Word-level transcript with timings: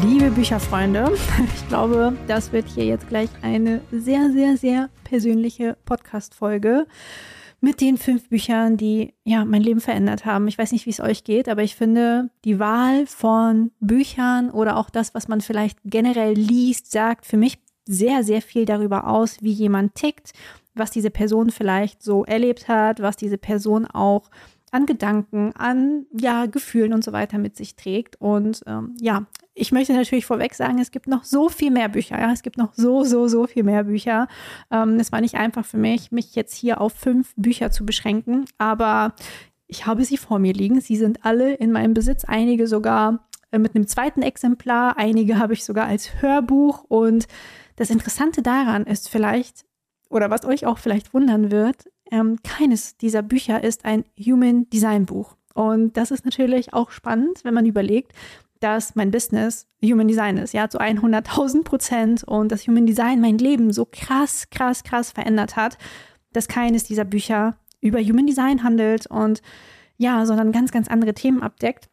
Liebe 0.00 0.30
Bücherfreunde, 0.30 1.12
ich 1.54 1.68
glaube, 1.68 2.16
das 2.26 2.50
wird 2.50 2.66
hier 2.66 2.86
jetzt 2.86 3.10
gleich 3.10 3.28
eine 3.42 3.82
sehr, 3.90 4.32
sehr, 4.32 4.56
sehr 4.56 4.88
persönliche 5.04 5.76
Podcast-Folge 5.84 6.86
mit 7.60 7.82
den 7.82 7.98
fünf 7.98 8.30
Büchern, 8.30 8.78
die 8.78 9.12
ja 9.22 9.44
mein 9.44 9.60
Leben 9.60 9.82
verändert 9.82 10.24
haben. 10.24 10.48
Ich 10.48 10.56
weiß 10.56 10.72
nicht, 10.72 10.86
wie 10.86 10.90
es 10.90 11.00
euch 11.00 11.24
geht, 11.24 11.46
aber 11.46 11.62
ich 11.62 11.76
finde, 11.76 12.30
die 12.46 12.58
Wahl 12.58 13.06
von 13.06 13.70
Büchern 13.80 14.50
oder 14.50 14.78
auch 14.78 14.88
das, 14.88 15.14
was 15.14 15.28
man 15.28 15.42
vielleicht 15.42 15.78
generell 15.84 16.32
liest, 16.32 16.90
sagt 16.90 17.26
für 17.26 17.36
mich 17.36 17.58
sehr, 17.84 18.24
sehr 18.24 18.40
viel 18.40 18.64
darüber 18.64 19.06
aus, 19.06 19.42
wie 19.42 19.52
jemand 19.52 19.94
tickt, 19.94 20.32
was 20.74 20.90
diese 20.90 21.10
Person 21.10 21.50
vielleicht 21.50 22.02
so 22.02 22.24
erlebt 22.24 22.66
hat, 22.66 23.02
was 23.02 23.16
diese 23.16 23.36
Person 23.36 23.84
auch 23.84 24.30
an 24.70 24.86
Gedanken, 24.86 25.52
an 25.54 26.06
ja, 26.18 26.46
Gefühlen 26.46 26.94
und 26.94 27.04
so 27.04 27.12
weiter 27.12 27.36
mit 27.36 27.56
sich 27.56 27.76
trägt. 27.76 28.18
Und 28.22 28.62
ähm, 28.66 28.96
ja, 28.98 29.26
ich 29.54 29.72
möchte 29.72 29.92
natürlich 29.92 30.26
vorweg 30.26 30.54
sagen, 30.54 30.78
es 30.78 30.90
gibt 30.90 31.08
noch 31.08 31.24
so 31.24 31.48
viel 31.48 31.70
mehr 31.70 31.88
Bücher. 31.88 32.18
Ja, 32.18 32.32
es 32.32 32.42
gibt 32.42 32.56
noch 32.56 32.72
so, 32.74 33.04
so, 33.04 33.28
so 33.28 33.46
viel 33.46 33.64
mehr 33.64 33.84
Bücher. 33.84 34.28
Ähm, 34.70 34.98
es 34.98 35.12
war 35.12 35.20
nicht 35.20 35.34
einfach 35.34 35.64
für 35.64 35.76
mich, 35.76 36.10
mich 36.10 36.34
jetzt 36.34 36.54
hier 36.54 36.80
auf 36.80 36.94
fünf 36.94 37.34
Bücher 37.36 37.70
zu 37.70 37.84
beschränken, 37.84 38.46
aber 38.58 39.14
ich 39.66 39.86
habe 39.86 40.04
sie 40.04 40.16
vor 40.16 40.38
mir 40.38 40.54
liegen. 40.54 40.80
Sie 40.80 40.96
sind 40.96 41.24
alle 41.24 41.54
in 41.54 41.72
meinem 41.72 41.94
Besitz, 41.94 42.24
einige 42.24 42.66
sogar 42.66 43.26
äh, 43.50 43.58
mit 43.58 43.74
einem 43.74 43.86
zweiten 43.86 44.22
Exemplar, 44.22 44.96
einige 44.98 45.38
habe 45.38 45.52
ich 45.52 45.64
sogar 45.64 45.86
als 45.86 46.22
Hörbuch. 46.22 46.84
Und 46.88 47.26
das 47.76 47.90
Interessante 47.90 48.42
daran 48.42 48.84
ist 48.84 49.08
vielleicht, 49.08 49.64
oder 50.08 50.30
was 50.30 50.44
euch 50.44 50.66
auch 50.66 50.78
vielleicht 50.78 51.12
wundern 51.14 51.50
wird, 51.50 51.90
ähm, 52.10 52.38
keines 52.42 52.96
dieser 52.96 53.22
Bücher 53.22 53.62
ist 53.62 53.84
ein 53.84 54.04
Human 54.18 54.68
Design 54.70 55.06
Buch. 55.06 55.36
Und 55.54 55.96
das 55.96 56.10
ist 56.10 56.24
natürlich 56.24 56.72
auch 56.72 56.90
spannend, 56.90 57.44
wenn 57.44 57.54
man 57.54 57.66
überlegt, 57.66 58.12
dass 58.62 58.94
mein 58.94 59.10
Business 59.10 59.66
Human 59.82 60.08
Design 60.08 60.38
ist, 60.38 60.54
ja, 60.54 60.68
zu 60.68 60.78
100.000 60.78 61.64
Prozent 61.64 62.24
und 62.24 62.52
das 62.52 62.66
Human 62.66 62.86
Design 62.86 63.20
mein 63.20 63.38
Leben 63.38 63.72
so 63.72 63.86
krass, 63.90 64.48
krass, 64.50 64.84
krass 64.84 65.10
verändert 65.10 65.56
hat, 65.56 65.78
dass 66.32 66.48
keines 66.48 66.84
dieser 66.84 67.04
Bücher 67.04 67.56
über 67.80 68.00
Human 68.00 68.26
Design 68.26 68.62
handelt 68.62 69.06
und 69.06 69.42
ja, 69.98 70.24
sondern 70.26 70.52
ganz, 70.52 70.72
ganz 70.72 70.88
andere 70.88 71.14
Themen 71.14 71.42
abdeckt, 71.42 71.88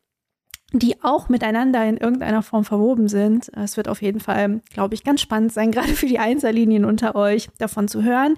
die 0.71 1.03
auch 1.03 1.29
miteinander 1.29 1.83
in 1.85 1.97
irgendeiner 1.97 2.43
Form 2.43 2.63
verwoben 2.63 3.07
sind. 3.07 3.51
Es 3.55 3.75
wird 3.75 3.87
auf 3.87 4.01
jeden 4.01 4.19
Fall, 4.19 4.61
glaube 4.71 4.93
ich, 4.93 5.03
ganz 5.03 5.21
spannend 5.21 5.51
sein, 5.51 5.71
gerade 5.73 5.93
für 5.93 6.07
die 6.07 6.19
Einserlinien 6.19 6.85
unter 6.85 7.15
euch 7.15 7.49
davon 7.57 7.87
zu 7.87 8.03
hören. 8.03 8.35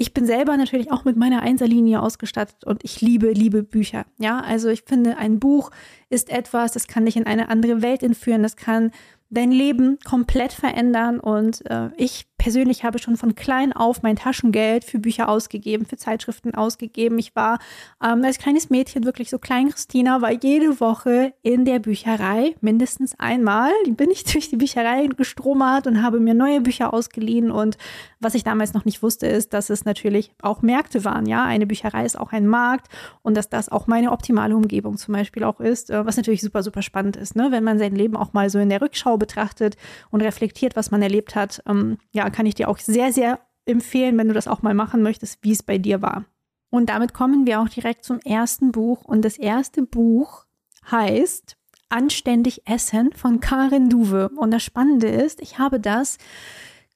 Ich 0.00 0.14
bin 0.14 0.26
selber 0.26 0.56
natürlich 0.56 0.92
auch 0.92 1.04
mit 1.04 1.16
meiner 1.16 1.42
Einserlinie 1.42 2.00
ausgestattet 2.00 2.64
und 2.64 2.84
ich 2.84 3.00
liebe, 3.00 3.32
liebe 3.32 3.64
Bücher. 3.64 4.06
Ja, 4.18 4.38
also 4.38 4.68
ich 4.68 4.84
finde, 4.86 5.16
ein 5.16 5.40
Buch 5.40 5.72
ist 6.08 6.30
etwas, 6.30 6.70
das 6.70 6.86
kann 6.86 7.04
dich 7.04 7.16
in 7.16 7.26
eine 7.26 7.48
andere 7.48 7.82
Welt 7.82 8.04
entführen, 8.04 8.44
das 8.44 8.54
kann 8.54 8.92
dein 9.28 9.50
Leben 9.50 9.98
komplett 10.08 10.52
verändern. 10.52 11.18
Und 11.18 11.68
äh, 11.68 11.90
ich 11.96 12.26
persönlich 12.48 12.82
habe 12.82 12.98
schon 12.98 13.18
von 13.18 13.34
klein 13.34 13.74
auf 13.74 14.02
mein 14.02 14.16
Taschengeld 14.16 14.82
für 14.82 14.98
Bücher 14.98 15.28
ausgegeben, 15.28 15.84
für 15.84 15.98
Zeitschriften 15.98 16.54
ausgegeben. 16.54 17.18
Ich 17.18 17.36
war 17.36 17.58
ähm, 18.02 18.24
als 18.24 18.38
kleines 18.38 18.70
Mädchen 18.70 19.04
wirklich 19.04 19.28
so 19.28 19.38
klein 19.38 19.68
Christina, 19.68 20.22
war 20.22 20.32
jede 20.32 20.80
Woche 20.80 21.34
in 21.42 21.66
der 21.66 21.78
Bücherei, 21.78 22.54
mindestens 22.62 23.14
einmal. 23.20 23.70
Bin 23.90 24.10
ich 24.10 24.24
durch 24.32 24.48
die 24.48 24.56
Bücherei 24.56 25.08
gestromert 25.08 25.86
und 25.86 26.02
habe 26.02 26.20
mir 26.20 26.32
neue 26.32 26.62
Bücher 26.62 26.94
ausgeliehen. 26.94 27.50
Und 27.50 27.76
was 28.18 28.34
ich 28.34 28.44
damals 28.44 28.72
noch 28.72 28.86
nicht 28.86 29.02
wusste, 29.02 29.26
ist, 29.26 29.52
dass 29.52 29.68
es 29.68 29.84
natürlich 29.84 30.32
auch 30.40 30.62
Märkte 30.62 31.04
waren. 31.04 31.26
Ja, 31.26 31.44
eine 31.44 31.66
Bücherei 31.66 32.06
ist 32.06 32.18
auch 32.18 32.32
ein 32.32 32.46
Markt 32.46 32.86
und 33.20 33.36
dass 33.36 33.50
das 33.50 33.68
auch 33.68 33.86
meine 33.86 34.10
optimale 34.10 34.56
Umgebung 34.56 34.96
zum 34.96 35.12
Beispiel 35.12 35.44
auch 35.44 35.60
ist, 35.60 35.90
äh, 35.90 36.06
was 36.06 36.16
natürlich 36.16 36.40
super, 36.40 36.62
super 36.62 36.80
spannend 36.80 37.18
ist, 37.18 37.36
ne? 37.36 37.48
wenn 37.50 37.62
man 37.62 37.78
sein 37.78 37.94
Leben 37.94 38.16
auch 38.16 38.32
mal 38.32 38.48
so 38.48 38.58
in 38.58 38.70
der 38.70 38.80
Rückschau 38.80 39.18
betrachtet 39.18 39.76
und 40.10 40.22
reflektiert, 40.22 40.76
was 40.76 40.90
man 40.90 41.02
erlebt 41.02 41.34
hat, 41.34 41.62
ähm, 41.68 41.98
ja, 42.12 42.30
kann 42.38 42.46
ich 42.46 42.54
dir 42.54 42.68
auch 42.68 42.78
sehr, 42.78 43.12
sehr 43.12 43.40
empfehlen, 43.66 44.16
wenn 44.16 44.28
du 44.28 44.32
das 44.32 44.46
auch 44.46 44.62
mal 44.62 44.72
machen 44.72 45.02
möchtest, 45.02 45.42
wie 45.42 45.50
es 45.50 45.64
bei 45.64 45.76
dir 45.76 46.02
war. 46.02 46.24
Und 46.70 46.88
damit 46.88 47.12
kommen 47.12 47.48
wir 47.48 47.60
auch 47.60 47.68
direkt 47.68 48.04
zum 48.04 48.20
ersten 48.20 48.70
Buch. 48.70 49.02
Und 49.02 49.24
das 49.24 49.38
erste 49.38 49.82
Buch 49.82 50.44
heißt 50.88 51.56
Anständig 51.88 52.62
Essen 52.64 53.12
von 53.12 53.40
Karin 53.40 53.90
Duwe. 53.90 54.28
Und 54.36 54.52
das 54.52 54.62
Spannende 54.62 55.08
ist, 55.08 55.42
ich 55.42 55.58
habe 55.58 55.80
das 55.80 56.18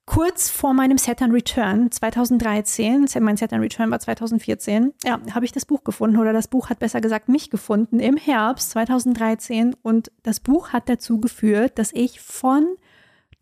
kurz 0.06 0.48
vor 0.48 0.75
meinem 0.75 0.98
and 1.04 1.34
Return 1.34 1.91
2013, 1.91 3.08
mein 3.19 3.36
and 3.42 3.52
Return 3.54 3.91
war 3.91 3.98
2014, 3.98 4.92
ja, 5.02 5.20
habe 5.34 5.44
ich 5.44 5.50
das 5.50 5.66
Buch 5.66 5.82
gefunden 5.82 6.19
oder 6.19 6.32
das 6.32 6.47
Buch 6.47 6.70
hat 6.70 6.78
besser 6.78 7.00
gesagt 7.00 7.28
mich 7.28 7.50
gefunden 7.50 7.98
im 7.98 8.16
Herbst 8.16 8.70
2013 8.70 9.75
und 9.82 10.12
das 10.22 10.38
Buch 10.38 10.69
hat 10.69 10.88
dazu 10.88 11.20
geführt, 11.20 11.81
dass 11.81 11.92
ich 11.92 12.20
von 12.20 12.76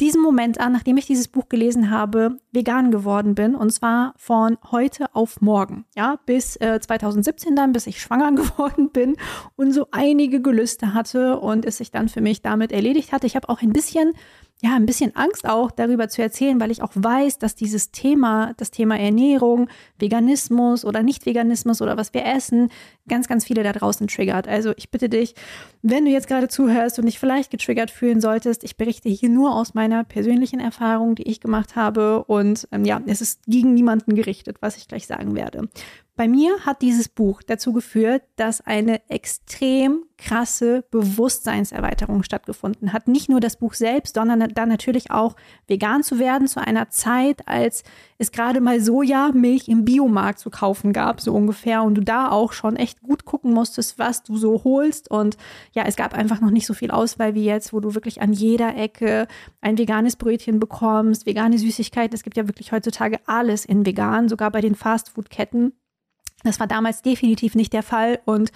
diesem 0.00 0.22
Moment 0.22 0.58
an, 0.60 0.72
nachdem 0.72 0.96
ich 0.96 1.06
dieses 1.06 1.28
Buch 1.28 1.48
gelesen 1.48 1.90
habe, 1.90 2.38
vegan 2.52 2.90
geworden 2.90 3.34
bin. 3.34 3.54
Und 3.54 3.70
zwar 3.70 4.14
von 4.16 4.58
heute 4.70 5.14
auf 5.14 5.40
morgen. 5.40 5.84
Ja, 5.94 6.18
bis 6.26 6.56
äh, 6.56 6.80
2017 6.80 7.54
dann, 7.54 7.72
bis 7.72 7.86
ich 7.86 8.00
schwanger 8.00 8.32
geworden 8.42 8.90
bin 8.90 9.16
und 9.56 9.72
so 9.72 9.86
einige 9.90 10.40
Gelüste 10.40 10.94
hatte 10.94 11.38
und 11.38 11.64
es 11.64 11.78
sich 11.78 11.90
dann 11.90 12.08
für 12.08 12.20
mich 12.20 12.42
damit 12.42 12.72
erledigt 12.72 13.12
hatte. 13.12 13.26
Ich 13.26 13.36
habe 13.36 13.48
auch 13.48 13.62
ein 13.62 13.72
bisschen 13.72 14.12
ja, 14.62 14.76
ein 14.76 14.84
bisschen 14.84 15.16
Angst 15.16 15.48
auch 15.48 15.70
darüber 15.70 16.08
zu 16.08 16.20
erzählen, 16.20 16.60
weil 16.60 16.70
ich 16.70 16.82
auch 16.82 16.92
weiß, 16.94 17.38
dass 17.38 17.54
dieses 17.54 17.92
Thema, 17.92 18.52
das 18.58 18.70
Thema 18.70 18.98
Ernährung, 18.98 19.68
Veganismus 19.98 20.84
oder 20.84 21.02
Nicht-Veganismus 21.02 21.80
oder 21.80 21.96
was 21.96 22.12
wir 22.12 22.26
essen, 22.26 22.70
ganz, 23.08 23.26
ganz 23.26 23.46
viele 23.46 23.62
da 23.62 23.72
draußen 23.72 24.06
triggert. 24.06 24.46
Also 24.46 24.72
ich 24.76 24.90
bitte 24.90 25.08
dich, 25.08 25.34
wenn 25.80 26.04
du 26.04 26.10
jetzt 26.10 26.28
gerade 26.28 26.48
zuhörst 26.48 26.98
und 26.98 27.06
dich 27.06 27.18
vielleicht 27.18 27.50
getriggert 27.50 27.90
fühlen 27.90 28.20
solltest, 28.20 28.62
ich 28.62 28.76
berichte 28.76 29.08
hier 29.08 29.30
nur 29.30 29.54
aus 29.54 29.72
meiner 29.72 30.04
persönlichen 30.04 30.60
Erfahrung, 30.60 31.14
die 31.14 31.28
ich 31.28 31.40
gemacht 31.40 31.74
habe. 31.74 32.24
Und 32.24 32.68
ähm, 32.70 32.84
ja, 32.84 33.00
es 33.06 33.22
ist 33.22 33.40
gegen 33.46 33.72
niemanden 33.72 34.14
gerichtet, 34.14 34.58
was 34.60 34.76
ich 34.76 34.88
gleich 34.88 35.06
sagen 35.06 35.34
werde. 35.34 35.68
Bei 36.20 36.28
mir 36.28 36.66
hat 36.66 36.82
dieses 36.82 37.08
Buch 37.08 37.40
dazu 37.40 37.72
geführt, 37.72 38.22
dass 38.36 38.60
eine 38.60 39.00
extrem 39.08 40.04
krasse 40.18 40.84
Bewusstseinserweiterung 40.90 42.24
stattgefunden 42.24 42.92
hat. 42.92 43.08
Nicht 43.08 43.30
nur 43.30 43.40
das 43.40 43.56
Buch 43.56 43.72
selbst, 43.72 44.16
sondern 44.16 44.40
dann 44.52 44.68
natürlich 44.68 45.10
auch 45.10 45.34
vegan 45.66 46.02
zu 46.02 46.18
werden 46.18 46.46
zu 46.46 46.60
einer 46.60 46.90
Zeit, 46.90 47.48
als 47.48 47.84
es 48.18 48.32
gerade 48.32 48.60
mal 48.60 48.82
Sojamilch 48.82 49.68
im 49.68 49.86
Biomarkt 49.86 50.40
zu 50.40 50.50
kaufen 50.50 50.92
gab, 50.92 51.22
so 51.22 51.32
ungefähr, 51.32 51.82
und 51.84 51.94
du 51.94 52.02
da 52.02 52.30
auch 52.30 52.52
schon 52.52 52.76
echt 52.76 53.00
gut 53.00 53.24
gucken 53.24 53.54
musstest, 53.54 53.98
was 53.98 54.22
du 54.22 54.36
so 54.36 54.62
holst. 54.62 55.10
Und 55.10 55.38
ja, 55.72 55.84
es 55.86 55.96
gab 55.96 56.12
einfach 56.12 56.42
noch 56.42 56.50
nicht 56.50 56.66
so 56.66 56.74
viel 56.74 56.90
Auswahl 56.90 57.34
wie 57.34 57.46
jetzt, 57.46 57.72
wo 57.72 57.80
du 57.80 57.94
wirklich 57.94 58.20
an 58.20 58.34
jeder 58.34 58.76
Ecke 58.76 59.26
ein 59.62 59.78
veganes 59.78 60.16
Brötchen 60.16 60.60
bekommst, 60.60 61.24
vegane 61.24 61.56
Süßigkeiten. 61.56 62.14
Es 62.14 62.24
gibt 62.24 62.36
ja 62.36 62.46
wirklich 62.46 62.72
heutzutage 62.72 63.20
alles 63.24 63.64
in 63.64 63.86
vegan, 63.86 64.28
sogar 64.28 64.50
bei 64.50 64.60
den 64.60 64.74
Fastfood-Ketten. 64.74 65.72
Das 66.42 66.60
war 66.60 66.66
damals 66.66 67.02
definitiv 67.02 67.54
nicht 67.54 67.72
der 67.72 67.82
Fall 67.82 68.20
und 68.24 68.50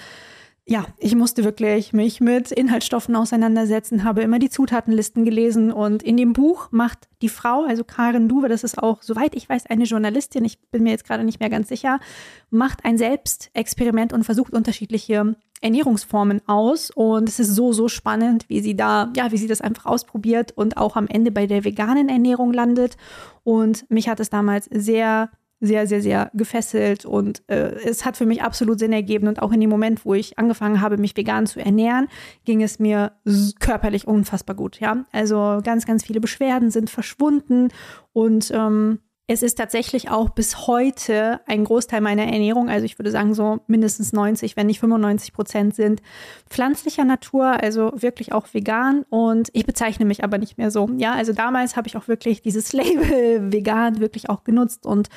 ja, 0.67 0.87
ich 0.97 1.15
musste 1.15 1.45
wirklich 1.45 1.93
mich 1.93 2.23
mit 2.23 2.51
Inhaltsstoffen 2.51 3.15
auseinandersetzen, 3.17 4.03
habe 4.03 4.23
immer 4.23 4.39
die 4.39 4.49
Zutatenlisten 4.49 5.27
gelesen 5.27 5.71
und 5.71 6.03
in 6.03 6.17
dem 6.17 6.33
Buch 6.33 6.69
macht 6.71 7.07
die 7.21 7.29
Frau, 7.29 7.65
also 7.65 7.85
Karen 7.85 8.31
Duwe, 8.31 8.49
das 8.49 8.65
ist 8.65 8.83
auch, 8.83 9.03
soweit 9.03 9.35
ich 9.35 9.47
weiß, 9.47 9.67
eine 9.67 9.85
Journalistin, 9.85 10.43
ich 10.43 10.59
bin 10.71 10.83
mir 10.83 10.91
jetzt 10.91 11.07
gerade 11.07 11.23
nicht 11.23 11.39
mehr 11.39 11.51
ganz 11.51 11.69
sicher, 11.69 12.01
macht 12.49 12.87
ein 12.87 12.97
Selbstexperiment 12.97 14.15
und 14.15 14.25
versucht 14.25 14.55
unterschiedliche 14.55 15.37
Ernährungsformen 15.61 16.41
aus 16.47 16.91
und 16.91 17.29
es 17.29 17.39
ist 17.39 17.55
so, 17.55 17.75
so 17.75 17.89
spannend, 17.89 18.49
wie 18.49 18.61
sie 18.61 18.75
da, 18.75 19.13
ja, 19.17 19.33
wie 19.33 19.39
sie 19.39 19.49
das 19.49 19.61
einfach 19.61 19.85
ausprobiert 19.85 20.53
und 20.53 20.79
auch 20.79 20.97
am 20.97 21.09
Ende 21.09 21.31
bei 21.31 21.47
der 21.47 21.65
veganen 21.65 22.09
Ernährung 22.09 22.55
landet 22.55 22.97
und 23.43 23.85
mich 23.91 24.09
hat 24.09 24.19
es 24.19 24.31
damals 24.31 24.65
sehr 24.73 25.29
sehr, 25.65 25.87
sehr, 25.87 26.03
sehr 26.03 26.31
gefesselt 26.35 27.05
und 27.05 27.43
äh, 27.49 27.75
es 27.85 28.05
hat 28.05 28.17
für 28.17 28.27
mich 28.27 28.43
absolut 28.43 28.79
Sinn 28.79 28.93
ergeben. 28.93 29.29
Und 29.29 29.43
auch 29.43 29.53
in 29.53 29.61
dem 29.61 29.71
Moment, 29.71 30.05
wo 30.05 30.15
ich 30.15 30.39
angefangen 30.39 30.81
habe, 30.81 30.99
mich 30.99 31.17
vegan 31.17 31.47
zu 31.47 31.61
ernähren, 31.61 32.09
ging 32.45 32.63
es 32.63 32.79
mir 32.79 33.13
körperlich 33.61 34.07
unfassbar 34.07 34.57
gut. 34.57 34.81
Ja, 34.81 35.05
also 35.13 35.61
ganz, 35.65 35.87
ganz 35.87 36.05
viele 36.05 36.21
Beschwerden 36.21 36.71
sind 36.71 36.91
verschwunden 36.91 37.69
und 38.13 38.51
ähm, 38.55 38.99
es 39.27 39.43
ist 39.43 39.55
tatsächlich 39.55 40.11
auch 40.11 40.31
bis 40.31 40.67
heute 40.67 41.41
ein 41.47 41.65
Großteil 41.65 42.03
meiner 42.03 42.25
Ernährung, 42.25 42.69
also 42.69 42.85
ich 42.85 42.99
würde 42.99 43.11
sagen 43.11 43.33
so 43.33 43.61
mindestens 43.67 44.13
90, 44.13 44.55
wenn 44.57 44.67
nicht 44.67 44.81
95 44.81 45.33
Prozent 45.33 45.75
sind 45.75 46.03
pflanzlicher 46.47 47.07
Natur, 47.07 47.47
also 47.47 47.91
wirklich 47.95 48.35
auch 48.35 48.53
vegan 48.53 49.07
und 49.09 49.49
ich 49.55 49.65
bezeichne 49.65 50.05
mich 50.05 50.25
aber 50.25 50.37
nicht 50.37 50.59
mehr 50.59 50.71
so. 50.71 50.91
Ja, 50.99 51.15
also 51.15 51.33
damals 51.33 51.75
habe 51.77 51.89
ich 51.89 51.97
auch 51.97 52.07
wirklich 52.07 52.43
dieses 52.43 52.73
Label 52.75 53.51
vegan 53.51 53.99
wirklich 53.99 54.29
auch 54.29 54.45
genutzt 54.45 54.85
und 54.85 55.09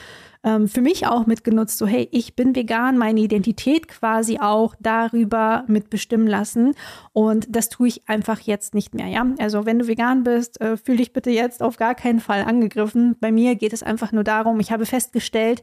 ähm, 0.44 0.68
für 0.68 0.82
mich 0.82 1.08
auch 1.08 1.26
mitgenutzt, 1.26 1.78
so 1.78 1.86
hey, 1.86 2.08
ich 2.12 2.36
bin 2.36 2.56
vegan, 2.56 2.98
meine 2.98 3.20
Identität 3.20 3.88
quasi 3.88 4.40
auch 4.40 4.76
darüber 4.80 5.64
mitbestimmen 5.68 6.28
lassen 6.28 6.74
und 7.14 7.48
das 7.50 7.70
tue 7.70 7.88
ich 7.88 8.08
einfach 8.10 8.40
jetzt 8.42 8.74
nicht 8.74 8.94
mehr, 8.94 9.08
ja. 9.08 9.26
Also 9.40 9.66
wenn 9.66 9.80
du 9.80 9.88
vegan 9.88 10.24
bist, 10.24 10.62
äh, 10.62 10.78
fühl 10.78 10.98
dich 10.98 11.14
bitte 11.14 11.32
jetzt 11.32 11.62
auf 11.62 11.78
gar 11.78 11.96
keinen 11.96 12.20
Fall 12.20 12.42
angegriffen. 12.42 13.16
Bei 13.20 13.32
mir 13.32 13.56
geht 13.56 13.74
es 13.74 13.84
einfach 13.84 14.12
nur 14.12 14.24
darum, 14.24 14.60
ich 14.60 14.72
habe 14.72 14.86
festgestellt, 14.86 15.62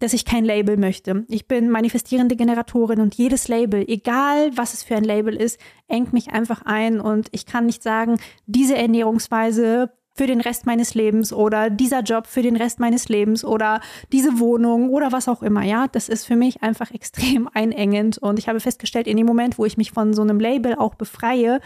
dass 0.00 0.12
ich 0.12 0.24
kein 0.24 0.44
Label 0.44 0.76
möchte. 0.76 1.24
Ich 1.28 1.48
bin 1.48 1.70
manifestierende 1.70 2.36
Generatorin 2.36 3.00
und 3.00 3.14
jedes 3.16 3.48
Label, 3.48 3.84
egal 3.88 4.50
was 4.56 4.74
es 4.74 4.82
für 4.82 4.96
ein 4.96 5.04
Label 5.04 5.34
ist, 5.34 5.58
engt 5.88 6.12
mich 6.12 6.30
einfach 6.30 6.62
ein 6.62 7.00
und 7.00 7.28
ich 7.32 7.46
kann 7.46 7.66
nicht 7.66 7.82
sagen, 7.82 8.18
diese 8.46 8.76
Ernährungsweise 8.76 9.90
für 10.18 10.26
den 10.26 10.40
Rest 10.40 10.66
meines 10.66 10.94
Lebens 10.94 11.32
oder 11.32 11.70
dieser 11.70 12.02
Job 12.02 12.26
für 12.26 12.42
den 12.42 12.56
Rest 12.56 12.80
meines 12.80 13.08
Lebens 13.08 13.44
oder 13.44 13.80
diese 14.10 14.40
Wohnung 14.40 14.90
oder 14.90 15.12
was 15.12 15.28
auch 15.28 15.44
immer. 15.44 15.62
Ja, 15.62 15.86
das 15.86 16.08
ist 16.08 16.26
für 16.26 16.34
mich 16.34 16.60
einfach 16.60 16.90
extrem 16.92 17.48
einengend 17.54 18.18
und 18.18 18.38
ich 18.38 18.48
habe 18.48 18.58
festgestellt, 18.58 19.06
in 19.06 19.16
dem 19.16 19.26
Moment, 19.26 19.58
wo 19.58 19.64
ich 19.64 19.76
mich 19.76 19.92
von 19.92 20.12
so 20.12 20.22
einem 20.22 20.40
Label 20.40 20.74
auch 20.74 20.96
befreie, 20.96 21.60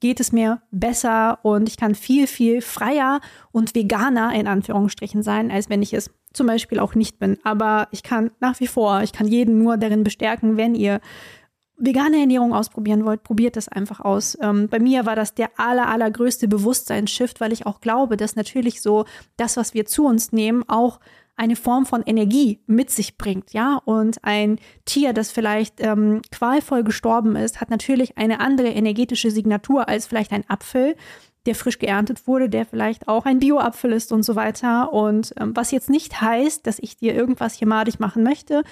geht 0.00 0.20
es 0.20 0.30
mir 0.30 0.62
besser 0.70 1.40
und 1.42 1.68
ich 1.68 1.76
kann 1.76 1.96
viel, 1.96 2.28
viel 2.28 2.60
freier 2.60 3.20
und 3.50 3.74
veganer 3.74 4.32
in 4.34 4.46
Anführungsstrichen 4.46 5.24
sein, 5.24 5.50
als 5.50 5.68
wenn 5.68 5.82
ich 5.82 5.92
es 5.92 6.10
zum 6.32 6.46
Beispiel 6.46 6.78
auch 6.78 6.94
nicht 6.94 7.18
bin. 7.18 7.38
Aber 7.42 7.88
ich 7.90 8.04
kann 8.04 8.30
nach 8.38 8.60
wie 8.60 8.68
vor, 8.68 9.02
ich 9.02 9.12
kann 9.12 9.26
jeden 9.26 9.58
nur 9.58 9.78
darin 9.78 10.04
bestärken, 10.04 10.56
wenn 10.56 10.76
ihr 10.76 11.00
vegane 11.78 12.18
Ernährung 12.18 12.54
ausprobieren 12.54 13.04
wollt, 13.04 13.22
probiert 13.22 13.56
das 13.56 13.68
einfach 13.68 14.00
aus. 14.00 14.36
Ähm, 14.40 14.68
bei 14.68 14.78
mir 14.78 15.06
war 15.06 15.16
das 15.16 15.34
der 15.34 15.50
aller, 15.58 15.88
allergrößte 15.88 16.48
Bewusstseinsshift, 16.48 17.40
weil 17.40 17.52
ich 17.52 17.66
auch 17.66 17.80
glaube, 17.80 18.16
dass 18.16 18.36
natürlich 18.36 18.80
so 18.80 19.04
das, 19.36 19.56
was 19.56 19.74
wir 19.74 19.86
zu 19.86 20.06
uns 20.06 20.32
nehmen, 20.32 20.64
auch 20.68 21.00
eine 21.36 21.56
Form 21.56 21.84
von 21.84 22.02
Energie 22.02 22.60
mit 22.66 22.90
sich 22.90 23.18
bringt, 23.18 23.52
ja. 23.52 23.80
Und 23.84 24.24
ein 24.24 24.58
Tier, 24.86 25.12
das 25.12 25.30
vielleicht 25.30 25.80
ähm, 25.80 26.22
qualvoll 26.32 26.82
gestorben 26.82 27.36
ist, 27.36 27.60
hat 27.60 27.68
natürlich 27.68 28.16
eine 28.16 28.40
andere 28.40 28.68
energetische 28.68 29.30
Signatur 29.30 29.88
als 29.88 30.06
vielleicht 30.06 30.32
ein 30.32 30.48
Apfel, 30.48 30.96
der 31.44 31.54
frisch 31.54 31.78
geerntet 31.78 32.26
wurde, 32.26 32.48
der 32.48 32.64
vielleicht 32.64 33.06
auch 33.06 33.26
ein 33.26 33.38
Bio-Apfel 33.38 33.92
ist 33.92 34.12
und 34.12 34.22
so 34.22 34.34
weiter. 34.34 34.92
Und 34.94 35.34
ähm, 35.38 35.54
was 35.54 35.70
jetzt 35.70 35.90
nicht 35.90 36.20
heißt, 36.20 36.66
dass 36.66 36.78
ich 36.78 36.96
dir 36.96 37.14
irgendwas 37.14 37.52
hier 37.52 37.68
madig 37.68 38.00
machen 38.00 38.22
möchte, 38.22 38.62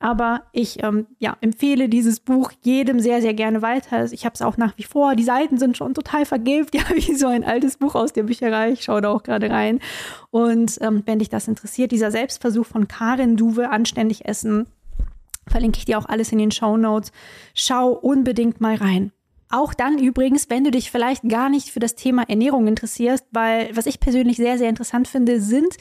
aber 0.00 0.44
ich 0.52 0.82
ähm, 0.82 1.06
ja, 1.18 1.36
empfehle 1.42 1.90
dieses 1.90 2.20
Buch 2.20 2.52
jedem 2.62 3.00
sehr, 3.00 3.20
sehr 3.20 3.34
gerne 3.34 3.60
weiter. 3.60 4.10
Ich 4.10 4.24
habe 4.24 4.34
es 4.34 4.40
auch 4.40 4.56
nach 4.56 4.76
wie 4.78 4.82
vor. 4.82 5.14
Die 5.14 5.22
Seiten 5.22 5.58
sind 5.58 5.76
schon 5.76 5.92
total 5.92 6.24
vergilbt, 6.24 6.74
ja, 6.74 6.82
wie 6.94 7.14
so 7.14 7.28
ein 7.28 7.44
altes 7.44 7.76
Buch 7.76 7.94
aus 7.94 8.14
der 8.14 8.24
Bücherei. 8.24 8.70
Ich 8.70 8.82
schaue 8.82 9.02
da 9.02 9.10
auch 9.10 9.22
gerade 9.22 9.50
rein. 9.50 9.78
Und 10.30 10.78
ähm, 10.80 11.02
wenn 11.04 11.18
dich 11.18 11.28
das 11.28 11.48
interessiert, 11.48 11.92
dieser 11.92 12.10
Selbstversuch 12.10 12.66
von 12.66 12.88
Karin 12.88 13.36
Duwe, 13.36 13.68
anständig 13.68 14.24
essen, 14.24 14.66
verlinke 15.46 15.78
ich 15.78 15.84
dir 15.84 15.98
auch 15.98 16.06
alles 16.06 16.32
in 16.32 16.38
den 16.38 16.50
Show 16.50 16.78
Notes. 16.78 17.12
Schau 17.54 17.90
unbedingt 17.90 18.60
mal 18.60 18.76
rein. 18.76 19.12
Auch 19.50 19.74
dann 19.74 19.98
übrigens, 19.98 20.48
wenn 20.48 20.62
du 20.62 20.70
dich 20.70 20.92
vielleicht 20.92 21.28
gar 21.28 21.48
nicht 21.48 21.70
für 21.70 21.80
das 21.80 21.96
Thema 21.96 22.22
Ernährung 22.28 22.68
interessierst, 22.68 23.26
weil 23.32 23.76
was 23.76 23.86
ich 23.86 23.98
persönlich 23.98 24.36
sehr, 24.36 24.58
sehr 24.58 24.68
interessant 24.68 25.08
finde, 25.08 25.40
sind 25.40 25.76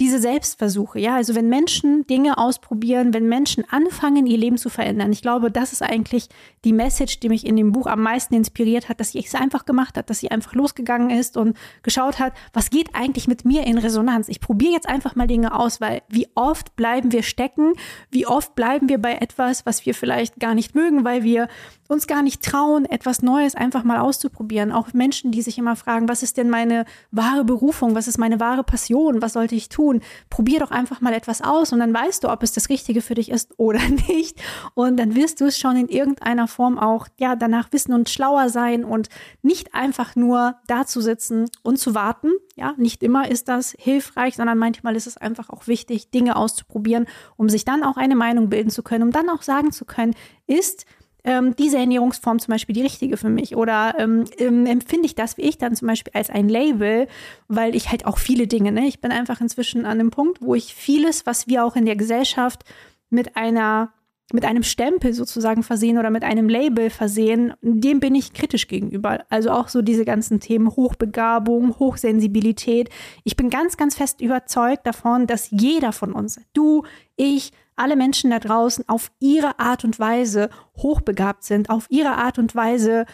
diese 0.00 0.18
Selbstversuche, 0.18 0.98
ja, 0.98 1.14
also 1.14 1.36
wenn 1.36 1.48
Menschen 1.48 2.04
Dinge 2.08 2.36
ausprobieren, 2.36 3.14
wenn 3.14 3.28
Menschen 3.28 3.64
anfangen, 3.70 4.26
ihr 4.26 4.38
Leben 4.38 4.56
zu 4.56 4.68
verändern. 4.68 5.12
Ich 5.12 5.22
glaube, 5.22 5.52
das 5.52 5.72
ist 5.72 5.82
eigentlich 5.82 6.28
die 6.64 6.72
Message, 6.72 7.20
die 7.20 7.28
mich 7.28 7.46
in 7.46 7.54
dem 7.54 7.70
Buch 7.70 7.86
am 7.86 8.00
meisten 8.00 8.34
inspiriert 8.34 8.88
hat, 8.88 8.98
dass 8.98 9.12
sie 9.12 9.20
es 9.20 9.36
einfach 9.36 9.64
gemacht 9.64 9.96
hat, 9.96 10.10
dass 10.10 10.18
sie 10.18 10.32
einfach 10.32 10.54
losgegangen 10.54 11.10
ist 11.10 11.36
und 11.36 11.56
geschaut 11.84 12.18
hat, 12.18 12.32
was 12.52 12.70
geht 12.70 12.94
eigentlich 12.94 13.28
mit 13.28 13.44
mir 13.44 13.64
in 13.64 13.78
Resonanz. 13.78 14.28
Ich 14.28 14.40
probiere 14.40 14.72
jetzt 14.72 14.88
einfach 14.88 15.14
mal 15.14 15.28
Dinge 15.28 15.54
aus, 15.54 15.80
weil 15.80 16.02
wie 16.08 16.26
oft 16.34 16.74
bleiben 16.74 17.12
wir 17.12 17.22
stecken, 17.22 17.74
wie 18.10 18.26
oft 18.26 18.56
bleiben 18.56 18.88
wir 18.88 18.98
bei 18.98 19.14
etwas, 19.14 19.66
was 19.66 19.86
wir 19.86 19.94
vielleicht 19.94 20.40
gar 20.40 20.54
nicht 20.54 20.74
mögen, 20.74 21.04
weil 21.04 21.22
wir 21.22 21.46
uns 21.92 22.06
gar 22.06 22.22
nicht 22.22 22.42
trauen, 22.42 22.84
etwas 22.86 23.22
Neues 23.22 23.54
einfach 23.54 23.84
mal 23.84 23.98
auszuprobieren. 23.98 24.72
Auch 24.72 24.92
Menschen, 24.92 25.30
die 25.30 25.42
sich 25.42 25.58
immer 25.58 25.76
fragen, 25.76 26.08
was 26.08 26.22
ist 26.22 26.36
denn 26.36 26.50
meine 26.50 26.84
wahre 27.10 27.44
Berufung, 27.44 27.94
was 27.94 28.08
ist 28.08 28.18
meine 28.18 28.40
wahre 28.40 28.64
Passion, 28.64 29.22
was 29.22 29.34
sollte 29.34 29.54
ich 29.54 29.68
tun? 29.68 30.00
Probier 30.30 30.60
doch 30.60 30.70
einfach 30.70 31.00
mal 31.00 31.12
etwas 31.12 31.42
aus 31.42 31.72
und 31.72 31.78
dann 31.80 31.94
weißt 31.94 32.24
du, 32.24 32.30
ob 32.30 32.42
es 32.42 32.52
das 32.52 32.68
Richtige 32.68 33.02
für 33.02 33.14
dich 33.14 33.30
ist 33.30 33.58
oder 33.58 33.80
nicht. 34.08 34.42
Und 34.74 34.96
dann 34.96 35.14
wirst 35.14 35.40
du 35.40 35.46
es 35.46 35.58
schon 35.58 35.76
in 35.76 35.88
irgendeiner 35.88 36.48
Form 36.48 36.78
auch 36.78 37.06
ja 37.18 37.36
danach 37.36 37.72
wissen 37.72 37.92
und 37.92 38.08
schlauer 38.08 38.48
sein 38.48 38.84
und 38.84 39.08
nicht 39.42 39.74
einfach 39.74 40.16
nur 40.16 40.56
da 40.66 40.86
zu 40.86 41.00
sitzen 41.00 41.50
und 41.62 41.78
zu 41.78 41.94
warten. 41.94 42.30
Ja, 42.56 42.74
nicht 42.76 43.02
immer 43.02 43.30
ist 43.30 43.48
das 43.48 43.74
hilfreich, 43.78 44.36
sondern 44.36 44.58
manchmal 44.58 44.96
ist 44.96 45.06
es 45.06 45.16
einfach 45.16 45.50
auch 45.50 45.66
wichtig, 45.66 46.10
Dinge 46.10 46.36
auszuprobieren, 46.36 47.06
um 47.36 47.48
sich 47.48 47.64
dann 47.64 47.82
auch 47.82 47.96
eine 47.96 48.16
Meinung 48.16 48.48
bilden 48.48 48.70
zu 48.70 48.82
können, 48.82 49.04
um 49.04 49.10
dann 49.10 49.28
auch 49.28 49.42
sagen 49.42 49.72
zu 49.72 49.84
können, 49.84 50.14
ist 50.46 50.86
ähm, 51.24 51.54
diese 51.56 51.78
Ernährungsform 51.78 52.38
zum 52.38 52.52
Beispiel 52.52 52.74
die 52.74 52.82
richtige 52.82 53.16
für 53.16 53.28
mich? 53.28 53.56
Oder 53.56 53.94
ähm, 53.98 54.24
ähm, 54.38 54.66
empfinde 54.66 55.06
ich 55.06 55.14
das 55.14 55.36
wie 55.36 55.42
ich 55.42 55.58
dann 55.58 55.76
zum 55.76 55.88
Beispiel 55.88 56.12
als 56.14 56.30
ein 56.30 56.48
Label, 56.48 57.08
weil 57.48 57.74
ich 57.74 57.90
halt 57.90 58.06
auch 58.06 58.18
viele 58.18 58.46
Dinge, 58.46 58.72
ne? 58.72 58.86
Ich 58.86 59.00
bin 59.00 59.12
einfach 59.12 59.40
inzwischen 59.40 59.84
an 59.84 60.00
einem 60.00 60.10
Punkt, 60.10 60.42
wo 60.42 60.54
ich 60.54 60.74
vieles, 60.74 61.26
was 61.26 61.46
wir 61.46 61.64
auch 61.64 61.76
in 61.76 61.86
der 61.86 61.96
Gesellschaft 61.96 62.64
mit 63.10 63.36
einer 63.36 63.92
mit 64.32 64.44
einem 64.44 64.62
Stempel 64.62 65.12
sozusagen 65.12 65.62
versehen 65.62 65.98
oder 65.98 66.10
mit 66.10 66.24
einem 66.24 66.48
Label 66.48 66.90
versehen, 66.90 67.52
dem 67.60 68.00
bin 68.00 68.14
ich 68.14 68.32
kritisch 68.32 68.66
gegenüber. 68.66 69.24
Also 69.28 69.50
auch 69.50 69.68
so 69.68 69.82
diese 69.82 70.04
ganzen 70.04 70.40
Themen 70.40 70.68
Hochbegabung, 70.68 71.78
Hochsensibilität. 71.78 72.88
Ich 73.24 73.36
bin 73.36 73.50
ganz, 73.50 73.76
ganz 73.76 73.94
fest 73.96 74.20
überzeugt 74.20 74.86
davon, 74.86 75.26
dass 75.26 75.50
jeder 75.50 75.92
von 75.92 76.12
uns, 76.12 76.40
du, 76.54 76.84
ich, 77.16 77.52
alle 77.76 77.96
Menschen 77.96 78.30
da 78.30 78.38
draußen 78.38 78.88
auf 78.88 79.10
ihre 79.18 79.58
Art 79.58 79.84
und 79.84 79.98
Weise 79.98 80.50
hochbegabt 80.76 81.44
sind, 81.44 81.70
auf 81.70 81.86
ihre 81.88 82.16
Art 82.16 82.38
und 82.38 82.54
Weise 82.54 83.06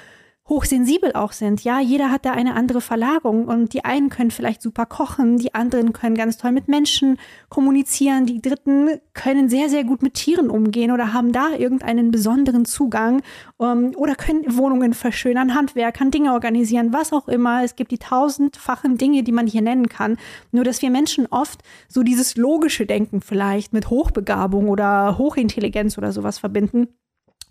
hochsensibel 0.49 1.13
auch 1.13 1.33
sind. 1.33 1.63
Ja, 1.63 1.81
jeder 1.81 2.11
hat 2.11 2.25
da 2.25 2.33
eine 2.33 2.55
andere 2.55 2.81
Verlagerung 2.81 3.47
und 3.47 3.75
die 3.75 3.85
einen 3.85 4.09
können 4.09 4.31
vielleicht 4.31 4.63
super 4.63 4.87
kochen, 4.87 5.39
die 5.39 5.55
anderen 5.55 5.93
können 5.93 6.15
ganz 6.15 6.39
toll 6.39 6.53
mit 6.53 6.69
Menschen 6.69 7.19
kommunizieren, 7.49 8.25
die 8.27 8.41
dritten 8.41 8.89
können 9.13 9.49
sehr, 9.49 9.69
sehr 9.69 9.85
gut 9.85 10.03
mit 10.03 10.15
Tieren 10.15 10.49
umgehen 10.49 10.91
oder 10.91 11.13
haben 11.13 11.33
da 11.33 11.51
irgendeinen 11.57 12.11
besonderen 12.11 12.65
Zugang 12.65 13.23
ähm, 13.61 13.93
oder 13.97 14.15
können 14.15 14.57
Wohnungen 14.57 14.95
verschönern, 14.95 15.55
Handwerkern, 15.55 16.11
Dinge 16.11 16.33
organisieren, 16.33 16.93
was 16.93 17.13
auch 17.13 17.29
immer. 17.29 17.63
Es 17.65 17.77
gibt 17.77 17.91
die 17.91 17.99
tausendfachen 17.99 18.97
Dinge, 18.97 19.23
die 19.23 19.33
man 19.33 19.47
hier 19.47 19.63
nennen 19.63 19.89
kann. 19.89 20.17
Nur, 20.51 20.65
dass 20.65 20.81
wir 20.81 20.91
Menschen 20.91 21.27
oft 21.27 21.63
so 21.89 22.03
dieses 22.03 22.37
logische 22.37 22.87
Denken 22.87 23.21
vielleicht 23.21 23.73
mit 23.73 23.91
Hochbegabung 23.91 24.69
oder 24.69 25.19
Hochintelligenz 25.19 25.99
oder 25.99 26.13
sowas 26.13 26.39
verbinden 26.39 26.89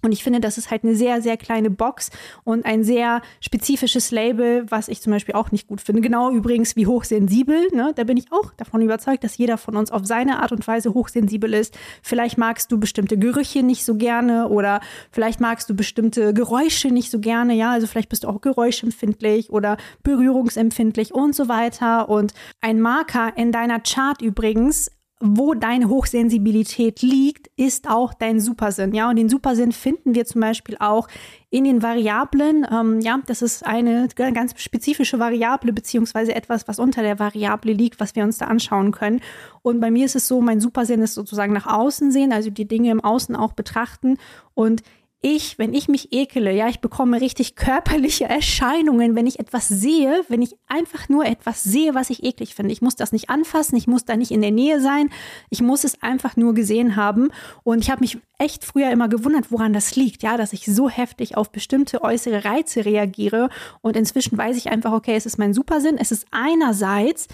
und 0.04 0.12
ich 0.12 0.24
finde, 0.24 0.40
das 0.40 0.58
ist 0.58 0.70
halt 0.70 0.84
eine 0.84 0.96
sehr, 0.96 1.22
sehr 1.22 1.38
kleine 1.38 1.70
Box 1.70 2.12
und 2.44 2.66
ein 2.66 2.84
sehr 2.84 3.22
spezifisches 3.42 4.12
Label, 4.12 4.66
was 4.70 4.88
ich 4.88 5.02
zum 5.02 5.12
Beispiel 5.12 5.36
auch 5.36 5.52
nicht 5.52 5.68
gut 5.68 5.82
finde. 5.82 6.02
Genau 6.02 6.32
übrigens 6.32 6.76
wie 6.76 6.86
hochsensibel. 6.86 7.68
Ne? 7.74 7.94
Da 7.96 8.04
bin 8.04 8.18
ich 8.18 8.32
auch 8.32 8.54
davon 8.54 8.82
überzeugt, 8.82 9.24
dass 9.24 9.38
jeder 9.38 9.58
von 9.58 9.76
uns 9.76 9.92
auf 9.92 10.06
seine 10.06 10.42
Art 10.42 10.52
und 10.52 10.68
Weise 10.68 10.94
hochsensibel 10.94 11.54
ist. 11.54 11.78
Vielleicht 12.04 12.38
magst 12.38 12.72
du 12.72 12.80
bestimmte 12.80 13.18
Gerüche 13.18 13.64
nicht 13.64 13.84
so 13.84 13.96
gerne 13.96 14.50
oder 14.50 14.82
vielleicht 15.12 15.40
magst 15.40 15.70
du 15.70 15.76
bestimmte 15.76 16.34
Geräusche 16.34 16.90
nicht 16.90 17.10
so 17.10 17.20
gerne. 17.20 17.56
Ja, 17.56 17.72
also 17.72 17.88
vielleicht 17.88 18.10
bist 18.10 18.24
du 18.24 18.28
auch 18.28 18.42
geräuschempfindlich 18.42 19.50
oder 19.50 19.78
berührungsempfindlich 20.04 21.14
und 21.14 21.36
so 21.36 21.48
weiter. 21.48 22.08
Und 22.08 22.34
ein 22.62 22.80
Marker 22.80 23.34
in 23.36 23.52
deiner 23.52 23.80
Chart 23.80 24.22
übrigens 24.22 24.92
wo 25.20 25.56
deine 25.56 25.90
Hochsensibilität 25.90 27.02
liegt, 27.02 27.50
ist 27.56 27.90
auch 27.90 28.14
dein 28.14 28.40
Supersinn. 28.40 28.94
Ja, 28.94 29.10
und 29.10 29.16
den 29.16 29.30
Supersinn 29.30 29.72
finden 29.72 30.14
wir 30.14 30.26
zum 30.26 30.42
Beispiel 30.42 30.78
auch 30.80 31.08
in 31.50 31.64
den 31.64 31.82
Variablen. 31.82 32.68
Ähm, 32.72 33.02
ja, 33.02 33.20
das 33.26 33.42
ist 33.42 33.66
eine 33.66 34.08
ganz 34.16 34.54
spezifische 34.62 35.18
Variable 35.18 35.74
beziehungsweise 35.74 36.36
etwas, 36.36 36.68
was 36.68 36.78
unter 36.78 37.02
der 37.02 37.18
Variable 37.18 37.74
liegt, 37.74 38.00
was 38.00 38.16
wir 38.16 38.24
uns 38.24 38.38
da 38.38 38.46
anschauen 38.46 38.92
können. 38.92 39.22
Und 39.64 39.80
bei 39.80 39.90
mir 39.90 40.06
ist 40.06 40.16
es 40.16 40.28
so, 40.28 40.40
mein 40.40 40.62
Supersinn 40.62 41.02
ist 41.02 41.16
sozusagen 41.16 41.54
nach 41.54 41.66
außen 41.66 42.12
sehen, 42.12 42.32
also 42.32 42.52
die 42.52 42.68
Dinge 42.68 42.92
im 42.92 43.04
Außen 43.04 43.36
auch 43.36 43.54
betrachten 43.54 44.18
und 44.54 44.84
ich, 45.22 45.58
wenn 45.58 45.74
ich 45.74 45.88
mich 45.88 46.14
ekele, 46.14 46.54
ja, 46.54 46.70
ich 46.70 46.80
bekomme 46.80 47.20
richtig 47.20 47.56
körperliche 47.56 48.26
Erscheinungen, 48.30 49.16
wenn 49.16 49.26
ich 49.26 49.40
etwas 49.40 49.68
sehe, 49.68 50.24
wenn 50.30 50.42
ich 50.42 50.56
einfach 50.68 51.10
nur 51.10 51.26
etwas 51.26 51.64
sehe, 51.64 51.96
was 51.96 52.10
ich 52.10 52.24
eklig 52.24 52.54
finde. 52.54 52.72
Ich 52.72 52.82
muss 52.82 52.96
das 52.96 53.12
nicht 53.12 53.30
anfassen, 53.30 53.76
ich 53.78 53.88
muss 53.88 54.06
da 54.06 54.16
nicht 54.16 54.32
in 54.32 54.42
der 54.42 54.52
Nähe 54.52 54.80
sein, 54.80 55.10
ich 55.50 55.62
muss 55.62 55.84
es 55.84 56.02
einfach 56.04 56.36
nur 56.36 56.54
gesehen 56.54 56.96
haben. 56.96 57.30
Und 57.64 57.84
ich 57.84 57.90
habe 57.90 58.02
mich 58.02 58.20
echt 58.38 58.64
früher 58.64 58.92
immer 58.92 59.10
gewundert, 59.10 59.52
woran 59.52 59.74
das 59.74 59.96
liegt, 59.96 60.22
ja, 60.22 60.38
dass 60.38 60.54
ich 60.54 60.66
so 60.66 60.90
heftig 60.90 61.36
auf 61.36 61.52
bestimmte 61.52 62.04
äußere 62.04 62.46
Reize 62.46 62.86
reagiere. 62.86 63.50
Und 63.82 63.98
inzwischen 63.98 64.38
weiß 64.38 64.56
ich 64.58 64.70
einfach, 64.70 64.92
okay, 64.92 65.16
es 65.16 65.26
ist 65.26 65.40
mein 65.40 65.54
Supersinn. 65.54 65.98
Es 65.98 66.12
ist 66.12 66.28
einerseits 66.32 67.28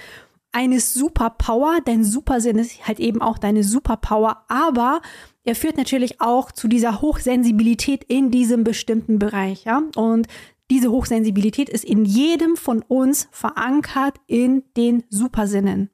eine 0.53 0.79
Superpower. 0.79 1.79
Dein 1.83 2.03
Supersinn 2.03 2.57
ist 2.57 2.88
halt 2.88 3.00
eben 3.00 3.22
auch 3.22 3.38
deine 3.38 3.63
Superpower, 3.63 4.45
aber 4.48 5.01
er 5.43 5.55
führt 5.55 5.77
natürlich 5.77 6.22
auch 6.22 6.51
zu 6.51 6.67
dieser 6.67 7.01
Hochsensibilität 7.01 8.03
in 8.05 8.31
diesem 8.31 8.63
bestimmten 8.63 9.19
Bereich, 9.19 9.65
ja. 9.65 9.83
Und 9.95 10.27
diese 10.72 10.91
Hochsensibilität 10.91 11.69
ist 11.69 11.83
in 11.83 12.05
jedem 12.05 12.55
von 12.55 12.81
uns 12.81 13.27
verankert 13.31 14.15
in 14.27 14.63
den 14.77 15.03
Supersinnen. 15.10 15.89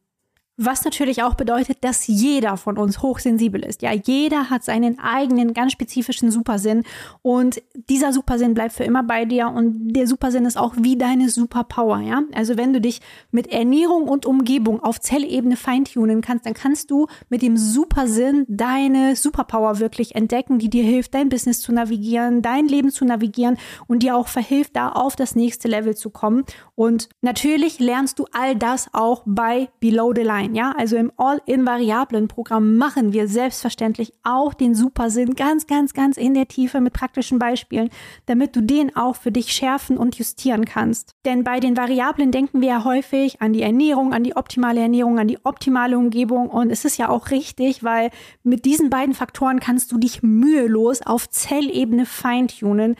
Was 0.61 0.83
natürlich 0.83 1.23
auch 1.23 1.35
bedeutet, 1.35 1.77
dass 1.85 2.05
jeder 2.07 2.57
von 2.57 2.77
uns 2.77 3.01
hochsensibel 3.01 3.63
ist. 3.63 3.81
Ja, 3.81 3.93
jeder 3.93 4.49
hat 4.49 4.65
seinen 4.65 4.99
eigenen 4.99 5.53
ganz 5.53 5.71
spezifischen 5.71 6.31
Supersinn 6.31 6.83
und 7.21 7.61
dieser 7.73 8.11
Supersinn 8.11 8.55
bleibt 8.55 8.73
für 8.73 8.83
immer 8.83 9.01
bei 9.01 9.23
dir 9.23 9.47
und 9.47 9.93
der 9.93 10.05
Supersinn 10.05 10.43
ist 10.43 10.57
auch 10.57 10.73
wie 10.77 10.97
deine 10.97 11.29
Superpower. 11.29 12.01
Ja, 12.01 12.23
also 12.33 12.57
wenn 12.57 12.73
du 12.73 12.81
dich 12.81 12.99
mit 13.31 13.47
Ernährung 13.47 14.09
und 14.09 14.25
Umgebung 14.25 14.83
auf 14.83 14.99
Zellebene 14.99 15.55
feintunen 15.55 16.19
kannst, 16.19 16.45
dann 16.45 16.55
kannst 16.55 16.91
du 16.91 17.07
mit 17.29 17.41
dem 17.41 17.55
Supersinn 17.55 18.43
deine 18.49 19.15
Superpower 19.15 19.79
wirklich 19.79 20.13
entdecken, 20.15 20.59
die 20.59 20.69
dir 20.69 20.83
hilft, 20.83 21.13
dein 21.13 21.29
Business 21.29 21.61
zu 21.61 21.71
navigieren, 21.71 22.41
dein 22.41 22.67
Leben 22.67 22.91
zu 22.91 23.05
navigieren 23.05 23.57
und 23.87 24.03
dir 24.03 24.17
auch 24.17 24.27
verhilft, 24.27 24.75
da 24.75 24.89
auf 24.89 25.15
das 25.15 25.37
nächste 25.37 25.69
Level 25.69 25.95
zu 25.95 26.09
kommen. 26.09 26.43
Und 26.75 27.07
natürlich 27.21 27.79
lernst 27.79 28.19
du 28.19 28.25
all 28.33 28.57
das 28.57 28.89
auch 28.91 29.23
bei 29.25 29.69
Below 29.79 30.11
the 30.13 30.23
Line 30.23 30.48
sein. 30.49 30.55
Ja, 30.55 30.73
also 30.77 30.97
im 30.97 31.11
All-in-Variablen-Programm 31.17 32.77
machen 32.77 33.13
wir 33.13 33.27
selbstverständlich 33.27 34.13
auch 34.23 34.53
den 34.53 34.75
Supersinn 34.75 35.35
ganz, 35.35 35.67
ganz, 35.67 35.93
ganz 35.93 36.17
in 36.17 36.33
der 36.33 36.47
Tiefe 36.47 36.81
mit 36.81 36.93
praktischen 36.93 37.39
Beispielen, 37.39 37.89
damit 38.25 38.55
du 38.55 38.61
den 38.61 38.95
auch 38.95 39.15
für 39.15 39.31
dich 39.31 39.51
schärfen 39.51 39.97
und 39.97 40.17
justieren 40.17 40.65
kannst. 40.65 41.15
Denn 41.25 41.43
bei 41.43 41.59
den 41.59 41.77
Variablen 41.77 42.31
denken 42.31 42.61
wir 42.61 42.69
ja 42.69 42.83
häufig 42.83 43.41
an 43.41 43.53
die 43.53 43.61
Ernährung, 43.61 44.13
an 44.13 44.23
die 44.23 44.35
optimale 44.35 44.81
Ernährung, 44.81 45.19
an 45.19 45.27
die 45.27 45.43
optimale 45.45 45.97
Umgebung 45.97 46.49
und 46.49 46.71
es 46.71 46.85
ist 46.85 46.97
ja 46.97 47.09
auch 47.09 47.31
richtig, 47.31 47.83
weil 47.83 48.09
mit 48.43 48.65
diesen 48.65 48.89
beiden 48.89 49.13
Faktoren 49.13 49.59
kannst 49.59 49.91
du 49.91 49.97
dich 49.97 50.23
mühelos 50.23 51.01
auf 51.05 51.29
Zellebene 51.29 52.05
feintunen 52.05 52.95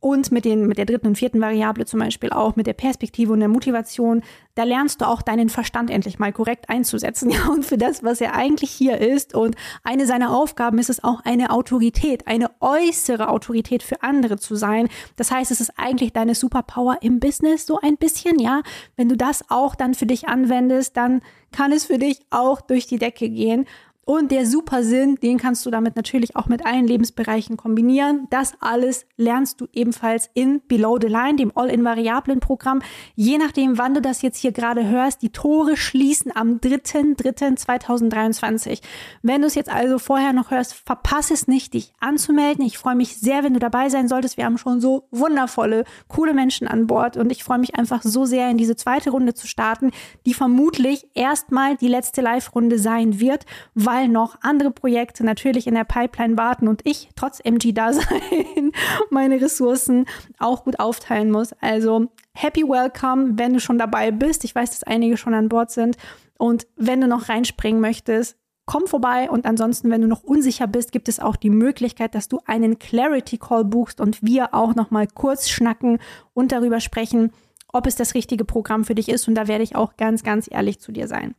und 0.00 0.30
mit, 0.30 0.44
den, 0.44 0.66
mit 0.68 0.78
der 0.78 0.84
dritten 0.84 1.08
und 1.08 1.18
vierten 1.18 1.40
Variable 1.40 1.84
zum 1.84 1.98
Beispiel 1.98 2.30
auch, 2.30 2.54
mit 2.54 2.68
der 2.68 2.72
Perspektive 2.72 3.32
und 3.32 3.40
der 3.40 3.48
Motivation, 3.48 4.22
da 4.54 4.62
lernst 4.62 5.00
du 5.00 5.06
auch 5.06 5.22
deinen 5.22 5.48
Verstand 5.48 5.90
endlich 5.90 6.18
mal 6.18 6.32
korrekt 6.32 6.68
einzusetzen. 6.68 7.30
Ja, 7.38 7.48
und 7.48 7.64
für 7.64 7.76
das, 7.76 8.02
was 8.02 8.20
er 8.20 8.34
eigentlich 8.34 8.70
hier 8.70 8.98
ist. 8.98 9.34
Und 9.34 9.54
eine 9.84 10.06
seiner 10.06 10.34
Aufgaben 10.34 10.78
ist 10.78 10.88
es 10.88 11.04
auch, 11.04 11.20
eine 11.24 11.50
Autorität, 11.50 12.26
eine 12.26 12.50
äußere 12.60 13.28
Autorität 13.28 13.82
für 13.82 14.02
andere 14.02 14.38
zu 14.38 14.56
sein. 14.56 14.88
Das 15.16 15.30
heißt, 15.30 15.50
es 15.50 15.60
ist 15.60 15.72
eigentlich 15.76 16.12
deine 16.12 16.34
Superpower 16.34 16.98
im 17.02 17.20
Business 17.20 17.66
so 17.66 17.78
ein 17.80 17.96
bisschen, 17.96 18.38
ja. 18.38 18.62
Wenn 18.96 19.08
du 19.08 19.16
das 19.16 19.44
auch 19.50 19.74
dann 19.74 19.94
für 19.94 20.06
dich 20.06 20.26
anwendest, 20.26 20.96
dann 20.96 21.20
kann 21.52 21.72
es 21.72 21.84
für 21.86 21.98
dich 21.98 22.20
auch 22.30 22.60
durch 22.60 22.86
die 22.86 22.98
Decke 22.98 23.28
gehen. 23.28 23.66
Und 24.10 24.30
der 24.30 24.46
Supersinn, 24.46 25.16
den 25.16 25.36
kannst 25.36 25.66
du 25.66 25.70
damit 25.70 25.94
natürlich 25.94 26.34
auch 26.34 26.46
mit 26.46 26.64
allen 26.64 26.86
Lebensbereichen 26.86 27.58
kombinieren. 27.58 28.26
Das 28.30 28.54
alles 28.58 29.04
lernst 29.18 29.60
du 29.60 29.66
ebenfalls 29.74 30.30
in 30.32 30.62
Below 30.66 30.96
the 30.98 31.08
Line, 31.08 31.36
dem 31.36 31.52
All-in-Variablen-Programm. 31.54 32.80
Je 33.16 33.36
nachdem, 33.36 33.76
wann 33.76 33.92
du 33.92 34.00
das 34.00 34.22
jetzt 34.22 34.38
hier 34.38 34.52
gerade 34.52 34.88
hörst, 34.88 35.20
die 35.20 35.28
Tore 35.28 35.76
schließen 35.76 36.34
am 36.34 36.56
3.3.2023. 36.56 38.80
Wenn 39.20 39.42
du 39.42 39.46
es 39.46 39.54
jetzt 39.54 39.68
also 39.68 39.98
vorher 39.98 40.32
noch 40.32 40.52
hörst, 40.52 40.72
verpasse 40.72 41.34
es 41.34 41.46
nicht, 41.46 41.74
dich 41.74 41.92
anzumelden. 42.00 42.64
Ich 42.64 42.78
freue 42.78 42.96
mich 42.96 43.18
sehr, 43.18 43.44
wenn 43.44 43.52
du 43.52 43.60
dabei 43.60 43.90
sein 43.90 44.08
solltest. 44.08 44.38
Wir 44.38 44.46
haben 44.46 44.56
schon 44.56 44.80
so 44.80 45.06
wundervolle, 45.10 45.84
coole 46.08 46.32
Menschen 46.32 46.66
an 46.66 46.86
Bord 46.86 47.18
und 47.18 47.30
ich 47.30 47.44
freue 47.44 47.58
mich 47.58 47.74
einfach 47.74 48.02
so 48.02 48.24
sehr, 48.24 48.50
in 48.50 48.56
diese 48.56 48.74
zweite 48.74 49.10
Runde 49.10 49.34
zu 49.34 49.46
starten, 49.46 49.90
die 50.24 50.32
vermutlich 50.32 51.06
erstmal 51.12 51.76
die 51.76 51.88
letzte 51.88 52.22
Live-Runde 52.22 52.78
sein 52.78 53.20
wird, 53.20 53.44
weil 53.74 53.97
weil 53.98 54.08
noch 54.08 54.36
andere 54.42 54.70
Projekte 54.70 55.24
natürlich 55.24 55.66
in 55.66 55.74
der 55.74 55.84
Pipeline 55.84 56.36
warten 56.36 56.68
und 56.68 56.82
ich 56.84 57.08
trotz 57.16 57.40
MG-Dasein 57.42 58.72
meine 59.10 59.40
Ressourcen 59.40 60.06
auch 60.38 60.64
gut 60.64 60.78
aufteilen 60.78 61.32
muss. 61.32 61.52
Also 61.60 62.06
happy 62.32 62.62
welcome, 62.62 63.32
wenn 63.36 63.54
du 63.54 63.60
schon 63.60 63.78
dabei 63.78 64.12
bist. 64.12 64.44
Ich 64.44 64.54
weiß, 64.54 64.70
dass 64.70 64.84
einige 64.84 65.16
schon 65.16 65.34
an 65.34 65.48
Bord 65.48 65.72
sind. 65.72 65.96
Und 66.38 66.68
wenn 66.76 67.00
du 67.00 67.08
noch 67.08 67.28
reinspringen 67.28 67.80
möchtest, 67.80 68.36
komm 68.66 68.86
vorbei 68.86 69.28
und 69.30 69.46
ansonsten, 69.46 69.90
wenn 69.90 70.02
du 70.02 70.06
noch 70.06 70.22
unsicher 70.22 70.68
bist, 70.68 70.92
gibt 70.92 71.08
es 71.08 71.18
auch 71.18 71.34
die 71.34 71.50
Möglichkeit, 71.50 72.14
dass 72.14 72.28
du 72.28 72.38
einen 72.46 72.78
Clarity 72.78 73.38
Call 73.38 73.64
buchst 73.64 74.00
und 74.00 74.22
wir 74.22 74.54
auch 74.54 74.76
noch 74.76 74.92
mal 74.92 75.08
kurz 75.08 75.48
schnacken 75.48 75.98
und 76.34 76.52
darüber 76.52 76.78
sprechen, 76.78 77.32
ob 77.72 77.86
es 77.86 77.96
das 77.96 78.14
richtige 78.14 78.44
Programm 78.44 78.84
für 78.84 78.94
dich 78.94 79.08
ist 79.08 79.26
und 79.26 79.34
da 79.34 79.48
werde 79.48 79.64
ich 79.64 79.74
auch 79.74 79.96
ganz 79.96 80.22
ganz 80.22 80.48
ehrlich 80.50 80.80
zu 80.80 80.92
dir 80.92 81.08
sein. 81.08 81.34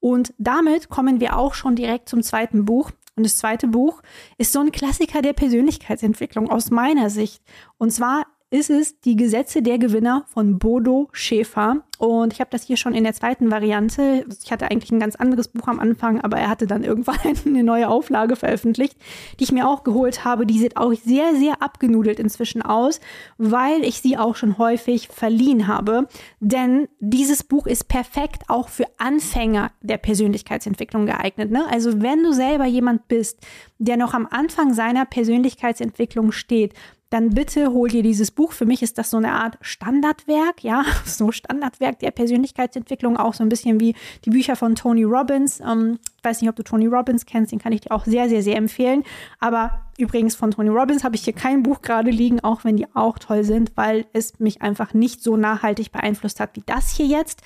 Und 0.00 0.34
damit 0.38 0.88
kommen 0.88 1.20
wir 1.20 1.36
auch 1.36 1.54
schon 1.54 1.76
direkt 1.76 2.08
zum 2.08 2.22
zweiten 2.22 2.64
Buch. 2.64 2.90
Und 3.16 3.24
das 3.24 3.36
zweite 3.36 3.68
Buch 3.68 4.02
ist 4.38 4.52
so 4.52 4.60
ein 4.60 4.72
Klassiker 4.72 5.20
der 5.20 5.34
Persönlichkeitsentwicklung 5.34 6.50
aus 6.50 6.70
meiner 6.70 7.10
Sicht. 7.10 7.42
Und 7.76 7.90
zwar 7.92 8.26
ist 8.50 8.68
es 8.68 9.00
die 9.00 9.14
Gesetze 9.14 9.62
der 9.62 9.78
Gewinner 9.78 10.24
von 10.26 10.58
Bodo 10.58 11.08
Schäfer. 11.12 11.84
Und 11.98 12.32
ich 12.32 12.40
habe 12.40 12.50
das 12.50 12.64
hier 12.64 12.76
schon 12.76 12.94
in 12.94 13.04
der 13.04 13.12
zweiten 13.12 13.50
Variante. 13.50 14.24
Ich 14.42 14.50
hatte 14.50 14.70
eigentlich 14.70 14.90
ein 14.90 14.98
ganz 14.98 15.14
anderes 15.14 15.48
Buch 15.48 15.68
am 15.68 15.78
Anfang, 15.78 16.20
aber 16.20 16.38
er 16.38 16.48
hatte 16.48 16.66
dann 16.66 16.82
irgendwann 16.82 17.18
eine 17.46 17.62
neue 17.62 17.88
Auflage 17.88 18.34
veröffentlicht, 18.34 18.96
die 19.38 19.44
ich 19.44 19.52
mir 19.52 19.68
auch 19.68 19.84
geholt 19.84 20.24
habe. 20.24 20.46
Die 20.46 20.58
sieht 20.58 20.76
auch 20.76 20.92
sehr, 20.94 21.36
sehr 21.36 21.62
abgenudelt 21.62 22.18
inzwischen 22.18 22.62
aus, 22.62 23.00
weil 23.38 23.84
ich 23.84 24.00
sie 24.00 24.16
auch 24.18 24.34
schon 24.34 24.58
häufig 24.58 25.08
verliehen 25.08 25.68
habe. 25.68 26.08
Denn 26.40 26.88
dieses 26.98 27.44
Buch 27.44 27.66
ist 27.66 27.86
perfekt 27.86 28.44
auch 28.48 28.68
für 28.68 28.86
Anfänger 28.98 29.70
der 29.80 29.98
Persönlichkeitsentwicklung 29.98 31.06
geeignet. 31.06 31.52
Ne? 31.52 31.66
Also 31.70 32.02
wenn 32.02 32.24
du 32.24 32.32
selber 32.32 32.66
jemand 32.66 33.06
bist, 33.06 33.38
der 33.78 33.96
noch 33.96 34.14
am 34.14 34.26
Anfang 34.28 34.74
seiner 34.74 35.04
Persönlichkeitsentwicklung 35.04 36.32
steht, 36.32 36.74
dann 37.10 37.30
bitte 37.30 37.72
hol 37.72 37.88
dir 37.88 38.02
dieses 38.02 38.30
Buch. 38.30 38.52
Für 38.52 38.66
mich 38.66 38.82
ist 38.82 38.96
das 38.96 39.10
so 39.10 39.16
eine 39.16 39.32
Art 39.32 39.58
Standardwerk, 39.60 40.62
ja, 40.62 40.84
so 41.04 41.32
Standardwerk 41.32 41.98
der 41.98 42.12
Persönlichkeitsentwicklung, 42.12 43.16
auch 43.16 43.34
so 43.34 43.42
ein 43.42 43.48
bisschen 43.48 43.80
wie 43.80 43.94
die 44.24 44.30
Bücher 44.30 44.56
von 44.56 44.76
Tony 44.76 45.02
Robbins. 45.02 45.60
Ähm, 45.60 45.98
weiß 46.22 46.40
nicht, 46.40 46.50
ob 46.50 46.56
du 46.56 46.62
Tony 46.62 46.86
Robbins 46.86 47.26
kennst, 47.26 47.52
den 47.52 47.58
kann 47.58 47.72
ich 47.72 47.82
dir 47.82 47.92
auch 47.92 48.04
sehr, 48.04 48.28
sehr, 48.28 48.42
sehr 48.42 48.56
empfehlen. 48.56 49.04
Aber 49.38 49.82
übrigens 49.98 50.34
von 50.34 50.50
Tony 50.50 50.68
Robbins 50.68 51.04
habe 51.04 51.16
ich 51.16 51.24
hier 51.24 51.32
kein 51.32 51.62
Buch 51.62 51.82
gerade 51.82 52.10
liegen, 52.10 52.40
auch 52.40 52.64
wenn 52.64 52.76
die 52.76 52.86
auch 52.94 53.18
toll 53.18 53.44
sind, 53.44 53.72
weil 53.76 54.06
es 54.12 54.38
mich 54.38 54.62
einfach 54.62 54.94
nicht 54.94 55.22
so 55.22 55.36
nachhaltig 55.36 55.92
beeinflusst 55.92 56.40
hat 56.40 56.56
wie 56.56 56.62
das 56.64 56.90
hier 56.90 57.06
jetzt. 57.06 57.42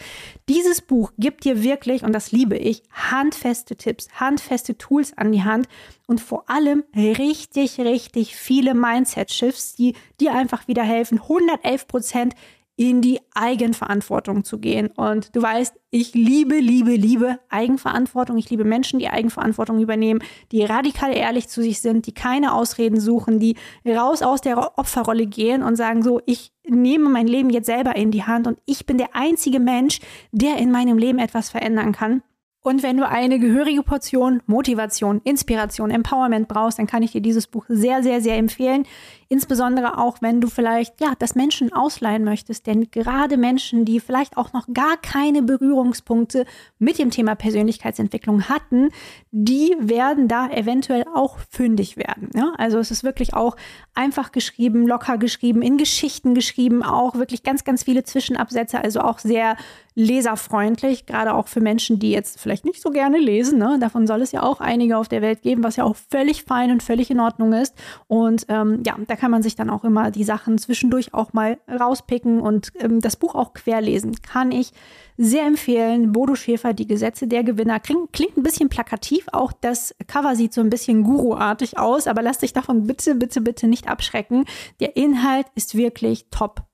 Dieses 0.48 0.80
Buch 0.80 1.12
gibt 1.18 1.44
dir 1.44 1.62
wirklich, 1.62 2.04
und 2.04 2.12
das 2.12 2.32
liebe 2.32 2.56
ich, 2.56 2.82
handfeste 2.92 3.76
Tipps, 3.76 4.08
handfeste 4.14 4.78
Tools 4.78 5.16
an 5.16 5.32
die 5.32 5.44
Hand 5.44 5.68
und 6.06 6.20
vor 6.20 6.48
allem 6.48 6.84
richtig, 6.94 7.78
richtig 7.78 8.36
viele 8.36 8.74
Mindset-Shifts, 8.74 9.74
die 9.74 9.94
dir 10.20 10.34
einfach 10.34 10.68
wieder 10.68 10.82
helfen, 10.82 11.20
111 11.20 11.86
Prozent 11.86 12.34
in 12.76 13.00
die 13.00 13.20
Eigenverantwortung 13.34 14.44
zu 14.44 14.58
gehen. 14.58 14.88
Und 14.88 15.34
du 15.36 15.42
weißt, 15.42 15.74
ich 15.90 16.14
liebe, 16.14 16.56
liebe, 16.56 16.96
liebe 16.96 17.38
Eigenverantwortung. 17.48 18.36
Ich 18.36 18.50
liebe 18.50 18.64
Menschen, 18.64 18.98
die 18.98 19.08
Eigenverantwortung 19.08 19.80
übernehmen, 19.80 20.20
die 20.50 20.64
radikal 20.64 21.16
ehrlich 21.16 21.48
zu 21.48 21.62
sich 21.62 21.80
sind, 21.80 22.06
die 22.06 22.12
keine 22.12 22.52
Ausreden 22.52 22.98
suchen, 22.98 23.38
die 23.38 23.56
raus 23.86 24.22
aus 24.22 24.40
der 24.40 24.78
Opferrolle 24.78 25.26
gehen 25.26 25.62
und 25.62 25.76
sagen 25.76 26.02
so, 26.02 26.20
ich 26.26 26.52
nehme 26.66 27.08
mein 27.08 27.28
Leben 27.28 27.50
jetzt 27.50 27.66
selber 27.66 27.94
in 27.94 28.10
die 28.10 28.24
Hand 28.24 28.46
und 28.46 28.58
ich 28.64 28.86
bin 28.86 28.98
der 28.98 29.14
einzige 29.14 29.60
Mensch, 29.60 30.00
der 30.32 30.56
in 30.56 30.72
meinem 30.72 30.98
Leben 30.98 31.18
etwas 31.18 31.50
verändern 31.50 31.92
kann. 31.92 32.22
Und 32.66 32.82
wenn 32.82 32.96
du 32.96 33.06
eine 33.06 33.38
gehörige 33.38 33.82
Portion 33.82 34.40
Motivation, 34.46 35.20
Inspiration, 35.22 35.90
Empowerment 35.90 36.48
brauchst, 36.48 36.78
dann 36.78 36.86
kann 36.86 37.02
ich 37.02 37.12
dir 37.12 37.20
dieses 37.20 37.46
Buch 37.46 37.66
sehr, 37.68 38.02
sehr, 38.02 38.22
sehr 38.22 38.38
empfehlen. 38.38 38.86
Insbesondere 39.34 39.98
auch, 39.98 40.18
wenn 40.22 40.40
du 40.40 40.46
vielleicht, 40.46 41.00
ja, 41.00 41.14
das 41.18 41.34
Menschen 41.34 41.72
ausleihen 41.72 42.22
möchtest. 42.22 42.68
Denn 42.68 42.92
gerade 42.92 43.36
Menschen, 43.36 43.84
die 43.84 43.98
vielleicht 43.98 44.36
auch 44.36 44.52
noch 44.52 44.68
gar 44.72 44.96
keine 44.96 45.42
Berührungspunkte 45.42 46.46
mit 46.78 47.00
dem 47.00 47.10
Thema 47.10 47.34
Persönlichkeitsentwicklung 47.34 48.48
hatten, 48.48 48.90
die 49.32 49.74
werden 49.80 50.28
da 50.28 50.48
eventuell 50.50 51.04
auch 51.12 51.38
fündig 51.50 51.96
werden. 51.96 52.30
Ja? 52.32 52.52
Also 52.58 52.78
es 52.78 52.92
ist 52.92 53.02
wirklich 53.02 53.34
auch 53.34 53.56
einfach 53.92 54.30
geschrieben, 54.30 54.86
locker 54.86 55.18
geschrieben, 55.18 55.62
in 55.62 55.78
Geschichten 55.78 56.36
geschrieben, 56.36 56.84
auch 56.84 57.16
wirklich 57.16 57.42
ganz, 57.42 57.64
ganz 57.64 57.82
viele 57.82 58.04
Zwischenabsätze, 58.04 58.84
also 58.84 59.00
auch 59.00 59.18
sehr 59.18 59.56
leserfreundlich, 59.96 61.06
gerade 61.06 61.34
auch 61.34 61.46
für 61.46 61.60
Menschen, 61.60 61.98
die 62.00 62.10
jetzt 62.10 62.40
vielleicht 62.40 62.64
nicht 62.64 62.82
so 62.82 62.90
gerne 62.90 63.18
lesen. 63.18 63.58
Ne? 63.58 63.78
Davon 63.80 64.06
soll 64.06 64.22
es 64.22 64.32
ja 64.32 64.42
auch 64.42 64.60
einige 64.60 64.96
auf 64.98 65.08
der 65.08 65.22
Welt 65.22 65.42
geben, 65.42 65.62
was 65.62 65.76
ja 65.76 65.84
auch 65.84 65.96
völlig 65.96 66.42
fein 66.42 66.72
und 66.72 66.82
völlig 66.82 67.10
in 67.10 67.20
Ordnung 67.20 67.52
ist. 67.52 67.74
Und 68.08 68.44
ähm, 68.48 68.82
ja, 68.84 68.96
da 69.06 69.14
kann 69.14 69.23
man 69.30 69.42
sich 69.42 69.56
dann 69.56 69.70
auch 69.70 69.84
immer 69.84 70.10
die 70.10 70.24
Sachen 70.24 70.58
zwischendurch 70.58 71.14
auch 71.14 71.32
mal 71.32 71.58
rauspicken 71.68 72.40
und 72.40 72.72
ähm, 72.78 73.00
das 73.00 73.16
Buch 73.16 73.34
auch 73.34 73.52
querlesen. 73.52 74.20
Kann 74.22 74.50
ich 74.50 74.72
sehr 75.16 75.46
empfehlen. 75.46 76.12
Bodo 76.12 76.34
Schäfer, 76.34 76.72
die 76.72 76.86
Gesetze 76.86 77.26
der 77.26 77.44
Gewinner. 77.44 77.80
Klingt, 77.80 78.12
klingt 78.12 78.36
ein 78.36 78.42
bisschen 78.42 78.68
plakativ. 78.68 79.26
Auch 79.32 79.52
das 79.52 79.94
Cover 80.06 80.36
sieht 80.36 80.52
so 80.52 80.60
ein 80.60 80.70
bisschen 80.70 81.04
guruartig 81.04 81.78
aus, 81.78 82.06
aber 82.06 82.22
lass 82.22 82.38
dich 82.38 82.52
davon 82.52 82.86
bitte, 82.86 83.14
bitte, 83.14 83.40
bitte 83.40 83.66
nicht 83.66 83.88
abschrecken. 83.88 84.44
Der 84.80 84.96
Inhalt 84.96 85.46
ist 85.54 85.76
wirklich 85.76 86.26
top. 86.30 86.64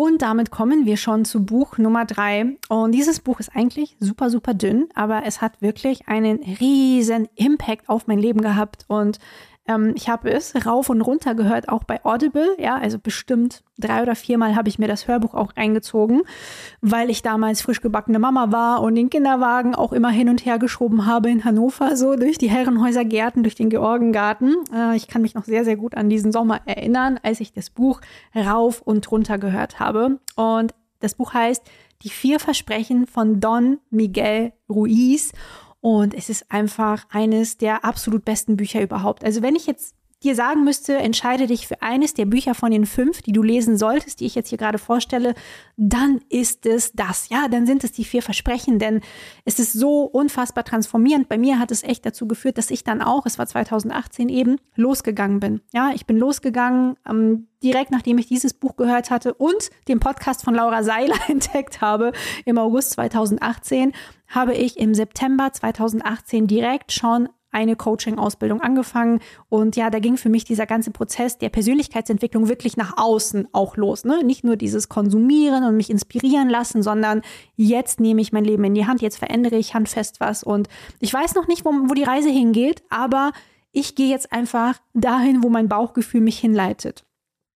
Und 0.00 0.22
damit 0.22 0.52
kommen 0.52 0.86
wir 0.86 0.96
schon 0.96 1.24
zu 1.24 1.44
Buch 1.44 1.76
Nummer 1.76 2.04
drei. 2.04 2.56
Und 2.68 2.92
dieses 2.92 3.18
Buch 3.18 3.40
ist 3.40 3.56
eigentlich 3.56 3.96
super, 3.98 4.30
super 4.30 4.54
dünn, 4.54 4.86
aber 4.94 5.22
es 5.26 5.42
hat 5.42 5.60
wirklich 5.60 6.06
einen 6.06 6.38
riesen 6.60 7.26
Impact 7.34 7.88
auf 7.88 8.06
mein 8.06 8.20
Leben 8.20 8.40
gehabt. 8.40 8.84
Und 8.86 9.18
ähm, 9.68 9.92
ich 9.94 10.08
habe 10.08 10.30
es 10.30 10.54
rauf 10.66 10.88
und 10.88 11.00
runter 11.02 11.34
gehört, 11.34 11.68
auch 11.68 11.84
bei 11.84 12.04
Audible. 12.04 12.56
Ja, 12.58 12.76
also 12.76 12.98
bestimmt 12.98 13.62
drei 13.78 14.02
oder 14.02 14.16
viermal 14.16 14.56
habe 14.56 14.68
ich 14.68 14.78
mir 14.78 14.88
das 14.88 15.06
Hörbuch 15.06 15.34
auch 15.34 15.56
reingezogen, 15.56 16.22
weil 16.80 17.10
ich 17.10 17.22
damals 17.22 17.60
frisch 17.60 17.80
gebackene 17.80 18.18
Mama 18.18 18.50
war 18.50 18.82
und 18.82 18.94
den 18.96 19.10
Kinderwagen 19.10 19.74
auch 19.74 19.92
immer 19.92 20.10
hin 20.10 20.28
und 20.28 20.44
her 20.44 20.58
geschoben 20.58 21.06
habe 21.06 21.30
in 21.30 21.44
Hannover, 21.44 21.96
so 21.96 22.16
durch 22.16 22.38
die 22.38 22.50
Herrenhäusergärten, 22.50 23.42
durch 23.42 23.54
den 23.54 23.70
Georgengarten. 23.70 24.56
Äh, 24.74 24.96
ich 24.96 25.06
kann 25.06 25.22
mich 25.22 25.34
noch 25.34 25.44
sehr, 25.44 25.64
sehr 25.64 25.76
gut 25.76 25.94
an 25.94 26.08
diesen 26.08 26.32
Sommer 26.32 26.60
erinnern, 26.64 27.20
als 27.22 27.40
ich 27.40 27.52
das 27.52 27.70
Buch 27.70 28.00
rauf 28.34 28.80
und 28.82 29.10
runter 29.10 29.38
gehört 29.38 29.78
habe. 29.78 30.18
Und 30.34 30.74
das 31.00 31.14
Buch 31.14 31.34
heißt 31.34 31.62
Die 32.02 32.10
vier 32.10 32.40
Versprechen 32.40 33.06
von 33.06 33.40
Don 33.40 33.78
Miguel 33.90 34.52
Ruiz. 34.68 35.32
Und 35.80 36.14
es 36.14 36.28
ist 36.28 36.50
einfach 36.50 37.06
eines 37.10 37.56
der 37.56 37.84
absolut 37.84 38.24
besten 38.24 38.56
Bücher 38.56 38.82
überhaupt. 38.82 39.24
Also 39.24 39.42
wenn 39.42 39.56
ich 39.56 39.66
jetzt 39.66 39.94
dir 40.24 40.34
sagen 40.34 40.64
müsste, 40.64 40.96
entscheide 40.96 41.46
dich 41.46 41.68
für 41.68 41.80
eines 41.80 42.14
der 42.14 42.26
Bücher 42.26 42.54
von 42.54 42.70
den 42.70 42.86
fünf, 42.86 43.22
die 43.22 43.32
du 43.32 43.42
lesen 43.42 43.76
solltest, 43.76 44.20
die 44.20 44.26
ich 44.26 44.34
jetzt 44.34 44.48
hier 44.48 44.58
gerade 44.58 44.78
vorstelle, 44.78 45.34
dann 45.76 46.20
ist 46.28 46.66
es 46.66 46.92
das. 46.92 47.28
Ja, 47.28 47.46
dann 47.48 47.66
sind 47.66 47.84
es 47.84 47.92
die 47.92 48.04
vier 48.04 48.22
Versprechen, 48.22 48.78
denn 48.78 49.00
es 49.44 49.60
ist 49.60 49.72
so 49.72 50.02
unfassbar 50.02 50.64
transformierend. 50.64 51.28
Bei 51.28 51.38
mir 51.38 51.58
hat 51.60 51.70
es 51.70 51.84
echt 51.84 52.04
dazu 52.04 52.26
geführt, 52.26 52.58
dass 52.58 52.70
ich 52.70 52.82
dann 52.82 53.00
auch, 53.00 53.26
es 53.26 53.38
war 53.38 53.46
2018 53.46 54.28
eben, 54.28 54.56
losgegangen 54.74 55.38
bin. 55.38 55.60
Ja, 55.72 55.92
ich 55.94 56.06
bin 56.06 56.18
losgegangen, 56.18 56.96
ähm, 57.08 57.46
direkt 57.62 57.90
nachdem 57.90 58.18
ich 58.18 58.26
dieses 58.26 58.54
Buch 58.54 58.76
gehört 58.76 59.10
hatte 59.10 59.34
und 59.34 59.70
den 59.86 60.00
Podcast 60.00 60.44
von 60.44 60.54
Laura 60.54 60.82
Seiler 60.82 61.16
entdeckt 61.28 61.80
habe 61.80 62.12
im 62.44 62.58
August 62.58 62.92
2018, 62.92 63.92
habe 64.28 64.54
ich 64.54 64.78
im 64.78 64.94
September 64.94 65.52
2018 65.52 66.46
direkt 66.48 66.92
schon 66.92 67.28
eine 67.50 67.76
Coaching-Ausbildung 67.76 68.60
angefangen. 68.60 69.20
Und 69.48 69.76
ja, 69.76 69.90
da 69.90 69.98
ging 69.98 70.16
für 70.16 70.28
mich 70.28 70.44
dieser 70.44 70.66
ganze 70.66 70.90
Prozess 70.90 71.38
der 71.38 71.48
Persönlichkeitsentwicklung 71.48 72.48
wirklich 72.48 72.76
nach 72.76 72.96
außen 72.96 73.48
auch 73.52 73.76
los. 73.76 74.04
Ne? 74.04 74.22
Nicht 74.24 74.44
nur 74.44 74.56
dieses 74.56 74.88
Konsumieren 74.88 75.64
und 75.64 75.76
mich 75.76 75.90
inspirieren 75.90 76.48
lassen, 76.48 76.82
sondern 76.82 77.22
jetzt 77.56 78.00
nehme 78.00 78.20
ich 78.20 78.32
mein 78.32 78.44
Leben 78.44 78.64
in 78.64 78.74
die 78.74 78.86
Hand, 78.86 79.02
jetzt 79.02 79.18
verändere 79.18 79.56
ich 79.56 79.74
handfest 79.74 80.20
was. 80.20 80.42
Und 80.42 80.68
ich 81.00 81.12
weiß 81.12 81.34
noch 81.34 81.48
nicht, 81.48 81.64
wo, 81.64 81.70
wo 81.70 81.94
die 81.94 82.04
Reise 82.04 82.30
hingeht, 82.30 82.82
aber 82.90 83.32
ich 83.72 83.94
gehe 83.94 84.08
jetzt 84.08 84.32
einfach 84.32 84.78
dahin, 84.94 85.42
wo 85.42 85.48
mein 85.48 85.68
Bauchgefühl 85.68 86.20
mich 86.20 86.38
hinleitet. 86.38 87.04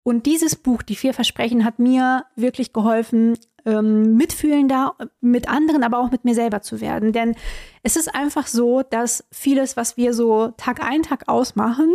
Und 0.04 0.26
dieses 0.26 0.56
Buch, 0.56 0.82
Die 0.82 0.96
vier 0.96 1.14
Versprechen, 1.14 1.64
hat 1.64 1.78
mir 1.78 2.24
wirklich 2.34 2.72
geholfen, 2.72 3.38
ähm, 3.66 4.16
mitfühlender 4.16 4.94
mit 5.20 5.48
anderen, 5.48 5.82
aber 5.82 5.98
auch 5.98 6.10
mit 6.10 6.24
mir 6.24 6.34
selber 6.34 6.62
zu 6.62 6.80
werden. 6.80 7.12
Denn 7.12 7.34
es 7.82 7.96
ist 7.96 8.14
einfach 8.14 8.46
so, 8.46 8.82
dass 8.82 9.24
vieles, 9.30 9.76
was 9.76 9.96
wir 9.96 10.14
so 10.14 10.48
Tag 10.56 10.82
ein, 10.82 11.02
Tag 11.02 11.28
ausmachen, 11.28 11.92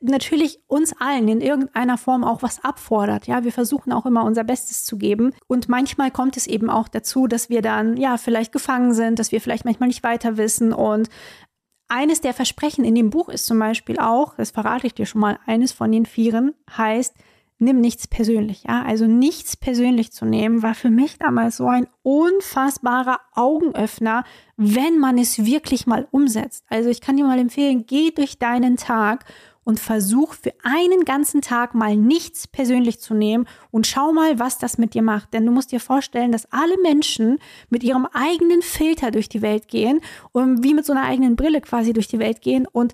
natürlich 0.00 0.60
uns 0.66 0.94
allen 0.98 1.28
in 1.28 1.40
irgendeiner 1.40 1.98
Form 1.98 2.24
auch 2.24 2.42
was 2.42 2.64
abfordert. 2.64 3.26
Ja, 3.26 3.44
wir 3.44 3.52
versuchen 3.52 3.92
auch 3.92 4.06
immer 4.06 4.24
unser 4.24 4.44
Bestes 4.44 4.84
zu 4.84 4.96
geben. 4.96 5.32
Und 5.46 5.68
manchmal 5.68 6.10
kommt 6.10 6.36
es 6.36 6.46
eben 6.46 6.70
auch 6.70 6.88
dazu, 6.88 7.26
dass 7.26 7.50
wir 7.50 7.62
dann, 7.62 7.96
ja, 7.96 8.16
vielleicht 8.16 8.52
gefangen 8.52 8.94
sind, 8.94 9.18
dass 9.18 9.32
wir 9.32 9.40
vielleicht 9.40 9.64
manchmal 9.64 9.88
nicht 9.88 10.02
weiter 10.02 10.36
wissen. 10.36 10.72
Und 10.72 11.08
eines 11.88 12.20
der 12.20 12.34
Versprechen 12.34 12.84
in 12.84 12.94
dem 12.94 13.10
Buch 13.10 13.28
ist 13.28 13.46
zum 13.46 13.58
Beispiel 13.58 13.98
auch, 13.98 14.34
das 14.36 14.50
verrate 14.50 14.86
ich 14.86 14.94
dir 14.94 15.06
schon 15.06 15.20
mal, 15.20 15.38
eines 15.46 15.72
von 15.72 15.92
den 15.92 16.06
Vieren 16.06 16.54
heißt, 16.76 17.14
nimm 17.58 17.80
nichts 17.80 18.06
persönlich, 18.08 18.64
ja. 18.68 18.82
Also 18.82 19.06
nichts 19.06 19.56
persönlich 19.56 20.12
zu 20.12 20.24
nehmen, 20.24 20.62
war 20.62 20.74
für 20.74 20.90
mich 20.90 21.18
damals 21.18 21.56
so 21.56 21.66
ein 21.66 21.86
unfassbarer 22.02 23.20
Augenöffner, 23.32 24.24
wenn 24.56 24.98
man 24.98 25.18
es 25.18 25.44
wirklich 25.44 25.86
mal 25.86 26.06
umsetzt. 26.10 26.64
Also 26.68 26.90
ich 26.90 27.00
kann 27.00 27.16
dir 27.16 27.24
mal 27.24 27.38
empfehlen, 27.38 27.84
geh 27.86 28.10
durch 28.10 28.38
deinen 28.38 28.76
Tag 28.76 29.24
und 29.64 29.80
versuch 29.80 30.34
für 30.34 30.52
einen 30.62 31.04
ganzen 31.04 31.40
Tag 31.40 31.74
mal 31.74 31.96
nichts 31.96 32.46
persönlich 32.46 33.00
zu 33.00 33.14
nehmen 33.14 33.46
und 33.70 33.86
schau 33.86 34.12
mal, 34.12 34.38
was 34.38 34.58
das 34.58 34.78
mit 34.78 34.94
dir 34.94 35.02
macht. 35.02 35.32
Denn 35.32 35.46
du 35.46 35.52
musst 35.52 35.72
dir 35.72 35.80
vorstellen, 35.80 36.32
dass 36.32 36.50
alle 36.52 36.76
Menschen 36.82 37.38
mit 37.70 37.82
ihrem 37.82 38.06
eigenen 38.12 38.62
Filter 38.62 39.10
durch 39.10 39.28
die 39.28 39.42
Welt 39.42 39.68
gehen 39.68 40.00
und 40.32 40.62
wie 40.62 40.74
mit 40.74 40.84
so 40.84 40.92
einer 40.92 41.04
eigenen 41.04 41.34
Brille 41.34 41.60
quasi 41.62 41.92
durch 41.92 42.08
die 42.08 42.18
Welt 42.18 42.42
gehen 42.42 42.66
und 42.70 42.92